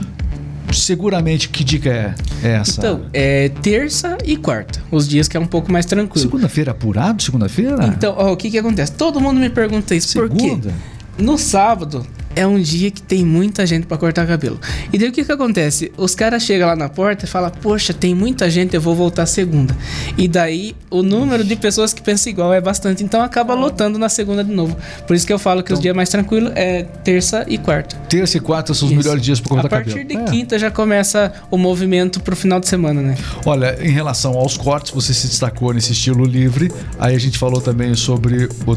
seguramente 0.73 1.49
que 1.49 1.65
dica 1.65 2.15
é 2.43 2.49
essa? 2.49 2.81
Então, 2.81 3.03
é 3.13 3.49
terça 3.49 4.17
e 4.25 4.37
quarta, 4.37 4.81
os 4.91 5.09
dias 5.09 5.29
que 5.29 5.37
é 5.37 5.41
um 5.41 5.47
pouco 5.47 5.71
mais 5.71 5.87
tranquilo. 5.87 6.29
Segunda-feira 6.29 6.71
apurado, 6.71 7.23
segunda-feira? 7.23 7.87
Então, 7.87 8.15
ó, 8.17 8.33
o 8.33 8.37
que 8.37 8.51
que 8.51 8.59
acontece? 8.59 8.93
Todo 8.93 9.21
mundo 9.21 9.39
me 9.41 9.51
pergunta 9.51 9.95
isso, 9.95 10.09
Segunda? 10.09 10.35
por 10.35 10.41
quê? 10.41 10.71
No 11.19 11.37
sábado, 11.37 12.07
é 12.35 12.47
um 12.47 12.61
dia 12.61 12.91
que 12.91 13.03
tem 13.03 13.25
muita 13.25 13.67
gente 13.67 13.87
para 13.87 13.97
cortar 13.97 14.27
cabelo. 14.27 14.59
E 14.93 14.99
daí 14.99 15.09
o 15.09 15.13
que 15.13 15.25
que 15.25 15.33
acontece? 15.33 15.93
Os 15.97 16.15
caras 16.15 16.43
chegam 16.43 16.69
lá 16.69 16.77
na 16.77 16.89
porta 16.89 17.25
e 17.25 17.29
falam: 17.29 17.51
Poxa, 17.51 17.93
tem 17.93 18.15
muita 18.15 18.49
gente, 18.49 18.75
eu 18.75 18.81
vou 18.81 18.95
voltar 18.95 19.27
segunda. 19.27 19.77
E 20.17 20.29
daí 20.29 20.77
o 20.91 21.03
número 21.03 21.45
de 21.45 21.57
pessoas 21.57 21.93
que 21.93 22.03
pensam 22.03 22.31
igual 22.31 22.53
é 22.53 22.61
bastante, 22.61 23.03
então 23.03 23.23
acaba 23.23 23.55
lotando 23.55 23.99
na 23.99 24.09
segunda 24.09 24.45
de 24.45 24.53
novo. 24.53 24.77
Por 25.07 25.17
isso 25.17 25.27
que 25.27 25.33
eu 25.33 25.39
falo 25.39 25.63
que 25.63 25.69
então, 25.69 25.77
os 25.77 25.83
dias 25.83 25.95
mais 25.95 26.09
tranquilos 26.09 26.53
é 26.55 26.83
terça 26.83 27.45
e 27.49 27.59
quarta. 27.59 27.97
Terça 28.09 28.37
e 28.37 28.41
quarta 28.41 28.75
são 28.75 28.87
os 28.87 28.93
isso. 28.93 29.03
melhores 29.03 29.23
dias 29.23 29.41
para 29.41 29.51
cortar 29.51 29.69
cabelo. 29.69 29.91
A 29.91 29.95
partir 29.95 30.09
cabelo. 30.09 30.27
de 30.27 30.31
é. 30.31 30.33
quinta 30.33 30.59
já 30.59 30.71
começa 30.71 31.33
o 31.51 31.59
movimento 31.59 32.21
pro 32.21 32.37
final 32.37 32.61
de 32.61 32.69
semana, 32.69 33.03
né? 33.03 33.17
Olha, 33.45 33.77
em 33.81 33.91
relação 33.91 34.35
aos 34.35 34.57
cortes, 34.57 34.93
você 34.93 35.13
se 35.13 35.27
destacou 35.27 35.73
nesse 35.73 35.93
estilo 35.93 36.25
livre. 36.25 36.71
Aí 36.99 37.15
a 37.15 37.19
gente 37.19 37.39
falou 37.39 37.61
também 37.61 37.95
sobre 37.95 38.49
o. 38.67 38.77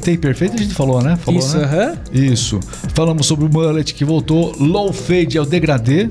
Tem 0.00 0.16
perfeito, 0.16 0.54
a 0.54 0.58
gente 0.58 0.74
falou, 0.74 1.02
né? 1.02 1.16
Falou, 1.16 1.40
isso, 1.40 1.56
né? 1.56 1.64
Uh 1.64 2.16
-huh. 2.16 2.32
Isso. 2.32 2.60
Falamos 2.94 3.26
sobre 3.26 3.46
o 3.46 3.48
mullet 3.48 3.94
que 3.94 4.04
voltou. 4.04 4.54
Low 4.58 4.92
fade 4.92 5.38
é 5.38 5.40
o 5.40 5.46
degradê. 5.46 6.08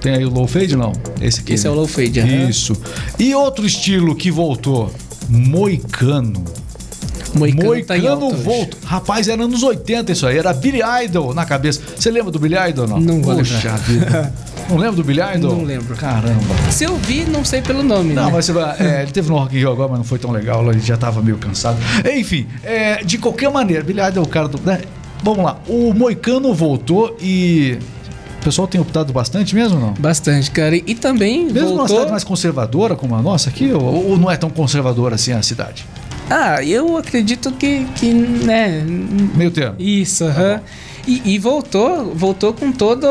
Tem 0.00 0.14
aí 0.14 0.24
o 0.24 0.30
low 0.30 0.46
fade 0.46 0.76
não? 0.76 0.92
Esse 1.20 1.40
aqui. 1.40 1.54
Esse 1.54 1.64
né? 1.64 1.70
é 1.70 1.72
o 1.72 1.76
low 1.76 1.86
fade, 1.86 2.20
Isso. 2.48 2.76
E 3.18 3.34
outro 3.34 3.66
estilo 3.66 4.14
que 4.14 4.30
voltou, 4.30 4.92
moicano. 5.28 6.44
Moicano, 7.34 7.66
Moicano 7.66 8.30
tá 8.30 8.36
voltou. 8.36 8.78
Rapaz, 8.84 9.28
era 9.28 9.42
anos 9.42 9.62
80 9.62 10.12
isso 10.12 10.26
aí. 10.26 10.38
Era 10.38 10.52
Billy 10.52 10.80
Idol 11.04 11.34
na 11.34 11.44
cabeça. 11.44 11.80
Você 11.96 12.10
lembra 12.10 12.30
do 12.30 12.38
Billy 12.38 12.56
Idol 12.70 12.88
não? 12.88 13.00
Não 13.00 13.22
vou 13.22 13.36
Poxa 13.36 13.76
vida. 13.76 14.32
Não 14.68 14.76
lembra 14.76 14.96
do 14.96 15.04
Billy 15.04 15.20
Idol? 15.34 15.56
Não 15.56 15.64
lembro. 15.64 15.96
Caramba. 15.96 16.70
Se 16.70 16.84
eu 16.84 16.94
vi, 16.98 17.24
não 17.24 17.42
sei 17.42 17.62
pelo 17.62 17.82
nome. 17.82 18.12
Não, 18.12 18.26
né? 18.26 18.32
mas 18.34 18.50
é, 18.50 19.02
ele 19.02 19.10
teve 19.10 19.30
no 19.30 19.38
Rock 19.38 19.56
in 19.56 19.60
Rio 19.60 19.72
agora, 19.72 19.88
mas 19.88 19.98
não 19.98 20.04
foi 20.04 20.18
tão 20.18 20.30
legal. 20.30 20.70
Ele 20.70 20.80
já 20.80 20.98
tava 20.98 21.22
meio 21.22 21.38
cansado. 21.38 21.78
Enfim, 22.14 22.46
é, 22.62 23.02
de 23.02 23.16
qualquer 23.16 23.50
maneira, 23.50 23.82
Billy 23.82 24.02
Idol 24.02 24.24
é 24.24 24.26
o 24.26 24.28
cara 24.28 24.46
do. 24.46 24.60
Né? 24.60 24.82
Vamos 25.22 25.44
lá. 25.44 25.58
O 25.68 25.92
Moicano 25.92 26.52
voltou 26.54 27.16
e. 27.20 27.78
O 28.40 28.44
pessoal 28.44 28.68
tem 28.68 28.80
optado 28.80 29.12
bastante 29.12 29.54
mesmo 29.54 29.78
não? 29.78 29.92
Bastante, 29.94 30.50
cara. 30.50 30.76
E, 30.76 30.94
também. 30.94 31.44
Mesmo 31.46 31.60
voltou... 31.60 31.78
uma 31.80 31.88
cidade 31.88 32.10
mais 32.10 32.24
conservadora 32.24 32.94
como 32.94 33.14
a 33.14 33.20
nossa 33.20 33.50
aqui, 33.50 33.72
ou, 33.72 34.10
ou 34.10 34.16
não 34.16 34.30
é 34.30 34.36
tão 34.36 34.48
conservadora 34.48 35.16
assim 35.16 35.32
a 35.32 35.42
cidade? 35.42 35.84
Ah, 36.30 36.62
eu 36.62 36.96
acredito 36.96 37.50
que, 37.52 37.84
que 37.96 38.12
né. 38.12 38.84
Meio 39.34 39.50
termo. 39.50 39.74
Isso, 39.78 40.24
aham. 40.24 40.54
Uh 40.54 40.58
-huh. 40.58 40.60
E, 41.08 41.22
e, 41.24 41.38
voltou, 41.38 42.14
voltou 42.14 42.52
com 42.52 42.70
toda 42.70 43.08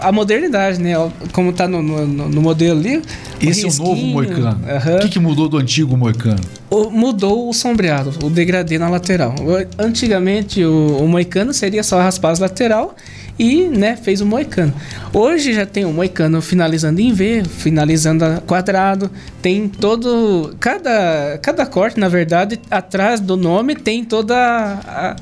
a 0.00 0.10
modernidade, 0.10 0.80
né? 0.80 0.94
Como 1.32 1.52
tá 1.52 1.68
no, 1.68 1.80
no, 1.80 2.28
no 2.28 2.42
modelo 2.42 2.80
ali. 2.80 3.00
Esse 3.40 3.66
é 3.66 3.68
o 3.68 3.72
novo 3.76 4.04
Moicano. 4.04 4.60
O 4.96 5.00
que, 5.02 5.10
que 5.10 5.20
mudou 5.20 5.48
do 5.48 5.56
antigo 5.56 5.96
Moicano? 5.96 6.40
O, 6.68 6.90
mudou 6.90 7.48
o 7.48 7.52
sombreado, 7.52 8.12
o 8.24 8.28
degradê 8.28 8.80
na 8.80 8.88
lateral. 8.88 9.32
Antigamente 9.78 10.64
o, 10.64 10.96
o 10.96 11.06
Moicano 11.06 11.52
seria 11.52 11.84
só 11.84 12.00
raspar 12.00 12.32
as 12.32 12.40
lateral 12.40 12.96
e 13.38 13.68
né, 13.68 13.96
fez 13.96 14.20
o 14.20 14.26
moicano. 14.26 14.70
Hoje 15.14 15.54
já 15.54 15.64
tem 15.64 15.86
o 15.86 15.92
moicano 15.92 16.42
finalizando 16.42 17.00
em 17.00 17.10
V, 17.10 17.42
finalizando 17.44 18.24
quadrado, 18.46 19.10
tem 19.40 19.66
todo 19.66 20.54
cada 20.60 21.38
cada 21.40 21.64
corte, 21.64 21.98
na 21.98 22.08
verdade, 22.08 22.60
atrás 22.70 23.18
do 23.18 23.38
nome 23.38 23.76
tem 23.76 24.04
toda 24.04 24.36
a, 24.36 25.16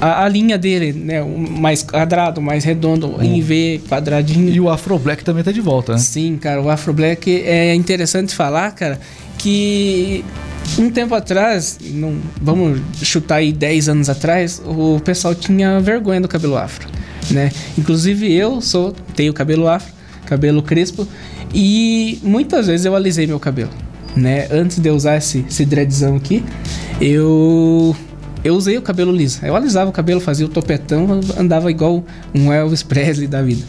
a, 0.00 0.24
a, 0.24 0.28
linha 0.28 0.56
dele, 0.56 0.92
né? 0.92 1.22
Mais 1.22 1.82
quadrado, 1.82 2.40
mais 2.40 2.64
redondo, 2.64 3.16
uh. 3.16 3.22
em 3.22 3.40
V, 3.40 3.80
quadradinho. 3.88 4.48
E 4.48 4.60
o 4.60 4.68
Afro 4.68 4.98
Black 4.98 5.24
também 5.24 5.42
tá 5.42 5.52
de 5.52 5.60
volta, 5.60 5.92
né? 5.92 5.98
Sim, 5.98 6.36
cara, 6.36 6.60
o 6.62 6.70
Afro 6.70 6.92
Black 6.92 7.42
é 7.42 7.74
interessante 7.74 8.34
falar, 8.34 8.70
cara, 8.72 9.00
que 9.38 10.24
um 10.78 10.90
tempo 10.90 11.14
atrás, 11.14 11.78
não, 11.92 12.16
vamos 12.40 12.80
chutar 13.02 13.36
aí 13.36 13.52
10 13.52 13.88
anos 13.88 14.10
atrás, 14.10 14.60
o 14.64 15.00
pessoal 15.00 15.34
tinha 15.34 15.80
vergonha 15.80 16.20
do 16.20 16.28
cabelo 16.28 16.56
afro, 16.56 16.88
né? 17.30 17.50
Inclusive 17.76 18.30
eu 18.32 18.60
sou, 18.60 18.94
tenho 19.14 19.32
cabelo 19.32 19.68
afro, 19.68 19.92
cabelo 20.26 20.62
crespo, 20.62 21.06
e 21.54 22.18
muitas 22.22 22.66
vezes 22.66 22.84
eu 22.84 22.94
alisei 22.94 23.26
meu 23.26 23.40
cabelo, 23.40 23.70
né? 24.14 24.48
Antes 24.50 24.78
de 24.78 24.88
eu 24.88 24.94
usar 24.94 25.16
esse, 25.16 25.44
esse 25.48 25.64
dreadzão 25.64 26.16
aqui, 26.16 26.44
eu 27.00 27.96
eu 28.44 28.54
usei 28.54 28.78
o 28.78 28.82
cabelo 28.82 29.12
liso. 29.12 29.40
Eu 29.42 29.56
alisava 29.56 29.90
o 29.90 29.92
cabelo, 29.92 30.20
fazia 30.20 30.46
o 30.46 30.48
topetão, 30.48 31.20
andava 31.36 31.70
igual 31.70 32.04
um 32.34 32.52
Elvis 32.52 32.82
Presley 32.82 33.26
da 33.26 33.42
vida. 33.42 33.64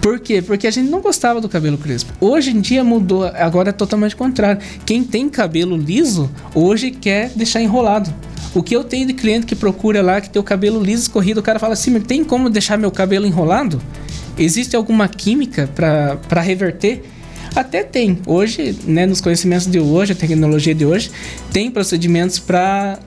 Por 0.00 0.18
quê? 0.18 0.40
Porque 0.40 0.66
a 0.66 0.70
gente 0.70 0.88
não 0.88 1.00
gostava 1.00 1.40
do 1.40 1.48
cabelo 1.48 1.76
crespo. 1.76 2.12
Hoje 2.20 2.50
em 2.50 2.60
dia 2.60 2.82
mudou, 2.82 3.24
agora 3.24 3.68
é 3.68 3.72
totalmente 3.72 4.16
contrário. 4.16 4.60
Quem 4.86 5.04
tem 5.04 5.28
cabelo 5.28 5.76
liso, 5.76 6.30
hoje 6.54 6.90
quer 6.90 7.30
deixar 7.36 7.60
enrolado. 7.60 8.12
O 8.54 8.62
que 8.62 8.74
eu 8.74 8.82
tenho 8.82 9.06
de 9.06 9.12
cliente 9.12 9.46
que 9.46 9.54
procura 9.54 10.02
lá, 10.02 10.20
que 10.20 10.30
tem 10.30 10.40
o 10.40 10.42
cabelo 10.42 10.82
liso 10.82 11.02
escorrido, 11.02 11.40
o 11.40 11.42
cara 11.42 11.58
fala 11.58 11.74
assim: 11.74 12.00
tem 12.00 12.24
como 12.24 12.48
deixar 12.48 12.78
meu 12.78 12.90
cabelo 12.90 13.26
enrolado? 13.26 13.80
Existe 14.38 14.74
alguma 14.74 15.06
química 15.06 15.68
para 15.74 16.40
reverter? 16.40 17.02
Até 17.54 17.82
tem. 17.82 18.18
Hoje, 18.26 18.76
né, 18.84 19.04
nos 19.06 19.20
conhecimentos 19.20 19.66
de 19.66 19.78
hoje, 19.78 20.12
a 20.12 20.16
tecnologia 20.16 20.74
de 20.74 20.86
hoje, 20.86 21.10
tem 21.52 21.70
procedimentos 21.70 22.38
para 22.38 22.98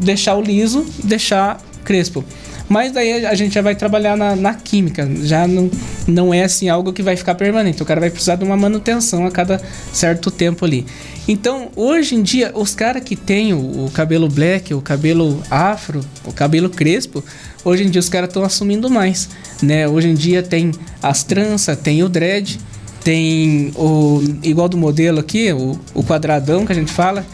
deixar 0.00 0.36
o 0.36 0.42
liso 0.42 0.84
deixar 1.04 1.60
crespo. 1.84 2.24
Mas 2.70 2.92
daí 2.92 3.26
a 3.26 3.34
gente 3.34 3.52
já 3.52 3.62
vai 3.62 3.74
trabalhar 3.74 4.16
na, 4.16 4.36
na 4.36 4.54
química, 4.54 5.10
já 5.24 5.48
não, 5.48 5.68
não 6.06 6.32
é 6.32 6.44
assim 6.44 6.68
algo 6.68 6.92
que 6.92 7.02
vai 7.02 7.16
ficar 7.16 7.34
permanente. 7.34 7.82
O 7.82 7.84
cara 7.84 7.98
vai 7.98 8.10
precisar 8.10 8.36
de 8.36 8.44
uma 8.44 8.56
manutenção 8.56 9.26
a 9.26 9.30
cada 9.32 9.60
certo 9.92 10.30
tempo 10.30 10.64
ali. 10.64 10.86
Então, 11.26 11.68
hoje 11.74 12.14
em 12.14 12.22
dia, 12.22 12.52
os 12.54 12.72
caras 12.72 13.02
que 13.02 13.16
tem 13.16 13.52
o, 13.52 13.86
o, 13.86 13.90
cabelo 13.90 14.28
black, 14.28 14.72
o 14.72 14.80
cabelo 14.80 15.42
afro, 15.50 16.00
o 16.24 16.32
cabelo 16.32 16.70
crespo, 16.70 17.24
hoje 17.64 17.82
em 17.82 17.90
dia 17.90 17.98
os 17.98 18.08
caras 18.08 18.28
estão 18.28 18.44
assumindo 18.44 18.88
mais, 18.88 19.28
né? 19.60 19.88
Hoje 19.88 20.08
em 20.08 20.14
dia 20.14 20.40
tem 20.40 20.70
as 21.02 21.24
tranças, 21.24 21.76
tem 21.76 22.04
o 22.04 22.08
dread, 22.08 22.56
tem 23.02 23.72
o 23.74 24.22
igual 24.44 24.68
do 24.68 24.76
modelo 24.76 25.18
aqui, 25.18 25.52
o, 25.52 25.76
o 25.92 26.04
quadradão 26.04 26.64
que 26.64 26.70
a 26.70 26.74
gente 26.76 26.92
fala, 26.92 27.26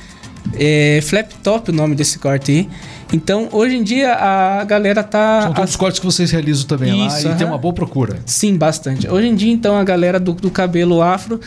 é 0.58 1.00
flap 1.02 1.30
top 1.42 1.70
o 1.70 1.74
nome 1.74 1.94
desse 1.94 2.18
corte 2.18 2.52
aí. 2.52 2.68
Então, 3.12 3.48
hoje 3.52 3.76
em 3.76 3.82
dia, 3.82 4.14
a 4.14 4.64
galera 4.64 5.02
tá. 5.02 5.42
São 5.42 5.54
todos 5.54 5.70
os 5.70 5.76
cortes 5.76 6.00
que 6.00 6.06
vocês 6.06 6.30
realizam 6.30 6.66
também 6.66 7.06
Isso, 7.06 7.28
lá 7.28 7.34
e 7.34 7.36
tem 7.38 7.46
uma 7.46 7.58
boa 7.58 7.72
procura. 7.72 8.18
Sim, 8.26 8.56
bastante. 8.56 9.08
Hoje 9.08 9.28
em 9.28 9.34
dia, 9.34 9.52
então, 9.52 9.76
a 9.76 9.84
galera 9.84 10.18
do, 10.18 10.32
do 10.32 10.50
cabelo 10.50 11.00
afro 11.00 11.40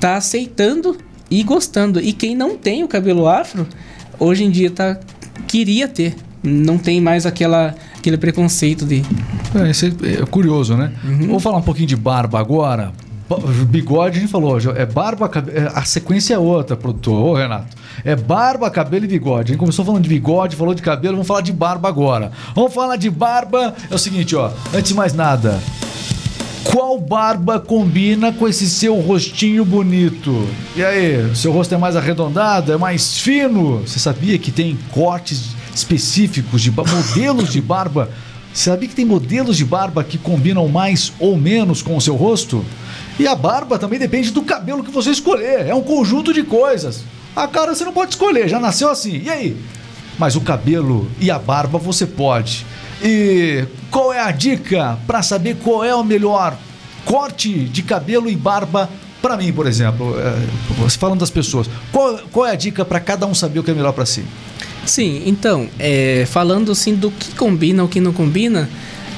tá 0.00 0.16
aceitando 0.16 0.98
e 1.30 1.42
gostando. 1.42 2.00
E 2.00 2.12
quem 2.12 2.34
não 2.34 2.56
tem 2.56 2.82
o 2.82 2.88
cabelo 2.88 3.28
afro, 3.28 3.66
hoje 4.18 4.44
em 4.44 4.50
dia 4.50 4.70
tá 4.70 4.98
queria 5.46 5.86
ter. 5.86 6.16
Não 6.42 6.76
tem 6.76 7.00
mais 7.00 7.24
aquela 7.24 7.74
aquele 7.96 8.18
preconceito 8.18 8.84
de. 8.84 9.02
É, 9.54 9.70
isso 9.70 9.86
é, 9.86 10.22
é 10.22 10.26
curioso, 10.26 10.76
né? 10.76 10.92
Uhum. 11.02 11.28
Vou 11.28 11.40
falar 11.40 11.58
um 11.58 11.62
pouquinho 11.62 11.86
de 11.86 11.96
barba 11.96 12.38
agora. 12.38 12.92
Bigode, 13.38 14.18
a 14.18 14.20
gente 14.20 14.30
falou, 14.30 14.58
é 14.74 14.86
barba, 14.86 15.30
é, 15.52 15.70
a 15.74 15.84
sequência 15.84 16.34
é 16.34 16.38
outra, 16.38 16.76
produtor, 16.76 17.14
ô 17.14 17.34
Renato. 17.34 17.76
É 18.04 18.14
barba, 18.16 18.70
cabelo 18.70 19.04
e 19.04 19.08
bigode. 19.08 19.52
A 19.52 19.52
gente 19.52 19.58
começou 19.60 19.84
falando 19.84 20.02
de 20.02 20.08
bigode, 20.08 20.56
falou 20.56 20.74
de 20.74 20.82
cabelo, 20.82 21.14
vamos 21.14 21.26
falar 21.26 21.40
de 21.40 21.52
barba 21.52 21.88
agora. 21.88 22.32
Vamos 22.54 22.74
falar 22.74 22.96
de 22.96 23.10
barba. 23.10 23.74
É 23.90 23.94
o 23.94 23.98
seguinte, 23.98 24.34
ó, 24.34 24.50
antes 24.74 24.88
de 24.88 24.94
mais 24.94 25.14
nada, 25.14 25.60
qual 26.64 26.98
barba 26.98 27.60
combina 27.60 28.32
com 28.32 28.48
esse 28.48 28.68
seu 28.68 28.98
rostinho 28.98 29.64
bonito? 29.64 30.48
E 30.74 30.84
aí, 30.84 31.34
seu 31.34 31.52
rosto 31.52 31.74
é 31.74 31.78
mais 31.78 31.94
arredondado, 31.94 32.72
é 32.72 32.76
mais 32.76 33.18
fino? 33.18 33.80
Você 33.80 33.98
sabia 33.98 34.38
que 34.38 34.50
tem 34.50 34.76
cortes 34.90 35.54
específicos 35.74 36.62
de 36.62 36.70
modelos 36.70 37.52
de 37.52 37.60
barba? 37.60 38.10
Você 38.54 38.70
sabia 38.70 38.88
que 38.88 38.94
tem 38.94 39.04
modelos 39.04 39.56
de 39.56 39.64
barba 39.64 40.04
que 40.04 40.16
combinam 40.16 40.68
mais 40.68 41.12
ou 41.18 41.36
menos 41.36 41.82
com 41.82 41.96
o 41.96 42.00
seu 42.00 42.14
rosto? 42.14 42.64
E 43.18 43.26
a 43.26 43.34
barba 43.34 43.80
também 43.80 43.98
depende 43.98 44.30
do 44.30 44.42
cabelo 44.42 44.84
que 44.84 44.92
você 44.92 45.10
escolher. 45.10 45.66
É 45.66 45.74
um 45.74 45.82
conjunto 45.82 46.32
de 46.32 46.44
coisas. 46.44 47.02
A 47.34 47.48
cara 47.48 47.74
você 47.74 47.84
não 47.84 47.92
pode 47.92 48.12
escolher, 48.12 48.48
já 48.48 48.60
nasceu 48.60 48.88
assim. 48.88 49.20
E 49.24 49.28
aí? 49.28 49.56
Mas 50.16 50.36
o 50.36 50.40
cabelo 50.40 51.10
e 51.20 51.32
a 51.32 51.38
barba 51.38 51.78
você 51.78 52.06
pode. 52.06 52.64
E 53.02 53.64
qual 53.90 54.12
é 54.12 54.20
a 54.20 54.30
dica 54.30 55.00
para 55.04 55.20
saber 55.20 55.56
qual 55.56 55.82
é 55.82 55.92
o 55.92 56.04
melhor 56.04 56.56
corte 57.04 57.52
de 57.64 57.82
cabelo 57.82 58.30
e 58.30 58.36
barba 58.36 58.88
para 59.20 59.36
mim, 59.36 59.52
por 59.52 59.66
exemplo? 59.66 60.14
É, 60.16 60.88
falando 60.90 61.18
das 61.18 61.30
pessoas, 61.30 61.68
qual, 61.90 62.20
qual 62.30 62.46
é 62.46 62.52
a 62.52 62.54
dica 62.54 62.84
para 62.84 63.00
cada 63.00 63.26
um 63.26 63.34
saber 63.34 63.58
o 63.58 63.64
que 63.64 63.72
é 63.72 63.74
melhor 63.74 63.92
para 63.92 64.06
si? 64.06 64.24
Sim, 64.86 65.22
então, 65.26 65.68
é, 65.78 66.24
falando 66.26 66.72
assim 66.72 66.94
do 66.94 67.10
que 67.10 67.34
combina, 67.34 67.82
o 67.84 67.88
que 67.88 68.00
não 68.00 68.12
combina, 68.12 68.68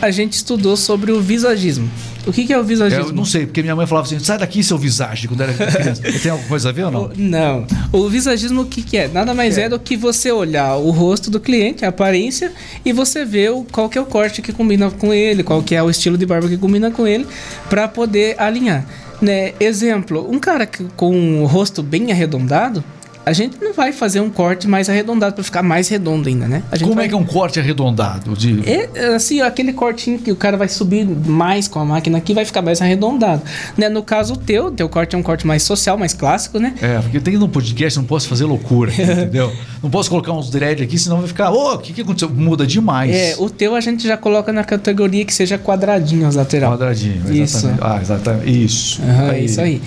a 0.01 0.11
gente 0.11 0.35
estudou 0.35 0.77
sobre 0.77 1.13
o 1.13 1.21
visagismo. 1.21 1.91
O 2.27 2.33
que, 2.33 2.45
que 2.45 2.53
é 2.53 2.59
o 2.59 2.65
visagismo? 2.65 3.05
Eu 3.05 3.13
não 3.13 3.25
sei, 3.25 3.47
porque 3.47 3.63
minha 3.63 3.77
mãe 3.77 3.87
falava 3.87 4.07
assim: 4.07 4.19
sai 4.19 4.37
daqui, 4.37 4.63
seu 4.63 4.77
visagem, 4.77 5.29
quando 5.29 5.43
era 5.43 5.53
criança. 5.53 6.03
Tem 6.21 6.31
alguma 6.31 6.49
coisa 6.49 6.71
a 6.71 6.73
ver 6.73 6.85
ou 6.85 6.91
não? 6.91 7.11
Não. 7.17 7.67
O 7.93 8.09
visagismo, 8.09 8.63
o 8.63 8.67
que, 8.67 8.83
que 8.83 8.97
é? 8.97 9.07
Nada 9.09 9.33
mais 9.33 9.57
é. 9.57 9.63
é. 9.63 9.69
do 9.69 9.79
que 9.79 9.97
você 9.97 10.33
olhar 10.33 10.77
o 10.77 10.91
rosto 10.91 11.31
do 11.31 11.39
cliente, 11.39 11.85
a 11.85 11.89
aparência, 11.89 12.53
e 12.85 12.93
você 12.93 13.25
ver 13.25 13.53
o, 13.53 13.65
qual 13.71 13.89
que 13.89 13.97
é 13.97 14.01
o 14.01 14.07
corte 14.07 14.43
que 14.43 14.53
combina 14.53 14.91
com 14.91 15.15
ele, 15.15 15.45
qual 15.45 15.63
que 15.63 15.75
é 15.75 15.83
o 15.83 15.89
estilo 15.89 16.19
de 16.19 16.27
barba 16.27 16.49
que 16.49 16.57
combina 16.57 16.91
com 16.91 17.07
ele, 17.07 17.27
para 17.71 17.87
poder 17.87 18.35
alinhar. 18.41 18.85
Né? 19.23 19.55
Exemplo, 19.61 20.29
um 20.29 20.39
cara 20.39 20.69
com 20.97 21.43
o 21.43 21.47
rosto 21.47 21.83
bem 21.83 22.11
arredondado, 22.11 22.85
a 23.27 23.33
gente 23.33 23.57
não 23.61 23.73
vai 23.73 23.93
fazer 23.93 24.21
um 24.21 24.31
corte 24.31 24.69
mais 24.69 24.89
arredondado 24.89 25.35
para 25.35 25.43
ficar 25.43 25.61
mais 25.61 25.89
redondo 25.89 26.29
ainda, 26.29 26.47
né? 26.47 26.63
Como 26.81 26.95
vai... 26.95 27.07
é 27.07 27.09
que 27.09 27.15
é 27.15 27.17
um 27.17 27.25
corte 27.25 27.59
arredondado? 27.59 28.37
De... 28.37 28.63
É, 28.71 29.17
assim, 29.17 29.41
aquele 29.41 29.73
cortinho 29.73 30.17
que 30.21 30.31
o 30.31 30.37
cara 30.37 30.57
vai 30.57 30.69
subir 30.69 31.05
mais 31.05 31.67
com 31.67 31.81
a 31.81 31.85
máquina 31.85 32.19
aqui 32.19 32.33
vai 32.33 32.45
ficar 32.45 32.63
mais 32.63 32.81
arredondado. 32.81 33.43
Né? 33.77 33.89
No 33.89 34.01
caso 34.01 34.35
o 34.35 34.37
teu, 34.37 34.71
teu 34.71 34.89
corte 34.89 35.17
é 35.17 35.19
um 35.19 35.25
corte 35.25 35.45
mais 35.45 35.65
social, 35.65 35.99
mais 35.99 36.15
clássico, 36.15 36.61
né? 36.61 36.77
É, 36.81 37.01
porque 37.01 37.19
tem 37.19 37.37
no 37.37 37.49
podcast, 37.49 37.99
não 37.99 38.07
posso 38.07 38.29
fazer 38.29 38.45
loucura, 38.45 38.93
entendeu? 38.95 39.53
Não 39.83 39.91
posso 39.91 40.09
colocar 40.09 40.33
uns 40.33 40.49
dread 40.49 40.85
aqui, 40.85 40.97
senão 40.97 41.19
vai 41.19 41.27
ficar, 41.27 41.51
ô, 41.51 41.73
oh, 41.73 41.75
o 41.75 41.79
que, 41.79 41.93
que 41.93 42.03
aconteceu? 42.03 42.31
Muda 42.31 42.65
demais. 42.65 43.13
É, 43.13 43.35
o 43.39 43.51
teu 43.51 43.75
a 43.75 43.81
gente 43.81 44.07
já 44.07 44.17
coloca 44.17 44.53
na 44.53 44.63
categoria 44.63 45.25
que 45.25 45.35
seja 45.35 45.59
quadradinho 45.59 46.29
as 46.29 46.37
laterais. 46.37 46.73
Quadradinho, 46.75 47.17
exatamente. 47.17 47.43
Isso. 47.43 47.69
Ah, 47.81 47.99
exatamente. 48.01 48.65
Isso. 48.65 49.03
Uhum, 49.03 49.31
aí. 49.31 49.45
Isso 49.45 49.61
aí. 49.61 49.83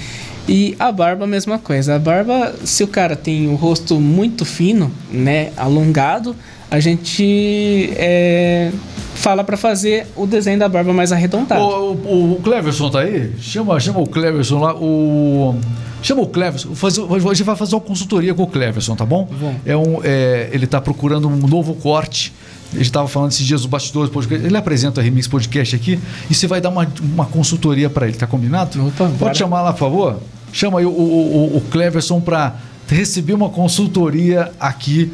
E 0.49 0.75
a 0.79 0.91
barba, 0.91 1.25
a 1.25 1.27
mesma 1.27 1.59
coisa. 1.59 1.95
A 1.95 1.99
barba, 1.99 2.55
se 2.63 2.83
o 2.83 2.87
cara 2.87 3.15
tem 3.15 3.47
o 3.47 3.53
rosto 3.53 3.99
muito 3.99 4.43
fino, 4.43 4.91
né, 5.11 5.51
alongado, 5.55 6.35
a 6.71 6.79
gente 6.79 7.93
é, 7.95 8.71
fala 9.13 9.43
para 9.43 9.55
fazer 9.55 10.07
o 10.15 10.25
desenho 10.25 10.57
da 10.57 10.67
barba 10.67 10.91
mais 10.91 11.11
arredondado. 11.11 11.61
O, 11.61 11.91
o, 11.93 12.33
o, 12.33 12.41
Cleverson 12.41 12.89
tá 12.89 13.01
aí? 13.01 13.31
Chama, 13.39 13.79
chama 13.79 13.99
o 13.99 14.07
Cleverson 14.07 14.59
lá. 14.59 14.73
O, 14.73 15.55
chama 16.01 16.23
o 16.23 16.27
Cleverson. 16.27 16.73
Faz, 16.73 16.97
a 16.97 17.33
gente 17.33 17.43
vai 17.43 17.55
fazer 17.55 17.75
uma 17.75 17.81
consultoria 17.81 18.33
com 18.33 18.41
o 18.41 18.47
Cleverson, 18.47 18.95
tá 18.95 19.05
bom? 19.05 19.29
bom. 19.39 19.53
É 19.63 19.77
um, 19.77 19.99
é, 20.03 20.49
ele 20.51 20.65
tá 20.65 20.81
procurando 20.81 21.27
um 21.27 21.47
novo 21.47 21.75
corte. 21.75 22.33
Ele 22.73 22.81
estava 22.81 23.07
falando 23.07 23.31
esses 23.31 23.45
dias 23.45 23.61
dos 23.61 23.69
bastidores 23.69 24.11
podcast. 24.11 24.43
Ele 24.43 24.57
apresenta 24.57 24.99
o 24.99 25.03
Remix 25.03 25.27
Podcast 25.27 25.75
aqui 25.75 25.99
e 26.27 26.33
você 26.33 26.47
vai 26.47 26.59
dar 26.59 26.69
uma, 26.69 26.87
uma 27.01 27.25
consultoria 27.27 27.87
para 27.87 28.07
ele, 28.07 28.17
tá 28.17 28.25
combinado? 28.25 28.83
Opa, 28.87 29.05
Pode 29.05 29.19
cara. 29.19 29.33
chamar 29.35 29.61
lá, 29.61 29.73
por 29.73 29.79
favor? 29.79 30.19
Chama 30.51 30.79
aí 30.79 30.85
o, 30.85 30.89
o, 30.89 31.57
o 31.57 31.61
Cleverson 31.69 32.19
para 32.19 32.55
receber 32.87 33.33
uma 33.33 33.49
consultoria 33.49 34.51
aqui. 34.59 35.11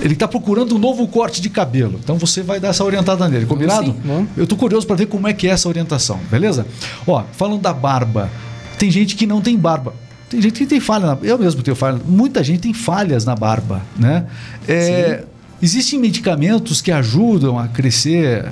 Ele 0.00 0.14
está 0.14 0.28
procurando 0.28 0.74
um 0.74 0.78
novo 0.78 1.06
corte 1.08 1.40
de 1.40 1.48
cabelo. 1.48 1.98
Então 2.02 2.18
você 2.18 2.42
vai 2.42 2.60
dar 2.60 2.68
essa 2.68 2.84
orientada 2.84 3.28
nele, 3.28 3.46
combinado? 3.46 3.86
Sim, 3.86 4.28
Eu 4.36 4.44
estou 4.44 4.58
curioso 4.58 4.86
para 4.86 4.96
ver 4.96 5.06
como 5.06 5.26
é 5.28 5.32
que 5.32 5.46
é 5.46 5.50
essa 5.50 5.68
orientação, 5.68 6.18
beleza? 6.30 6.66
Ó, 7.06 7.22
falando 7.32 7.60
da 7.60 7.72
barba, 7.72 8.30
tem 8.78 8.90
gente 8.90 9.14
que 9.16 9.26
não 9.26 9.40
tem 9.40 9.56
barba. 9.56 9.94
Tem 10.28 10.40
gente 10.40 10.58
que 10.58 10.66
tem 10.66 10.80
falha, 10.80 11.06
na, 11.06 11.18
eu 11.22 11.38
mesmo 11.38 11.62
tenho 11.62 11.76
falha. 11.76 12.00
Muita 12.06 12.42
gente 12.42 12.60
tem 12.60 12.72
falhas 12.72 13.24
na 13.24 13.34
barba, 13.34 13.82
né? 13.96 14.26
É, 14.66 15.24
existem 15.62 15.98
medicamentos 15.98 16.80
que 16.80 16.90
ajudam 16.90 17.58
a 17.58 17.68
crescer 17.68 18.50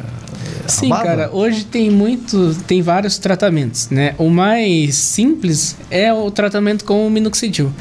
Sim, 0.66 0.90
cara, 0.90 1.30
hoje 1.32 1.64
tem 1.64 1.90
muito, 1.90 2.54
tem 2.66 2.80
vários 2.80 3.18
tratamentos, 3.18 3.90
né? 3.90 4.14
O 4.16 4.30
mais 4.30 4.94
simples 4.94 5.76
é 5.90 6.12
o 6.12 6.30
tratamento 6.30 6.84
com 6.84 7.06
o 7.06 7.10
minoxidil, 7.10 7.72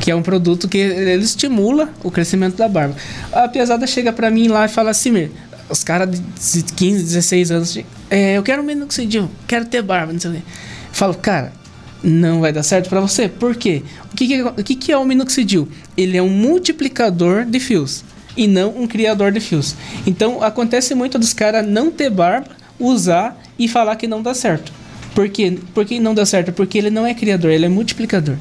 que 0.00 0.10
é 0.10 0.14
um 0.14 0.22
produto 0.22 0.68
que 0.68 0.78
ele 0.78 1.24
estimula 1.24 1.90
o 2.02 2.10
crescimento 2.10 2.56
da 2.56 2.68
barba. 2.68 2.94
A 3.32 3.48
pesada 3.48 3.86
chega 3.86 4.12
para 4.12 4.30
mim 4.30 4.46
lá 4.46 4.66
e 4.66 4.68
fala 4.68 4.90
assim, 4.90 5.30
os 5.68 5.82
caras 5.82 6.08
de 6.10 6.62
15, 6.62 7.02
16 7.02 7.50
anos, 7.50 7.78
é, 8.08 8.38
eu 8.38 8.42
quero 8.42 8.62
um 8.62 8.64
minoxidil, 8.64 9.28
quero 9.46 9.64
ter 9.64 9.82
barba, 9.82 10.12
não 10.12 10.20
sei 10.20 10.30
o 10.30 10.34
quê. 10.34 10.42
Falo, 10.92 11.14
cara, 11.14 11.52
não 12.02 12.40
vai 12.40 12.52
dar 12.52 12.62
certo 12.62 12.88
para 12.88 13.00
você. 13.00 13.28
Por 13.28 13.56
quê? 13.56 13.82
O 14.12 14.16
que, 14.16 14.26
que, 14.28 14.42
o 14.42 14.64
que, 14.64 14.74
que 14.76 14.92
é 14.92 14.96
o 14.96 15.04
minoxidil? 15.04 15.68
Ele 15.96 16.16
é 16.16 16.22
um 16.22 16.30
multiplicador 16.30 17.44
de 17.44 17.58
fios 17.58 18.04
e 18.38 18.46
não 18.46 18.70
um 18.70 18.86
criador 18.86 19.32
de 19.32 19.40
fios. 19.40 19.74
Então 20.06 20.42
acontece 20.42 20.94
muito 20.94 21.18
dos 21.18 21.34
caras 21.34 21.66
não 21.66 21.90
ter 21.90 22.08
barba, 22.08 22.48
usar 22.78 23.36
e 23.58 23.66
falar 23.66 23.96
que 23.96 24.06
não 24.06 24.22
dá 24.22 24.32
certo. 24.32 24.72
Por 25.14 25.28
quê? 25.28 25.58
Por 25.74 25.84
que 25.84 25.98
não 25.98 26.14
dá 26.14 26.24
certo? 26.24 26.52
Porque 26.52 26.78
ele 26.78 26.90
não 26.90 27.04
é 27.04 27.12
criador, 27.12 27.50
ele 27.50 27.66
é 27.66 27.68
multiplicador. 27.68 28.36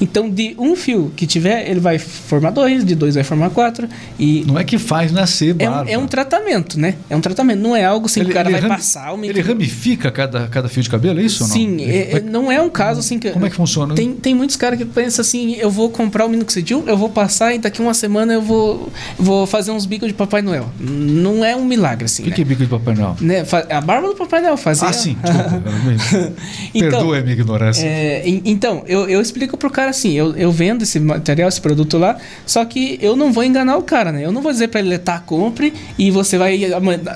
Então, 0.00 0.28
de 0.28 0.54
um 0.58 0.76
fio 0.76 1.12
que 1.16 1.26
tiver, 1.26 1.68
ele 1.68 1.80
vai 1.80 1.98
formar 1.98 2.50
dois, 2.50 2.84
de 2.84 2.94
dois 2.94 3.14
vai 3.14 3.24
formar 3.24 3.50
quatro. 3.50 3.88
E 4.18 4.44
não 4.46 4.58
é 4.58 4.64
que 4.64 4.78
faz 4.78 5.12
nascer 5.12 5.54
barba. 5.54 5.90
É 5.90 5.96
um, 5.96 6.00
é 6.00 6.04
um 6.04 6.06
tratamento, 6.06 6.78
né? 6.78 6.96
É 7.08 7.16
um 7.16 7.20
tratamento. 7.20 7.60
Não 7.60 7.74
é 7.74 7.84
algo 7.84 8.06
assim 8.06 8.20
ele, 8.20 8.26
que 8.28 8.32
o 8.32 8.34
cara 8.34 8.50
vai 8.50 8.60
rami, 8.60 8.74
passar. 8.74 9.12
O 9.14 9.24
ele 9.24 9.40
ramifica 9.40 10.10
cada, 10.10 10.48
cada 10.48 10.68
fio 10.68 10.82
de 10.82 10.90
cabelo, 10.90 11.20
é 11.20 11.22
isso 11.22 11.44
Sim, 11.44 11.76
não? 11.76 11.84
É, 11.84 12.12
é, 12.12 12.20
não 12.20 12.52
é 12.52 12.60
um 12.60 12.70
caso 12.70 13.00
assim 13.00 13.18
que. 13.18 13.30
Como 13.30 13.46
é 13.46 13.50
que 13.50 13.56
funciona? 13.56 13.94
Tem, 13.94 14.12
tem 14.12 14.34
muitos 14.34 14.56
caras 14.56 14.78
que 14.78 14.84
pensam 14.84 15.22
assim: 15.22 15.54
eu 15.54 15.70
vou 15.70 15.90
comprar 15.90 16.26
o 16.26 16.28
minoxidil, 16.28 16.84
eu 16.86 16.96
vou 16.96 17.08
passar 17.08 17.54
e 17.54 17.58
daqui 17.58 17.80
uma 17.80 17.94
semana 17.94 18.32
eu 18.32 18.42
vou, 18.42 18.90
vou 19.18 19.46
fazer 19.46 19.70
uns 19.70 19.86
bicos 19.86 20.08
de 20.08 20.14
Papai 20.14 20.42
Noel. 20.42 20.68
Não 20.78 21.44
é 21.44 21.56
um 21.56 21.64
milagre 21.64 22.04
assim. 22.04 22.22
O 22.22 22.24
que, 22.24 22.30
né? 22.30 22.36
que 22.36 22.42
é 22.42 22.44
bico 22.44 22.62
de 22.62 22.68
Papai 22.68 22.94
Noel? 22.94 23.16
Né? 23.20 23.44
A 23.70 23.80
barba 23.80 24.08
do 24.08 24.14
Papai 24.14 24.40
Noel 24.40 24.56
fazia. 24.56 24.88
Ah, 24.88 24.92
sim. 24.92 25.16
então, 26.74 26.90
Perdoe 26.90 27.18
a 27.18 27.22
minha 27.22 27.32
ignorância. 27.32 27.86
É, 27.86 28.22
então, 28.26 28.84
eu, 28.86 29.08
eu 29.08 29.20
explico 29.20 29.56
pro 29.56 29.70
cara 29.70 29.79
assim: 29.88 30.12
eu, 30.12 30.36
eu 30.36 30.52
vendo 30.52 30.82
esse 30.82 31.00
material, 31.00 31.48
esse 31.48 31.60
produto 31.60 31.96
lá, 31.98 32.16
só 32.46 32.64
que 32.64 32.98
eu 33.00 33.16
não 33.16 33.32
vou 33.32 33.42
enganar 33.42 33.76
o 33.76 33.82
cara, 33.82 34.12
né? 34.12 34.24
Eu 34.24 34.32
não 34.32 34.42
vou 34.42 34.52
dizer 34.52 34.68
para 34.68 34.80
ele, 34.80 34.98
tá, 34.98 35.18
compre 35.18 35.72
e 35.98 36.10
você 36.10 36.36
vai 36.36 36.60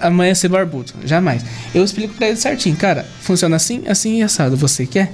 amanhã, 0.02 0.34
ser 0.34 0.48
barbudo. 0.48 0.92
Jamais. 1.04 1.44
Eu 1.74 1.84
explico 1.84 2.14
para 2.14 2.28
ele 2.28 2.36
certinho, 2.36 2.76
cara, 2.76 3.06
funciona 3.20 3.56
assim, 3.56 3.82
assim 3.86 4.18
e 4.18 4.22
assado. 4.22 4.56
Você 4.56 4.86
quer? 4.86 5.12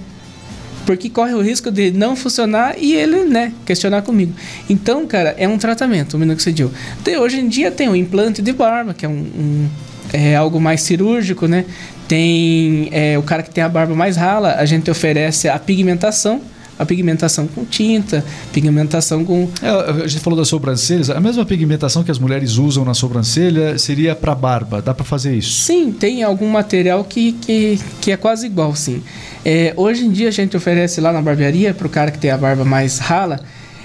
Porque 0.87 1.11
corre 1.11 1.35
o 1.35 1.41
risco 1.41 1.71
de 1.71 1.91
não 1.91 2.17
funcionar 2.17 2.75
e 2.79 2.95
ele, 2.95 3.25
né, 3.25 3.53
questionar 3.67 4.03
comigo. 4.03 4.33
Então, 4.69 5.07
cara, 5.07 5.35
é 5.37 5.47
um 5.47 5.59
tratamento, 5.59 6.15
o 6.15 6.19
minoxidil. 6.19 6.71
Então, 7.01 7.23
hoje 7.23 7.39
em 7.39 7.49
dia 7.49 7.71
tem 7.71 7.89
o 7.89 7.95
implante 7.95 8.41
de 8.41 8.53
barba, 8.53 8.95
que 8.95 9.05
é 9.05 9.09
um, 9.09 9.13
um 9.13 9.69
é, 10.13 10.35
algo 10.37 10.61
mais 10.61 10.83
cirúrgico, 10.83 11.47
né? 11.47 11.65
Tem 12.09 12.89
é, 12.93 13.17
o 13.19 13.23
cara 13.23 13.43
que 13.43 13.51
tem 13.51 13.63
a 13.63 13.69
barba 13.69 13.95
mais 13.95 14.17
rala, 14.17 14.57
a 14.57 14.65
gente 14.65 14.91
oferece 14.91 15.49
a 15.49 15.59
pigmentação, 15.59 16.41
a 16.81 16.87
pigmentação 16.87 17.47
com 17.47 17.63
tinta, 17.63 18.25
pigmentação 18.55 19.23
com. 19.23 19.47
É, 19.61 19.69
a 19.69 20.09
gente 20.09 20.21
falou 20.21 20.39
das 20.39 20.49
sobrancelhas, 20.49 21.11
a 21.11 21.21
mesma 21.21 21.45
pigmentação 21.45 22.03
que 22.03 22.11
as 22.11 22.19
mulheres 22.19 22.57
usam 22.57 22.87
na 22.87 22.95
sobrancelha 22.95 23.77
seria 23.77 24.17
para 24.17 24.35
barba, 24.35 24.81
dá 24.81 24.95
para 24.95 25.05
fazer 25.05 25.37
isso? 25.37 25.61
Sim, 25.61 25.93
tem 25.93 26.23
algum 26.23 26.49
material 26.49 27.05
que, 27.05 27.33
que, 27.33 27.79
que 28.01 28.11
é 28.11 28.17
quase 28.17 28.47
igual, 28.47 28.75
sim. 28.75 29.03
É, 29.45 29.75
hoje 29.77 30.07
em 30.07 30.11
dia 30.11 30.29
a 30.29 30.33
gente 30.33 30.57
oferece 30.57 31.03
lá 31.03 31.13
na 31.13 31.21
barbearia, 31.21 31.75
para 31.75 31.87
o 31.87 31.91
cara 31.91 32.11
que 32.11 32.19
tem 32.19 32.31
a 32.31 32.39
barba 32.39 32.65
mais 32.65 32.97
rala, 32.99 33.41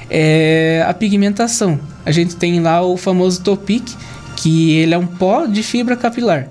é, 0.09 0.85
a 0.87 0.93
pigmentação. 0.93 1.77
A 2.05 2.11
gente 2.11 2.37
tem 2.37 2.61
lá 2.61 2.81
o 2.81 2.95
famoso 2.95 3.41
Topic, 3.41 3.89
que 4.37 4.71
ele 4.77 4.93
é 4.93 4.97
um 4.97 5.05
pó 5.05 5.45
de 5.45 5.61
fibra 5.61 5.97
capilar 5.97 6.47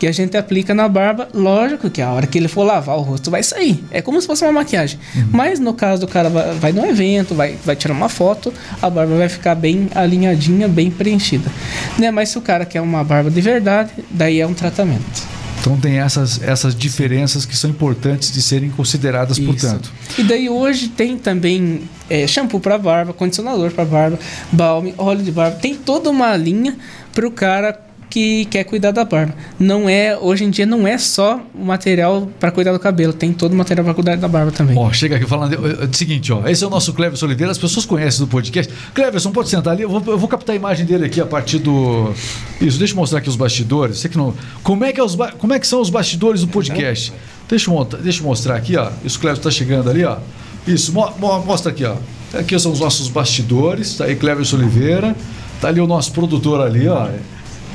que 0.00 0.06
a 0.06 0.12
gente 0.12 0.34
aplica 0.34 0.72
na 0.72 0.88
barba, 0.88 1.28
lógico 1.34 1.90
que 1.90 2.00
a 2.00 2.10
hora 2.10 2.26
que 2.26 2.38
ele 2.38 2.48
for 2.48 2.64
lavar 2.64 2.96
o 2.96 3.02
rosto 3.02 3.30
vai 3.30 3.42
sair. 3.42 3.84
É 3.90 4.00
como 4.00 4.18
se 4.18 4.26
fosse 4.26 4.42
uma 4.42 4.50
maquiagem. 4.50 4.98
Uhum. 5.14 5.28
Mas 5.30 5.60
no 5.60 5.74
caso 5.74 6.00
do 6.00 6.08
cara 6.08 6.30
vai, 6.30 6.54
vai 6.54 6.72
num 6.72 6.86
evento, 6.86 7.34
vai, 7.34 7.54
vai 7.62 7.76
tirar 7.76 7.92
uma 7.92 8.08
foto, 8.08 8.50
a 8.80 8.88
barba 8.88 9.18
vai 9.18 9.28
ficar 9.28 9.54
bem 9.54 9.90
alinhadinha, 9.94 10.66
bem 10.66 10.90
preenchida. 10.90 11.52
Né? 11.98 12.10
Mas 12.10 12.30
se 12.30 12.38
o 12.38 12.40
cara 12.40 12.64
quer 12.64 12.80
uma 12.80 13.04
barba 13.04 13.30
de 13.30 13.42
verdade, 13.42 13.90
daí 14.10 14.40
é 14.40 14.46
um 14.46 14.54
tratamento. 14.54 15.28
Então 15.60 15.78
tem 15.78 15.98
essas, 15.98 16.42
essas 16.42 16.74
diferenças 16.74 17.44
que 17.44 17.54
são 17.54 17.68
importantes 17.68 18.32
de 18.32 18.40
serem 18.40 18.70
consideradas, 18.70 19.36
Isso. 19.36 19.46
portanto. 19.46 19.92
E 20.16 20.22
daí 20.22 20.48
hoje 20.48 20.88
tem 20.88 21.18
também 21.18 21.82
é, 22.08 22.26
shampoo 22.26 22.58
para 22.58 22.78
barba, 22.78 23.12
condicionador 23.12 23.70
para 23.70 23.84
barba, 23.84 24.18
balme, 24.50 24.94
óleo 24.96 25.22
de 25.22 25.30
barba. 25.30 25.58
Tem 25.58 25.74
toda 25.74 26.08
uma 26.08 26.34
linha 26.38 26.74
para 27.12 27.28
o 27.28 27.30
cara 27.30 27.89
que 28.10 28.44
quer 28.46 28.64
cuidar 28.64 28.90
da 28.90 29.04
barba. 29.04 29.32
Não 29.58 29.88
é, 29.88 30.18
hoje 30.18 30.44
em 30.44 30.50
dia 30.50 30.66
não 30.66 30.86
é 30.86 30.98
só 30.98 31.40
o 31.54 31.64
material 31.64 32.28
para 32.40 32.50
cuidar 32.50 32.72
do 32.72 32.78
cabelo, 32.80 33.12
tem 33.12 33.32
todo 33.32 33.52
o 33.52 33.56
material 33.56 33.84
para 33.84 33.94
cuidar 33.94 34.16
da 34.16 34.26
barba 34.26 34.50
também. 34.50 34.76
Ó, 34.76 34.92
chega 34.92 35.16
aqui 35.16 35.26
falando 35.26 35.54
o 35.54 35.96
seguinte, 35.96 36.32
ó, 36.32 36.46
esse 36.48 36.64
é 36.64 36.66
o 36.66 36.70
nosso 36.70 36.92
Cleverson 36.92 37.26
Oliveira, 37.26 37.52
as 37.52 37.58
pessoas 37.58 37.86
conhecem 37.86 38.20
do 38.20 38.26
podcast. 38.26 38.70
Cleverson, 38.92 39.30
pode 39.30 39.48
sentar 39.48 39.74
ali, 39.74 39.84
eu 39.84 39.88
vou, 39.88 40.02
eu 40.12 40.18
vou 40.18 40.28
captar 40.28 40.54
a 40.54 40.56
imagem 40.56 40.84
dele 40.84 41.06
aqui 41.06 41.20
a 41.20 41.26
partir 41.26 41.60
do 41.60 42.12
Isso, 42.60 42.78
deixa 42.78 42.92
eu 42.92 42.96
mostrar 42.96 43.20
aqui 43.20 43.28
os 43.28 43.36
bastidores. 43.36 43.98
Sei 43.98 44.10
que 44.10 44.18
não. 44.18 44.34
Como 44.64 44.84
é 44.84 44.92
que 44.92 44.98
é 44.98 45.04
os 45.04 45.16
como 45.38 45.54
é 45.54 45.60
que 45.60 45.66
são 45.66 45.80
os 45.80 45.88
bastidores 45.88 46.40
do 46.40 46.48
podcast? 46.48 47.12
Deixa 47.48 47.70
eu, 47.70 47.84
deixa 48.02 48.20
eu 48.20 48.26
mostrar 48.26 48.56
aqui, 48.56 48.76
ó. 48.76 48.90
Isso 49.04 49.18
o 49.18 49.20
Cleverson 49.20 49.48
está 49.48 49.50
chegando 49.50 49.88
ali, 49.88 50.04
ó. 50.04 50.18
Isso, 50.66 50.92
mo, 50.92 51.08
mostra 51.46 51.70
aqui, 51.70 51.84
ó. 51.84 51.94
Aqui 52.34 52.58
são 52.58 52.72
os 52.72 52.80
nossos 52.80 53.08
bastidores, 53.08 53.96
tá 53.96 54.04
aí 54.04 54.16
Cleverson 54.16 54.56
Oliveira. 54.56 55.14
Tá 55.60 55.68
ali 55.68 55.80
o 55.80 55.86
nosso 55.86 56.10
produtor 56.12 56.60
ali, 56.60 56.88
ó 56.88 57.08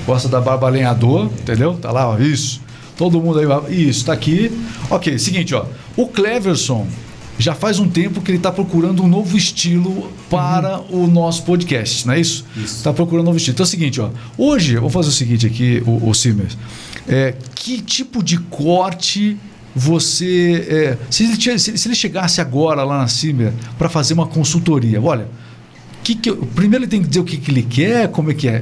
gosta 0.05 0.29
da 0.29 0.39
barba 0.39 0.69
lenhador, 0.69 1.25
entendeu? 1.25 1.73
Tá 1.75 1.91
lá, 1.91 2.09
ó, 2.09 2.17
isso. 2.17 2.61
Todo 2.97 3.19
mundo 3.19 3.39
aí, 3.39 3.89
isso, 3.89 4.05
tá 4.05 4.13
aqui. 4.13 4.51
Ok, 4.89 5.17
seguinte, 5.19 5.53
ó. 5.53 5.65
O 5.97 6.07
Cleverson 6.07 6.87
já 7.37 7.53
faz 7.53 7.79
um 7.79 7.89
tempo 7.89 8.21
que 8.21 8.31
ele 8.31 8.37
está 8.37 8.51
procurando 8.51 9.03
um 9.03 9.07
novo 9.07 9.35
estilo 9.35 10.09
para 10.29 10.79
uhum. 10.79 11.03
o 11.03 11.07
nosso 11.07 11.43
podcast, 11.43 12.07
não 12.07 12.13
é 12.13 12.19
isso? 12.21 12.45
Está 12.57 12.93
procurando 12.93 13.23
um 13.23 13.25
novo 13.25 13.37
estilo. 13.37 13.55
Então 13.55 13.63
é 13.63 13.67
o 13.67 13.69
seguinte, 13.69 13.99
ó. 13.99 14.09
Hoje, 14.37 14.77
vou 14.77 14.89
fazer 14.89 15.09
o 15.09 15.11
seguinte 15.11 15.45
aqui, 15.45 15.83
o, 15.85 16.09
o 16.09 16.13
Simers. 16.13 16.57
É, 17.07 17.35
que 17.53 17.81
tipo 17.81 18.23
de 18.23 18.37
corte 18.37 19.37
você. 19.75 20.65
É, 20.69 20.97
se, 21.11 21.23
ele, 21.25 21.59
se, 21.59 21.87
ele 21.87 21.95
chegasse 21.95 22.39
agora 22.39 22.83
lá 22.83 22.99
na 22.99 23.07
Cimer 23.07 23.51
para 23.77 23.89
fazer 23.89 24.13
uma 24.13 24.25
consultoria, 24.25 25.01
olha 25.01 25.27
que 26.05 26.13
que 26.13 26.29
eu, 26.29 26.37
primeiro 26.37 26.83
ele 26.83 26.89
tem 26.89 27.01
que 27.01 27.07
dizer 27.07 27.19
o 27.19 27.23
que, 27.23 27.35
que 27.35 27.49
ele 27.49 27.63
quer, 27.63 28.07
como 28.09 28.29
é 28.29 28.33
que 28.35 28.47
é 28.47 28.61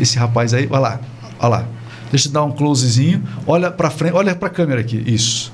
esse 0.00 0.18
rapaz 0.18 0.54
aí. 0.54 0.66
Olha 0.70 0.80
lá, 0.80 1.00
olha 1.38 1.48
lá. 1.48 1.66
Deixa 2.10 2.28
eu 2.28 2.32
dar 2.32 2.42
um 2.42 2.50
closezinho. 2.50 3.22
Olha 3.46 3.70
para 3.70 3.90
frente, 3.90 4.14
olha 4.14 4.34
para 4.34 4.48
a 4.48 4.50
câmera 4.50 4.80
aqui. 4.80 5.02
Isso. 5.06 5.52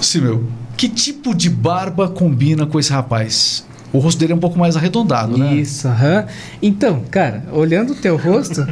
Sim, 0.00 0.22
meu. 0.22 0.44
Que 0.76 0.88
tipo 0.88 1.32
de 1.32 1.48
barba 1.48 2.08
combina 2.08 2.66
com 2.66 2.80
esse 2.80 2.92
rapaz? 2.92 3.64
O 3.92 3.98
rosto 3.98 4.18
dele 4.18 4.32
é 4.32 4.36
um 4.36 4.40
pouco 4.40 4.58
mais 4.58 4.76
arredondado, 4.76 5.38
né? 5.38 5.54
Isso, 5.54 5.86
aham. 5.86 6.26
Então, 6.60 7.04
cara, 7.08 7.44
olhando 7.52 7.92
o 7.92 7.94
teu 7.94 8.16
rosto, 8.16 8.66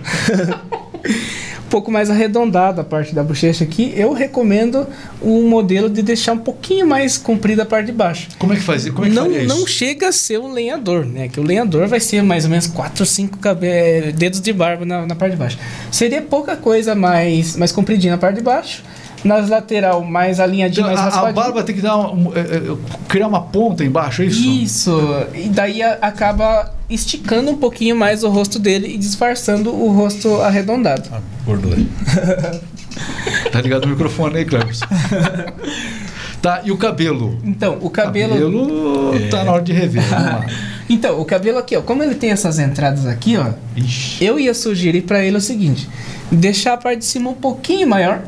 pouco 1.71 1.91
mais 1.91 2.11
arredondada 2.11 2.83
a 2.83 2.85
parte 2.85 3.15
da 3.15 3.23
bochecha 3.23 3.65
aqui, 3.65 3.95
eu 3.97 4.13
recomendo 4.13 4.87
um 5.23 5.49
modelo 5.49 5.89
de 5.89 6.03
deixar 6.03 6.33
um 6.33 6.39
pouquinho 6.39 6.87
mais 6.87 7.17
comprida 7.17 7.63
a 7.63 7.67
parte 7.67 7.87
de 7.87 7.93
baixo. 7.93 8.29
Como 8.39 8.53
é 8.53 8.57
que 8.57 8.63
faz? 8.63 8.89
Como 8.91 9.07
é 9.07 9.09
que 9.09 9.15
não, 9.15 9.29
não 9.29 9.67
chega 9.67 10.09
a 10.09 10.13
ser 10.13 10.39
um 10.39 10.53
lenhador, 10.53 11.07
né? 11.07 11.29
Que 11.29 11.39
o 11.39 11.43
lenhador 11.43 11.87
vai 11.87 12.01
ser 12.01 12.23
mais 12.23 12.45
ou 12.45 12.51
menos 12.51 12.67
4 12.67 13.03
ou 13.03 13.07
5 13.07 13.39
dedos 14.17 14.41
de 14.41 14.53
barba 14.53 14.85
na, 14.85 15.07
na 15.07 15.15
parte 15.15 15.33
de 15.33 15.39
baixo. 15.39 15.59
Seria 15.91 16.21
pouca 16.21 16.57
coisa 16.57 16.95
mais, 16.95 17.57
mais 17.57 17.71
compridinha 17.71 18.13
na 18.13 18.19
parte 18.19 18.37
de 18.37 18.43
baixo 18.43 18.83
nas 19.25 19.49
lateral 19.49 20.03
mais 20.03 20.41
alinhadinha, 20.41 20.93
então, 20.93 21.03
mais 21.03 21.15
a, 21.15 21.29
a 21.29 21.33
barba 21.33 21.63
tem 21.63 21.75
que 21.75 21.83
dar 21.83 21.97
uma, 21.97 22.33
é, 22.37 22.41
é, 22.41 22.77
criar 23.09 23.29
uma 23.29 23.43
ponta 23.43 23.85
embaixo, 23.85 24.23
é 24.23 24.27
isso? 24.27 24.49
Isso. 24.49 25.27
E 25.35 25.49
daí 25.49 25.83
a, 25.83 25.99
acaba 26.01 26.73
esticando 26.89 27.51
um 27.51 27.57
pouquinho 27.57 27.95
mais 27.97 28.25
o 28.25 28.29
rosto 28.29 28.59
dele 28.59 28.89
e 28.89 28.99
disfarçando 28.99 29.71
o 29.75 29.93
rosto 29.93 30.41
arredondado. 30.41 31.09
Ah, 31.13 31.21
gordura. 31.45 31.77
tá 33.53 33.61
ligado 33.61 33.83
no 33.83 33.93
microfone 33.93 34.39
aí, 34.39 34.45
Cleves. 34.45 34.81
tá, 36.41 36.63
e 36.65 36.73
o 36.73 36.77
cabelo? 36.77 37.39
Então, 37.45 37.79
o 37.81 37.91
cabelo. 37.91 38.35
O 38.35 38.39
cabelo 38.39 39.15
é. 39.15 39.29
tá 39.29 39.45
na 39.45 39.53
hora 39.53 39.63
de 39.63 39.73
rever. 39.73 40.03
Vamos 40.03 40.25
lá. 40.25 40.47
Então, 40.91 41.21
o 41.21 41.25
cabelo 41.25 41.57
aqui, 41.57 41.77
ó, 41.77 41.83
como 41.83 42.03
ele 42.03 42.17
tem 42.17 42.33
essas 42.33 42.59
entradas 42.59 43.07
aqui, 43.07 43.37
ó, 43.37 43.53
Ixi. 43.77 44.25
eu 44.25 44.41
ia 44.41 44.53
sugerir 44.53 45.03
para 45.03 45.25
ele 45.25 45.37
o 45.37 45.41
seguinte: 45.41 45.89
deixar 46.33 46.73
a 46.73 46.77
parte 46.77 46.99
de 46.99 47.05
cima 47.05 47.31
um 47.31 47.35
pouquinho 47.35 47.87
maior 47.87 48.23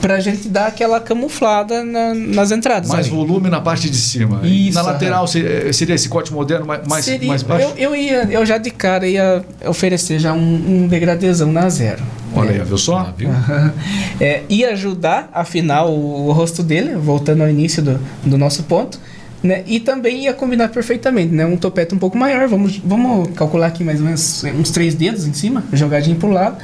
pra 0.00 0.18
gente 0.18 0.48
dar 0.48 0.66
aquela 0.66 1.00
camuflada 1.00 1.84
na, 1.84 2.14
nas 2.14 2.50
entradas. 2.50 2.88
Mais 2.88 3.06
ali. 3.06 3.14
volume 3.14 3.50
na 3.50 3.60
parte 3.60 3.90
de 3.90 3.96
cima. 3.96 4.40
Isso, 4.42 4.74
na 4.74 4.82
lateral 4.82 5.24
é. 5.24 5.72
seria 5.72 5.94
esse 5.94 6.08
corte 6.08 6.32
moderno 6.32 6.66
mais, 6.66 7.04
seria, 7.04 7.28
mais 7.28 7.42
baixo? 7.42 7.68
Eu, 7.76 7.90
eu, 7.90 7.96
ia, 7.96 8.24
eu 8.30 8.44
já 8.46 8.58
de 8.58 8.70
cara 8.70 9.06
ia 9.06 9.44
oferecer 9.66 10.18
já 10.18 10.32
um, 10.32 10.82
um 10.84 10.88
degradezão 10.88 11.52
na 11.52 11.68
zero. 11.68 12.02
Olha 12.34 12.50
é. 12.50 12.52
aí, 12.54 12.60
viu 12.60 12.78
só? 12.78 12.98
Ah, 12.98 13.14
viu? 13.16 13.28
é, 14.20 14.42
ia 14.48 14.70
ajudar 14.70 15.28
a 15.32 15.42
afinar 15.42 15.84
o, 15.84 16.28
o, 16.28 16.32
rosto 16.32 16.62
dele, 16.62 16.94
voltando 16.94 17.42
ao 17.42 17.50
início 17.50 17.82
do, 17.82 18.00
do 18.24 18.38
nosso 18.38 18.62
ponto. 18.64 18.98
Né? 19.42 19.64
E 19.66 19.80
também 19.80 20.24
ia 20.24 20.34
combinar 20.34 20.68
perfeitamente, 20.68 21.32
né? 21.32 21.46
Um 21.46 21.56
topete 21.56 21.94
um 21.94 21.98
pouco 21.98 22.16
maior, 22.16 22.46
vamos, 22.46 22.76
vamos 22.76 23.30
calcular 23.34 23.68
aqui 23.68 23.82
mais 23.82 23.98
ou 23.98 24.04
menos 24.04 24.44
uns 24.44 24.70
três 24.70 24.94
dedos 24.94 25.26
em 25.26 25.32
cima, 25.32 25.64
jogadinho 25.72 26.16
pro 26.16 26.30
lado 26.30 26.58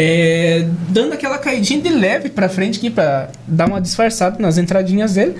é, 0.00 0.64
dando 0.90 1.12
aquela 1.12 1.38
caidinha 1.38 1.80
de 1.82 1.88
leve 1.88 2.28
para 2.28 2.48
frente 2.48 2.78
aqui 2.78 2.88
para 2.88 3.30
dar 3.48 3.66
uma 3.66 3.80
disfarçada 3.80 4.38
nas 4.38 4.56
entradinhas 4.56 5.14
dele. 5.14 5.34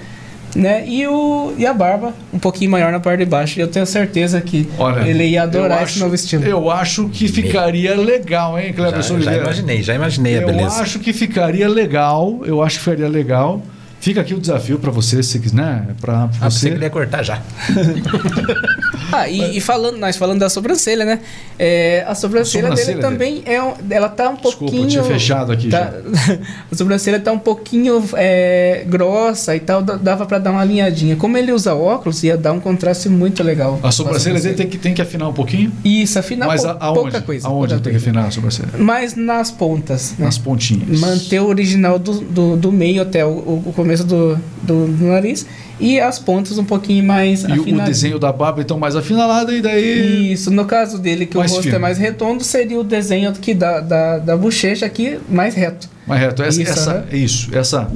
Né? 0.57 0.85
E, 0.89 1.07
o, 1.07 1.53
e 1.59 1.67
a 1.67 1.75
barba 1.75 2.13
um 2.33 2.39
pouquinho 2.39 2.71
maior 2.71 2.91
na 2.91 2.99
parte 2.99 3.21
de 3.21 3.27
baixo. 3.27 3.61
Eu 3.61 3.69
tenho 3.69 3.87
certeza 3.87 4.41
que 4.41 4.69
Olha, 4.79 5.07
ele 5.07 5.25
ia 5.27 5.43
adorar 5.43 5.83
esse 5.83 5.93
acho, 5.93 6.01
novo 6.01 6.15
estilo. 6.15 6.45
Eu 6.45 6.71
acho 6.71 7.09
que 7.11 7.29
ficaria 7.29 7.95
legal, 7.95 8.59
hein, 8.59 8.73
Cleber 8.73 9.03
já, 9.03 9.21
já 9.21 9.37
imaginei, 9.37 9.83
já 9.83 9.95
imaginei 9.95 10.39
a 10.39 10.47
beleza. 10.47 10.79
Eu 10.79 10.83
acho 10.83 10.99
que 10.99 11.13
ficaria 11.13 11.69
legal. 11.69 12.41
Eu 12.45 12.63
acho 12.63 12.79
que 12.79 12.85
ficaria 12.85 13.09
legal. 13.09 13.63
Fica 14.01 14.21
aqui 14.21 14.33
o 14.33 14.41
desafio 14.41 14.79
para 14.79 14.91
você, 14.91 15.23
se 15.23 15.39
quiser, 15.39 15.57
né? 15.57 15.87
Para 16.01 16.31
ah, 16.41 16.51
você. 16.51 16.71
queria 16.71 16.89
cortar 16.89 17.23
já. 17.23 17.43
ah, 19.13 19.29
e, 19.29 19.57
e, 19.57 19.61
falando, 19.61 19.99
nós 19.99 20.17
falando 20.17 20.39
da 20.39 20.49
sobrancelha, 20.49 21.05
né? 21.05 21.21
É, 21.59 22.05
a 22.07 22.15
sobrancelha, 22.15 22.69
a 22.69 22.77
sobrancelha 22.77 22.97
dele, 23.03 23.19
dele, 23.19 23.43
também 23.43 23.43
é, 23.45 23.95
ela 23.95 24.09
tá 24.09 24.29
um 24.29 24.37
pouquinho. 24.37 24.87
Desculpa, 24.87 24.89
tinha 24.89 25.03
fechado 25.03 25.53
aqui 25.53 25.69
tá, 25.69 25.91
já. 25.91 26.39
a 26.71 26.75
sobrancelha 26.77 27.19
tá 27.19 27.33
um 27.33 27.39
pouquinho 27.39 28.05
é, 28.15 28.85
grossa 28.87 29.57
e 29.57 29.61
tal, 29.61 29.83
dava 29.83 30.27
para 30.27 30.39
dar 30.39 30.53
uma 30.53 30.61
alinhadinha. 30.61 31.17
Como 31.17 31.37
ele 31.37 31.51
usa 31.51 31.75
óculos, 31.75 32.23
ia 32.23 32.37
dar 32.37 32.53
um 32.53 32.61
contraste 32.61 33.09
muito 33.09 33.43
legal. 33.43 33.81
A 33.83 33.91
sobrancelha 33.91 34.41
dele 34.41 34.55
tem 34.55 34.69
que, 34.69 34.79
tem 34.79 34.95
que 34.95 35.03
afinar 35.03 35.29
um 35.29 35.33
pouquinho? 35.33 35.73
Isso, 35.85 36.19
afinar 36.19 36.47
Mas 36.47 36.63
pou, 36.63 36.77
aonde? 36.79 37.01
pouca 37.01 37.21
coisa. 37.21 37.49
Aonde 37.49 37.75
pouca 37.75 37.85
tem 37.85 37.93
que 37.93 37.99
afinar 37.99 38.27
a 38.27 38.31
sobrancelha? 38.31 38.71
Mas 38.79 39.17
nas 39.17 39.51
pontas. 39.51 40.15
Né? 40.17 40.25
Nas 40.25 40.39
pontinhas. 40.39 41.01
Manter 41.01 41.41
o 41.41 41.49
original 41.49 41.99
do, 41.99 42.21
do, 42.21 42.57
do 42.57 42.71
meio 42.71 43.03
até 43.03 43.27
o, 43.27 43.31
o 43.31 43.73
começo 43.89 44.05
do, 44.05 44.37
do, 44.63 44.87
do, 44.87 45.05
nariz 45.07 45.47
e 45.81 45.99
as 45.99 46.19
pontas 46.19 46.59
um 46.59 46.65
pouquinho 46.65 47.03
mais 47.05 47.45
E 47.45 47.59
o 47.59 47.85
desenho 47.85 48.19
da 48.19 48.31
barba 48.31 48.61
então 48.61 48.79
mais 48.79 48.95
afinalado 48.95 49.51
e 49.51 49.63
daí... 49.63 50.33
Isso, 50.33 50.51
no 50.51 50.67
caso 50.67 50.99
dele 50.99 51.25
que 51.25 51.39
mais 51.39 51.51
o 51.51 51.55
rosto 51.55 51.69
é 51.69 51.71
firme. 51.71 51.79
é 51.79 51.81
mais 51.81 51.97
redondo, 51.97 52.45
seria 52.45 52.79
o 52.79 52.85
desenho 52.85 53.33
que 53.33 53.55
da, 53.55 53.81
da, 53.81 54.19
da 54.19 54.37
bochecha 54.37 54.85
aqui 54.85 55.19
mais 55.27 55.55
reto. 55.55 55.89
Mais 56.07 56.21
reto, 56.21 56.43
essa, 56.43 56.63
isso, 56.63 56.71
essa, 56.71 57.07
isso, 57.11 57.57
essa 57.57 57.91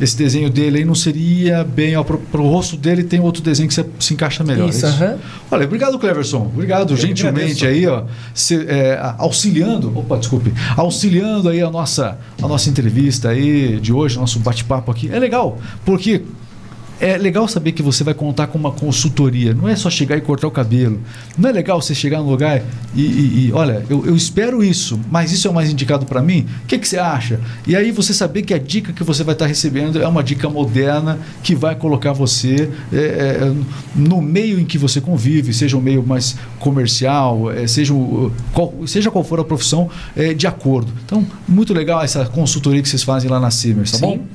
esse 0.00 0.16
desenho 0.16 0.50
dele 0.50 0.78
aí 0.78 0.84
não 0.84 0.94
seria 0.94 1.64
bem. 1.64 1.94
Para 2.04 2.40
o 2.40 2.48
rosto 2.48 2.76
dele 2.76 3.02
tem 3.02 3.20
outro 3.20 3.42
desenho 3.42 3.68
que 3.68 3.74
se, 3.74 3.84
se 3.98 4.14
encaixa 4.14 4.44
melhor. 4.44 4.68
Isso, 4.68 4.86
é 4.86 4.90
isso? 4.90 5.04
Uhum. 5.04 5.18
Olha, 5.50 5.64
obrigado, 5.64 5.98
Cleverson. 5.98 6.42
Obrigado, 6.42 6.92
Eu 6.92 6.96
gentilmente 6.96 7.66
aí, 7.66 7.86
ó, 7.86 8.04
se, 8.34 8.66
é, 8.66 8.98
auxiliando. 9.18 9.96
Opa, 9.98 10.16
desculpe. 10.18 10.52
Auxiliando 10.76 11.48
aí 11.48 11.60
a 11.60 11.70
nossa, 11.70 12.18
a 12.40 12.48
nossa 12.48 12.68
entrevista 12.68 13.30
aí 13.30 13.80
de 13.80 13.92
hoje, 13.92 14.18
nosso 14.18 14.38
bate-papo 14.40 14.90
aqui. 14.90 15.08
É 15.10 15.18
legal, 15.18 15.58
porque 15.84 16.22
é 17.00 17.18
legal 17.18 17.46
saber 17.46 17.72
que 17.72 17.82
você 17.82 18.02
vai 18.02 18.14
contar 18.14 18.46
com 18.46 18.58
uma 18.58 18.72
consultoria. 18.72 19.52
Não 19.52 19.68
é 19.68 19.76
só 19.76 19.90
chegar 19.90 20.16
e 20.16 20.20
cortar 20.20 20.46
o 20.46 20.50
cabelo. 20.50 21.00
Não 21.36 21.50
é 21.50 21.52
legal 21.52 21.80
você 21.80 21.94
chegar 21.94 22.18
no 22.18 22.30
lugar 22.30 22.62
e, 22.94 23.02
e, 23.02 23.46
e 23.46 23.52
olha, 23.52 23.84
eu, 23.90 24.06
eu, 24.06 24.16
espero 24.16 24.64
isso, 24.64 24.98
mas 25.10 25.32
isso 25.32 25.46
é 25.46 25.50
o 25.50 25.54
mais 25.54 25.70
indicado 25.70 26.06
para 26.06 26.22
mim. 26.22 26.46
O 26.64 26.66
que, 26.66 26.78
que 26.78 26.88
você 26.88 26.98
acha? 26.98 27.40
E 27.66 27.76
aí 27.76 27.90
você 27.90 28.14
saber 28.14 28.42
que 28.42 28.54
a 28.54 28.58
dica 28.58 28.92
que 28.92 29.04
você 29.04 29.22
vai 29.22 29.34
estar 29.34 29.46
recebendo 29.46 30.00
é 30.00 30.08
uma 30.08 30.22
dica 30.22 30.48
moderna 30.48 31.18
que 31.42 31.54
vai 31.54 31.74
colocar 31.74 32.12
você 32.12 32.70
é, 32.92 32.96
é, 32.96 33.52
no 33.94 34.22
meio 34.22 34.58
em 34.58 34.64
que 34.64 34.78
você 34.78 35.00
convive, 35.00 35.52
seja 35.52 35.76
um 35.76 35.80
meio 35.80 36.02
mais 36.02 36.36
comercial, 36.58 37.50
é, 37.50 37.66
seja, 37.66 37.92
o, 37.92 38.32
qual, 38.52 38.72
seja 38.86 39.10
qual 39.10 39.22
for 39.22 39.40
a 39.40 39.44
profissão, 39.44 39.90
é, 40.16 40.32
de 40.32 40.46
acordo. 40.46 40.90
Então, 41.04 41.26
muito 41.46 41.74
legal 41.74 42.02
essa 42.02 42.24
consultoria 42.26 42.80
que 42.80 42.88
vocês 42.88 43.02
fazem 43.02 43.30
lá 43.30 43.38
na 43.38 43.50
Simers, 43.50 43.90
tá 43.90 43.98
Sim. 43.98 44.06
bom? 44.06 44.26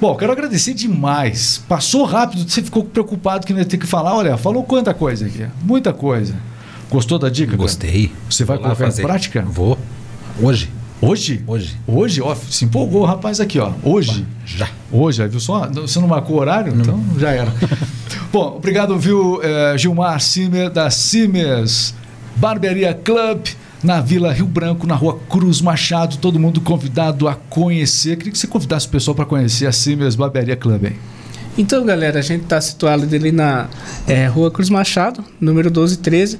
Bom, 0.00 0.14
quero 0.14 0.32
agradecer 0.32 0.74
demais. 0.74 1.62
Passou 1.68 1.95
rápido, 2.04 2.48
você 2.48 2.62
ficou 2.62 2.84
preocupado 2.84 3.46
que 3.46 3.52
não 3.52 3.60
ia 3.60 3.66
ter 3.66 3.78
que 3.78 3.86
falar. 3.86 4.14
Olha, 4.14 4.36
falou 4.36 4.62
quanta 4.64 4.92
coisa 4.94 5.26
aqui. 5.26 5.46
Muita 5.62 5.92
coisa. 5.92 6.34
Gostou 6.90 7.18
da 7.18 7.28
dica? 7.28 7.56
Gostei. 7.56 8.08
Cara? 8.08 8.20
Você 8.30 8.44
vai 8.44 8.58
colocar 8.58 8.88
em 8.88 8.92
prática? 8.92 9.42
Vou. 9.42 9.78
Hoje. 10.40 10.70
Hoje? 11.00 11.44
Hoje. 11.46 11.76
Hoje, 11.86 12.22
ó, 12.22 12.34
se 12.34 12.64
empolgou 12.64 13.02
o 13.02 13.04
rapaz 13.04 13.38
aqui, 13.38 13.58
ó. 13.58 13.72
Hoje. 13.82 14.26
Já. 14.46 14.68
Hoje, 14.90 15.26
viu 15.28 15.40
só? 15.40 15.68
Você 15.68 16.00
não 16.00 16.08
marcou 16.08 16.38
horário? 16.38 16.74
Não. 16.74 16.82
Então 16.82 17.04
já 17.18 17.30
era. 17.30 17.52
Bom, 18.32 18.56
obrigado, 18.56 18.98
viu, 18.98 19.40
eh, 19.42 19.76
Gilmar 19.76 20.20
Simer, 20.20 20.70
da 20.70 20.90
Simers 20.90 21.94
Barbearia 22.36 22.94
Club 22.94 23.46
na 23.82 24.00
Vila 24.00 24.32
Rio 24.32 24.46
Branco, 24.46 24.86
na 24.86 24.94
rua 24.94 25.18
Cruz 25.28 25.60
Machado. 25.60 26.16
Todo 26.16 26.40
mundo 26.40 26.60
convidado 26.60 27.28
a 27.28 27.34
conhecer. 27.34 28.16
Queria 28.16 28.32
que 28.32 28.38
você 28.38 28.46
convidasse 28.46 28.86
o 28.86 28.90
pessoal 28.90 29.14
para 29.14 29.26
conhecer 29.26 29.66
a 29.66 29.72
Simers 29.72 30.16
Barbearia 30.16 30.56
Club. 30.56 30.86
Hein? 30.86 30.96
Então, 31.58 31.86
galera, 31.86 32.18
a 32.18 32.22
gente 32.22 32.42
está 32.42 32.60
situado 32.60 33.04
ali 33.04 33.32
na 33.32 33.68
é, 34.06 34.26
rua 34.26 34.50
Cruz 34.50 34.68
Machado, 34.68 35.24
número 35.40 35.70
1213. 35.70 36.38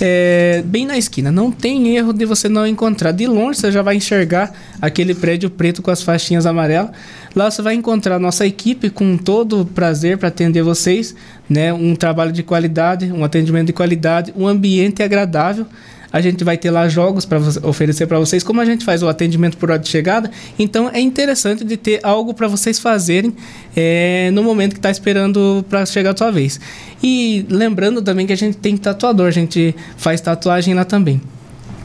É, 0.00 0.62
bem 0.64 0.86
na 0.86 0.96
esquina. 0.96 1.32
Não 1.32 1.50
tem 1.50 1.96
erro 1.96 2.12
de 2.12 2.24
você 2.24 2.48
não 2.48 2.64
encontrar. 2.64 3.10
De 3.10 3.26
longe 3.26 3.58
você 3.58 3.72
já 3.72 3.82
vai 3.82 3.96
enxergar 3.96 4.52
aquele 4.80 5.14
prédio 5.14 5.50
preto 5.50 5.82
com 5.82 5.90
as 5.90 6.02
faixinhas 6.02 6.46
amarelas. 6.46 6.92
Lá 7.34 7.50
você 7.50 7.60
vai 7.60 7.74
encontrar 7.74 8.20
nossa 8.20 8.46
equipe 8.46 8.88
com 8.88 9.16
todo 9.16 9.66
prazer 9.66 10.16
para 10.16 10.28
atender 10.28 10.62
vocês, 10.62 11.14
né? 11.50 11.72
Um 11.72 11.96
trabalho 11.96 12.32
de 12.32 12.44
qualidade, 12.44 13.12
um 13.12 13.24
atendimento 13.24 13.66
de 13.66 13.72
qualidade, 13.72 14.32
um 14.36 14.46
ambiente 14.46 15.02
agradável. 15.02 15.66
A 16.12 16.20
gente 16.20 16.44
vai 16.44 16.56
ter 16.56 16.70
lá 16.70 16.88
jogos 16.88 17.24
para 17.24 17.38
oferecer 17.62 18.06
para 18.06 18.18
vocês, 18.18 18.42
como 18.42 18.60
a 18.60 18.64
gente 18.64 18.84
faz 18.84 19.02
o 19.02 19.08
atendimento 19.08 19.56
por 19.56 19.70
hora 19.70 19.78
de 19.78 19.88
chegada. 19.88 20.30
Então 20.58 20.90
é 20.92 21.00
interessante 21.00 21.64
de 21.64 21.76
ter 21.76 22.00
algo 22.02 22.34
para 22.34 22.48
vocês 22.48 22.78
fazerem 22.78 23.34
é, 23.74 24.30
no 24.32 24.42
momento 24.42 24.72
que 24.72 24.78
está 24.78 24.90
esperando 24.90 25.64
para 25.68 25.86
chegar 25.86 26.12
a 26.12 26.16
sua 26.16 26.30
vez. 26.30 26.60
E 27.02 27.46
lembrando 27.48 28.02
também 28.02 28.26
que 28.26 28.32
a 28.32 28.36
gente 28.36 28.56
tem 28.58 28.76
tatuador, 28.76 29.26
a 29.26 29.32
gente 29.32 29.74
faz 29.96 30.20
tatuagem 30.20 30.74
lá 30.74 30.84
também. 30.84 31.20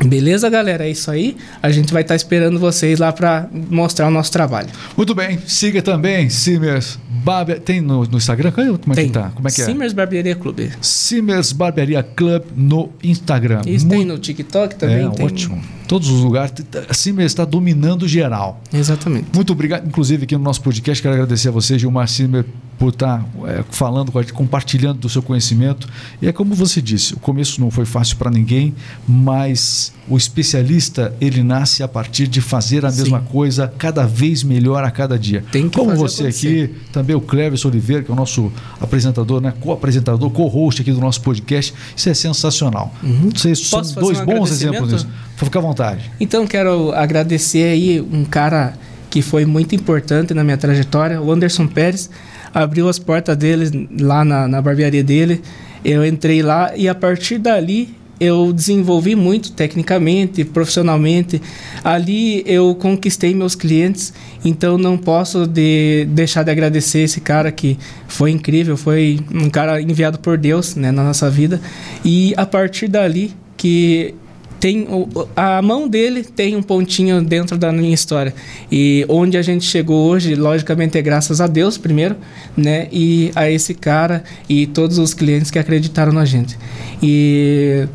Beleza, 0.06 0.50
galera? 0.50 0.86
É 0.86 0.92
isso 0.92 1.10
aí. 1.10 1.36
A 1.62 1.72
gente 1.72 1.92
vai 1.92 2.02
estar 2.02 2.14
tá 2.14 2.16
esperando 2.16 2.60
vocês 2.60 3.00
lá 3.00 3.12
para 3.12 3.48
mostrar 3.52 4.08
o 4.08 4.12
nosso 4.12 4.32
trabalho. 4.32 4.70
Muito 4.96 5.16
bem. 5.16 5.40
Siga 5.48 5.82
também 5.82 6.30
Simers 6.30 7.00
Barbearia. 7.10 7.62
Tem 7.62 7.82
no, 7.82 8.04
no, 8.04 8.18
Instagram? 8.18 8.52
Como 8.52 8.94
é 8.94 8.96
tem. 8.96 9.08
que 9.08 9.14
tá? 9.14 9.32
Como 9.34 9.48
é 9.48 9.52
que 9.52 9.62
é? 9.62 9.66
Simers 9.66 9.94
Barbearia 9.94 10.36
Club. 10.36 10.60
Simers 10.82 11.52
Barbearia 11.52 12.04
Club 12.04 12.44
no 12.56 12.90
Instagram. 13.04 13.62
Isso 13.66 13.88
Muito... 13.88 14.00
tem 14.00 14.06
no 14.06 14.18
TikTok 14.18 14.76
também. 14.76 15.08
É, 15.08 15.10
tem... 15.10 15.26
ótimo. 15.26 15.62
Todos 15.88 16.10
os 16.10 16.22
lugares. 16.22 16.54
Simers 16.92 17.32
está 17.32 17.46
dominando 17.46 18.08
geral. 18.08 18.62
Exatamente. 18.74 19.28
Muito 19.34 19.54
obrigado. 19.54 19.88
Inclusive, 19.88 20.26
aqui 20.26 20.36
no 20.36 20.44
nosso 20.44 20.62
podcast, 20.62 21.02
quero 21.02 21.14
agradecer 21.14 21.48
a 21.48 21.52
você, 21.52 21.80
Gilmar 21.80 22.08
Simer, 22.08 22.46
por 22.78 22.90
estar 22.90 23.20
tá, 23.20 23.26
é, 23.48 23.64
falando, 23.70 24.12
compartilhando 24.34 25.00
do 25.00 25.10
seu 25.10 25.22
conhecimento. 25.22 25.88
E 26.22 26.28
é 26.28 26.32
como 26.32 26.54
você 26.54 26.82
disse, 26.82 27.14
o 27.14 27.20
começo 27.20 27.60
não 27.60 27.72
foi 27.72 27.86
fácil 27.86 28.18
para 28.18 28.30
ninguém, 28.30 28.74
mas 29.08 29.92
o 30.08 30.16
especialista 30.16 31.14
ele 31.20 31.44
nasce 31.44 31.82
a 31.82 31.88
partir 31.88 32.28
de 32.28 32.40
fazer 32.40 32.86
a 32.86 32.92
mesma 32.92 33.20
Sim. 33.20 33.26
coisa 33.26 33.74
cada 33.78 34.06
vez 34.06 34.44
melhor 34.44 34.84
a 34.84 34.92
cada 34.92 35.18
dia. 35.18 35.44
Tem 35.52 35.68
que 35.68 35.78
como 35.78 35.96
você 35.96 36.24
acontecer. 36.24 36.48
aqui, 36.48 36.76
também 36.92 37.16
o 37.16 37.22
Cleves 37.22 37.66
Oliveira, 37.66 38.04
que 38.04 38.12
é 38.12 38.14
o 38.14 38.18
nosso 38.18 38.52
apresentador, 38.80 39.42
né, 39.42 39.54
co-apresentador, 39.60 40.30
co-host 40.30 40.82
aqui 40.82 40.92
do 40.92 41.02
nosso 41.02 41.22
podcast. 41.22 41.74
Isso 41.96 42.10
é 42.10 42.14
sensacional. 42.14 42.94
Uhum. 43.02 43.32
Vocês 43.34 43.68
são 43.68 43.82
dois 43.82 44.20
um 44.20 44.26
bons 44.26 44.52
exemplos 44.52 44.90
disso. 44.90 45.08
Fica 45.36 45.60
à 45.60 45.62
vontade. 45.62 46.12
Então 46.20 46.46
quero 46.48 46.92
agradecer 46.94 47.64
aí 47.64 48.02
um 48.02 48.24
cara 48.24 48.76
que 49.10 49.22
foi 49.22 49.46
muito 49.46 49.74
importante 49.74 50.34
na 50.34 50.44
minha 50.44 50.58
trajetória, 50.58 51.22
o 51.22 51.32
Anderson 51.32 51.68
Pérez 51.68 52.10
abriu 52.54 52.88
as 52.90 53.00
portas 53.00 53.36
dele 53.36 53.90
lá 54.00 54.24
na, 54.24 54.48
na 54.48 54.62
barbearia 54.62 55.04
dele. 55.04 55.42
Eu 55.84 56.06
entrei 56.06 56.42
lá 56.42 56.76
e 56.76 56.88
a 56.88 56.96
partir 56.96 57.38
dali 57.38 57.96
eu 58.20 58.52
desenvolvi 58.52 59.16
muito 59.16 59.52
tecnicamente, 59.52 60.44
profissionalmente. 60.44 61.42
Ali 61.84 62.44
eu 62.46 62.74
conquistei 62.76 63.34
meus 63.34 63.56
clientes, 63.56 64.14
então 64.44 64.78
não 64.78 64.98
posso 64.98 65.46
de, 65.46 66.06
deixar 66.10 66.44
de 66.44 66.52
agradecer 66.52 67.00
esse 67.00 67.22
cara 67.22 67.52
que 67.52 67.78
foi 68.08 68.32
incrível, 68.32 68.76
foi 68.76 69.20
um 69.32 69.50
cara 69.50 69.82
enviado 69.82 70.20
por 70.20 70.38
Deus 70.38 70.76
né, 70.76 70.92
na 70.92 71.04
nossa 71.04 71.30
vida. 71.30 71.62
E 72.04 72.34
a 72.38 72.46
partir 72.46 72.88
dali 72.88 73.34
que 73.56 74.16
tem 74.60 74.88
a 75.36 75.62
mão 75.62 75.88
dele 75.88 76.24
tem 76.24 76.56
um 76.56 76.62
pontinho 76.62 77.22
dentro 77.22 77.58
da 77.58 77.72
minha 77.72 77.94
história. 77.94 78.34
E 78.72 79.06
onde 79.08 79.38
a 79.38 79.42
gente 79.42 79.66
chegou 79.66 80.08
hoje 80.08 80.36
logicamente 80.36 80.98
é 80.98 81.02
graças 81.02 81.40
a 81.42 81.48
Deus 81.48 81.78
primeiro 81.78 82.16
né? 82.56 82.88
E 82.92 83.32
a 83.36 83.50
esse 83.50 83.74
cara 83.74 84.24
e 84.50 84.66
todos 84.66 84.98
os 84.98 85.14
clientes 85.14 85.52
que 85.52 85.60
acreditaram 85.60 86.12
na 86.12 86.26
gente. 86.26 86.58
E 87.02 87.88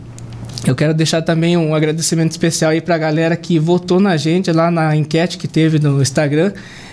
eu 0.66 0.74
quero 0.74 0.94
deixar 0.94 1.22
também 1.22 1.56
um 1.56 1.74
agradecimento 1.74 2.30
especial 2.30 2.70
aí 2.70 2.80
para 2.80 2.94
a 2.94 2.98
galera 2.98 3.36
que 3.36 3.58
votou 3.58 3.98
na 3.98 4.16
gente 4.16 4.50
lá 4.52 4.70
na 4.70 4.94
enquete 4.94 5.36
que 5.36 5.48
teve 5.48 5.78
no 5.78 6.00
Instagram 6.00 6.52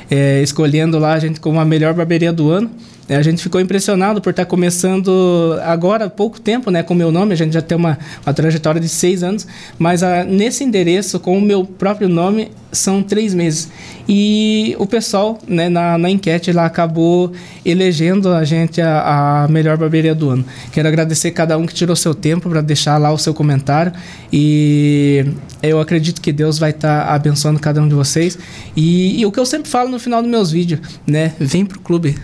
é, 0.10 0.42
escolhendo 0.42 0.98
lá 0.98 1.14
a 1.14 1.20
gente 1.20 1.40
como 1.40 1.60
a 1.60 1.66
melhor 1.66 1.94
barbearia 1.94 2.34
do 2.34 2.50
ano 2.50 2.72
a 3.16 3.22
gente 3.24 3.42
ficou 3.42 3.60
impressionado 3.60 4.22
por 4.22 4.30
estar 4.30 4.46
começando 4.46 5.58
agora 5.64 6.06
há 6.06 6.10
pouco 6.10 6.40
tempo, 6.40 6.70
né, 6.70 6.84
com 6.84 6.94
o 6.94 6.98
meu 6.98 7.12
nome. 7.12 7.34
A 7.34 7.36
gente 7.36 7.54
já 7.54 7.62
tem 7.62 7.76
uma, 7.76 7.98
uma 8.26 8.34
trajetória 8.34 8.80
de 8.80 8.88
seis 8.88 9.24
anos, 9.24 9.48
mas 9.78 10.04
a, 10.04 10.22
ah, 10.22 10.24
nesse 10.24 10.64
endereço, 10.64 11.20
com 11.20 11.38
o 11.38 11.42
meu 11.42 11.66
próprio 11.66 12.08
nome, 12.08 12.52
são 12.72 13.02
três 13.02 13.34
meses. 13.34 13.70
E 14.08 14.76
o 14.78 14.86
pessoal, 14.86 15.40
né, 15.48 15.70
na, 15.70 15.98
na 15.98 16.10
enquete, 16.10 16.52
lá 16.52 16.66
acabou 16.66 17.32
elegendo 17.66 18.30
a 18.30 18.44
gente 18.44 18.80
a, 18.80 19.44
a 19.44 19.48
melhor 19.48 19.76
barbearia 19.76 20.14
do 20.14 20.30
ano. 20.30 20.46
Quero 20.72 20.88
agradecer 20.88 21.32
cada 21.32 21.58
um 21.58 21.66
que 21.66 21.74
tirou 21.74 21.96
seu 21.96 22.14
tempo 22.14 22.48
para 22.48 22.62
deixar 22.62 22.98
lá 22.98 23.12
o 23.12 23.18
seu 23.18 23.34
comentário. 23.34 23.92
E 24.32 25.26
eu 25.64 25.80
acredito 25.80 26.22
que 26.22 26.32
Deus 26.32 26.60
vai 26.60 26.70
estar 26.70 27.06
tá 27.06 27.14
abençoando 27.14 27.60
cada 27.60 27.82
um 27.82 27.88
de 27.88 27.96
vocês. 27.96 28.38
E, 28.76 29.20
e 29.20 29.26
o 29.26 29.32
que 29.32 29.40
eu 29.40 29.46
sempre 29.46 29.70
falo 29.70 29.90
no 29.90 30.00
final 30.00 30.22
dos 30.22 30.30
meus 30.30 30.52
vídeos, 30.52 30.82
né? 31.08 31.34
Vem 31.40 31.66
pro 31.66 31.80
clube. 31.80 32.16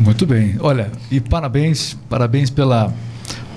Muito 0.00 0.24
bem. 0.24 0.56
Olha, 0.60 0.90
e 1.10 1.20
parabéns, 1.20 1.96
parabéns 2.08 2.48
pela 2.48 2.92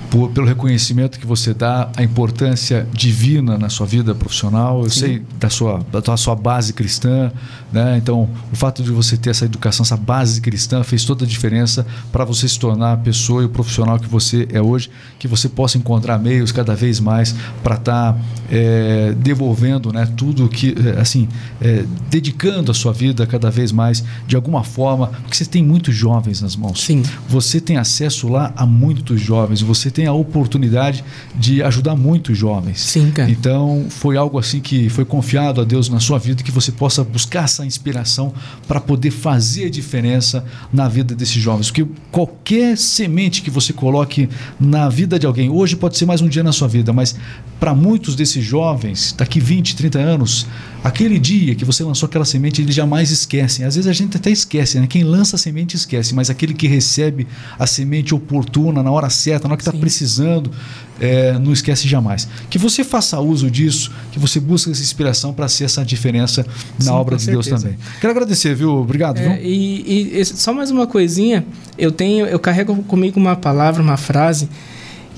por, 0.10 0.30
pelo 0.30 0.46
reconhecimento 0.46 1.18
que 1.20 1.26
você 1.26 1.54
dá, 1.54 1.90
a 1.96 2.04
importância 2.04 2.86
divina 2.94 3.58
na 3.58 3.70
sua 3.70 3.88
vida 3.88 4.14
profissional. 4.14 4.84
Eu 4.84 4.90
Sim. 4.90 5.00
sei 5.00 5.22
da 5.40 5.50
sua, 5.50 5.84
da 5.92 6.18
sua 6.18 6.36
base 6.36 6.74
cristã, 6.74 7.32
né? 7.74 7.98
Então, 7.98 8.30
o 8.52 8.56
fato 8.56 8.84
de 8.84 8.92
você 8.92 9.18
ter 9.18 9.32
essa 9.32 9.46
educação, 9.46 9.84
essa 9.84 9.98
base 9.98 10.40
cristã, 10.40 10.84
fez 10.84 11.04
toda 11.04 11.26
a 11.26 11.28
diferença 11.28 11.86
para 12.12 12.24
você 12.24 12.48
se 12.48 12.60
tornar 12.60 12.94
a 12.94 12.98
pessoa 12.98 13.42
e 13.42 13.46
o 13.46 13.50
profissional 13.50 13.98
que 13.98 14.08
você 14.08 14.48
é 14.52 14.62
hoje, 14.62 14.90
que 15.18 15.28
você 15.28 15.50
possa 15.50 15.78
encontrar 15.78 16.20
meios 16.20 16.52
cada 16.52 16.76
vez 16.76 17.00
mais 17.00 17.36
para 17.64 17.76
estar 17.76 18.14
tá, 18.14 18.20
é, 18.52 19.14
devolvendo, 19.18 19.92
né? 19.92 20.08
Tudo 20.16 20.48
que, 20.48 20.76
é, 20.78 21.02
assim, 21.02 21.28
é, 21.60 21.84
dedicando 22.10 22.72
a 22.72 22.74
sua 22.74 22.94
vida 22.94 23.26
cada 23.26 23.50
vez 23.50 23.72
mais 23.72 24.04
de 24.28 24.36
alguma 24.36 24.64
forma, 24.64 25.08
porque 25.08 25.36
você 25.36 25.46
tem 25.46 25.64
muitos 25.64 25.96
jovens 25.96 26.42
nas 26.42 26.56
mãos. 26.56 26.84
Sim. 26.84 27.02
Você 27.28 27.60
tem 27.60 27.78
acesso 27.78 28.28
lá 28.28 28.54
a 28.56 28.66
muitos 28.66 29.20
jovens. 29.20 29.62
Você 29.62 29.90
tem 29.90 30.04
tem 30.04 30.08
a 30.08 30.14
oportunidade 30.14 31.04
de 31.34 31.64
ajudar 31.64 31.96
muitos 31.96 32.38
jovens. 32.38 32.82
Sim, 32.82 33.10
cara. 33.12 33.32
Então, 33.32 33.86
foi 33.90 34.18
algo 34.18 34.38
assim 34.38 34.60
que 34.60 34.90
foi 34.90 35.06
confiado 35.06 35.62
a 35.62 35.64
Deus 35.64 35.88
na 35.88 36.00
sua 36.00 36.20
vida, 36.20 36.44
que 36.44 36.52
você 36.52 36.74
possa 36.74 37.04
buscar 37.06 37.46
essa 37.46 37.63
inspiração 37.66 38.34
para 38.68 38.80
poder 38.80 39.12
fazer 39.12 39.66
a 39.66 39.70
diferença 39.70 40.46
na 40.72 40.88
vida 40.88 41.16
desses 41.16 41.42
jovens. 41.42 41.68
Porque 41.68 41.88
qualquer 42.12 42.78
semente 42.78 43.42
que 43.42 43.50
você 43.50 43.74
coloque 43.74 44.30
na 44.60 44.90
vida 44.90 45.18
de 45.18 45.26
alguém, 45.26 45.50
hoje 45.50 45.76
pode 45.76 45.98
ser 45.98 46.06
mais 46.06 46.22
um 46.22 46.28
dia 46.28 46.44
na 46.44 46.52
sua 46.52 46.68
vida, 46.68 46.92
mas 46.94 47.16
para 47.60 47.74
muitos 47.74 48.16
desses 48.16 48.44
jovens, 48.44 49.14
daqui 49.18 49.40
20, 49.40 49.76
30 49.76 50.00
anos, 50.00 50.46
aquele 50.84 51.18
dia 51.18 51.56
que 51.56 51.64
você 51.64 51.84
lançou 51.84 52.08
aquela 52.08 52.26
semente, 52.26 52.62
eles 52.62 52.76
jamais 52.76 53.10
esquecem. 53.10 53.66
Às 53.66 53.76
vezes 53.76 53.90
a 53.90 53.94
gente 53.94 54.18
até 54.18 54.30
esquece, 54.30 54.80
né? 54.80 54.88
Quem 54.88 55.04
lança 55.04 55.36
a 55.36 55.40
semente 55.40 55.76
esquece, 55.76 56.14
mas 56.14 56.30
aquele 56.30 56.54
que 56.54 56.68
recebe 56.68 57.26
a 57.58 57.66
semente 57.66 58.14
oportuna, 58.14 58.84
na 58.84 58.92
hora 58.92 59.10
certa, 59.10 59.48
na 59.48 59.54
hora 59.54 59.58
que 59.58 59.68
está 59.68 59.78
precisando, 59.78 60.52
é, 61.00 61.38
não 61.40 61.54
esquece 61.54 61.88
jamais. 61.88 62.28
Que 62.50 62.58
você 62.58 62.84
faça 62.84 63.20
uso 63.20 63.50
disso, 63.50 63.92
que 64.12 64.20
você 64.20 64.40
busque 64.40 64.72
essa 64.72 64.82
inspiração 64.82 65.34
para 65.34 65.48
ser 65.48 65.64
essa 65.66 65.84
diferença 65.86 66.46
na 66.78 66.86
Sim, 66.86 66.90
obra 66.92 67.16
de 67.18 67.26
Deus 67.28 67.46
certeza. 67.46 67.66
também. 67.70 67.80
Quero 68.02 68.12
agradecer, 68.12 68.54
viu? 68.54 68.72
Obrigado, 68.76 69.18
É, 69.20 69.38
viu? 69.38 69.46
e, 69.46 70.20
e 70.20 70.26
só 70.26 70.54
mais 70.54 70.70
uma 70.70 70.86
coisinha, 70.86 71.46
eu 71.78 71.92
tenho, 71.92 72.26
eu 72.26 72.40
carrego 72.40 72.76
comigo 72.84 73.20
uma 73.20 73.36
palavra, 73.36 73.82
uma 73.82 73.98
frase 73.98 74.50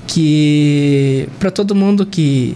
que 0.08 1.28
para 1.40 1.50
todo 1.52 1.74
mundo 1.74 2.06
que 2.06 2.56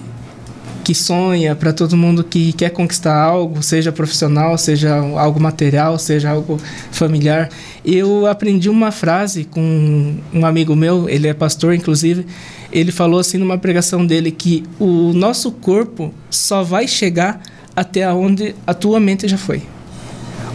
que 0.90 0.96
sonha, 0.96 1.56
para 1.56 1.72
todo 1.72 1.96
mundo 1.96 2.24
que 2.24 2.52
quer 2.52 2.72
conquistar 2.72 3.14
algo, 3.14 3.62
seja 3.62 3.92
profissional, 3.92 4.58
seja 4.58 4.96
algo 4.96 5.40
material, 5.40 6.00
seja 6.00 6.32
algo 6.32 6.60
familiar. 6.92 7.48
Eu 7.86 8.26
aprendi 8.26 8.72
uma 8.72 8.90
frase 8.90 9.44
com 9.44 10.16
um 10.34 10.44
amigo 10.48 10.76
meu, 10.76 11.08
ele 11.08 11.28
é 11.28 11.34
pastor 11.36 11.76
inclusive, 11.76 12.26
ele 12.72 12.92
falou 12.92 13.20
assim 13.20 13.38
numa 13.38 13.56
pregação 13.56 14.04
dele 14.04 14.32
que 14.32 14.64
o 14.80 15.14
nosso 15.14 15.52
corpo 15.52 16.12
só 16.28 16.64
vai 16.64 16.88
chegar 16.88 17.40
até 17.76 18.12
onde 18.12 18.56
a 18.66 18.74
tua 18.74 19.00
mente 19.00 19.28
já 19.28 19.38
foi. 19.38 19.62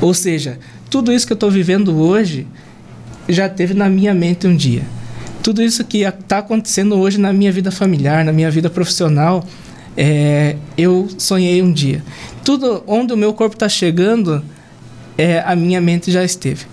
Ou 0.00 0.12
seja, 0.12 0.58
tudo 0.90 1.12
isso 1.12 1.28
que 1.28 1.32
eu 1.32 1.36
estou 1.36 1.48
vivendo 1.48 1.96
hoje 1.96 2.44
já 3.28 3.48
teve 3.48 3.72
na 3.72 3.88
minha 3.88 4.12
mente 4.12 4.48
um 4.48 4.56
dia. 4.56 4.82
Tudo 5.44 5.62
isso 5.62 5.84
que 5.84 5.98
está 5.98 6.38
acontecendo 6.38 6.96
hoje 6.96 7.18
na 7.20 7.32
minha 7.32 7.52
vida 7.52 7.70
familiar, 7.70 8.24
na 8.24 8.32
minha 8.32 8.50
vida 8.50 8.68
profissional, 8.68 9.46
é, 9.96 10.56
eu 10.76 11.08
sonhei 11.18 11.62
um 11.62 11.72
dia. 11.72 12.02
Tudo 12.44 12.82
onde 12.86 13.12
o 13.12 13.16
meu 13.16 13.32
corpo 13.32 13.56
está 13.56 13.68
chegando, 13.68 14.44
é, 15.16 15.40
a 15.40 15.54
minha 15.54 15.80
mente 15.80 16.10
já 16.10 16.24
esteve. 16.24 16.66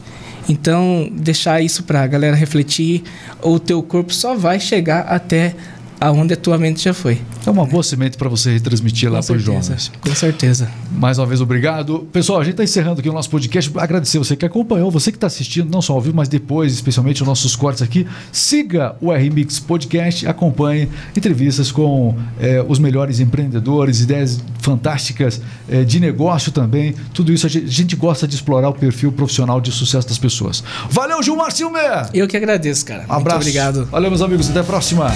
Então, 0.49 1.09
deixar 1.11 1.61
isso 1.61 1.83
para 1.83 2.01
a 2.01 2.07
galera 2.07 2.35
refletir, 2.35 3.03
o 3.41 3.59
teu 3.59 3.81
corpo 3.81 4.13
só 4.13 4.35
vai 4.35 4.59
chegar 4.59 5.01
até 5.01 5.55
aonde 6.01 6.33
a 6.33 6.37
tua 6.37 6.57
mente 6.57 6.83
já 6.83 6.95
foi. 6.95 7.21
É 7.45 7.49
uma 7.49 7.63
boa 7.63 7.83
semente 7.83 8.17
para 8.17 8.27
você 8.27 8.53
retransmitir 8.53 9.09
lá 9.11 9.19
Com 9.19 9.27
para 9.27 9.35
os 9.35 9.43
jovens. 9.43 9.91
com 10.01 10.15
certeza. 10.15 10.67
Mais 10.91 11.19
uma 11.19 11.27
vez, 11.27 11.39
obrigado. 11.41 12.07
Pessoal, 12.11 12.41
a 12.41 12.43
gente 12.43 12.53
está 12.53 12.63
encerrando 12.63 12.99
aqui 12.99 13.07
o 13.09 13.13
nosso 13.13 13.29
podcast. 13.29 13.71
Agradecer 13.77 14.17
você 14.17 14.35
que 14.35 14.43
acompanhou, 14.43 14.89
você 14.89 15.11
que 15.11 15.17
está 15.17 15.27
assistindo, 15.27 15.69
não 15.71 15.81
só 15.81 15.93
ao 15.93 16.01
vivo, 16.01 16.15
mas 16.15 16.27
depois, 16.27 16.73
especialmente 16.73 17.21
os 17.21 17.27
nossos 17.27 17.55
cortes 17.55 17.83
aqui. 17.83 18.07
Siga 18.31 18.95
o 18.99 19.11
RMix 19.11 19.59
Podcast, 19.59 20.27
acompanhe 20.27 20.89
entrevistas 21.15 21.71
com 21.71 22.17
eh, 22.39 22.65
os 22.67 22.79
melhores 22.79 23.19
empreendedores, 23.19 24.01
ideias 24.01 24.39
fantásticas 24.59 25.39
eh, 25.69 25.83
de 25.83 25.99
negócio 25.99 26.51
também. 26.51 26.95
Tudo 27.13 27.31
isso 27.31 27.45
a 27.45 27.49
gente, 27.49 27.65
a 27.67 27.71
gente 27.71 27.95
gosta 27.95 28.27
de 28.27 28.33
explorar 28.33 28.69
o 28.69 28.73
perfil 28.73 29.11
profissional 29.11 29.61
de 29.61 29.71
sucesso 29.71 30.07
das 30.07 30.17
pessoas. 30.17 30.63
Valeu, 30.89 31.21
Gilmar 31.21 31.51
Silmer! 31.51 32.09
Eu 32.11 32.27
que 32.27 32.35
agradeço, 32.35 32.83
cara. 32.85 33.01
Um 33.07 33.13
abraço. 33.13 33.37
Muito 33.37 33.41
obrigado. 33.41 33.85
Valeu, 33.85 34.09
meus 34.09 34.21
amigos. 34.21 34.49
Até 34.49 34.61
a 34.61 34.63
próxima. 34.63 35.11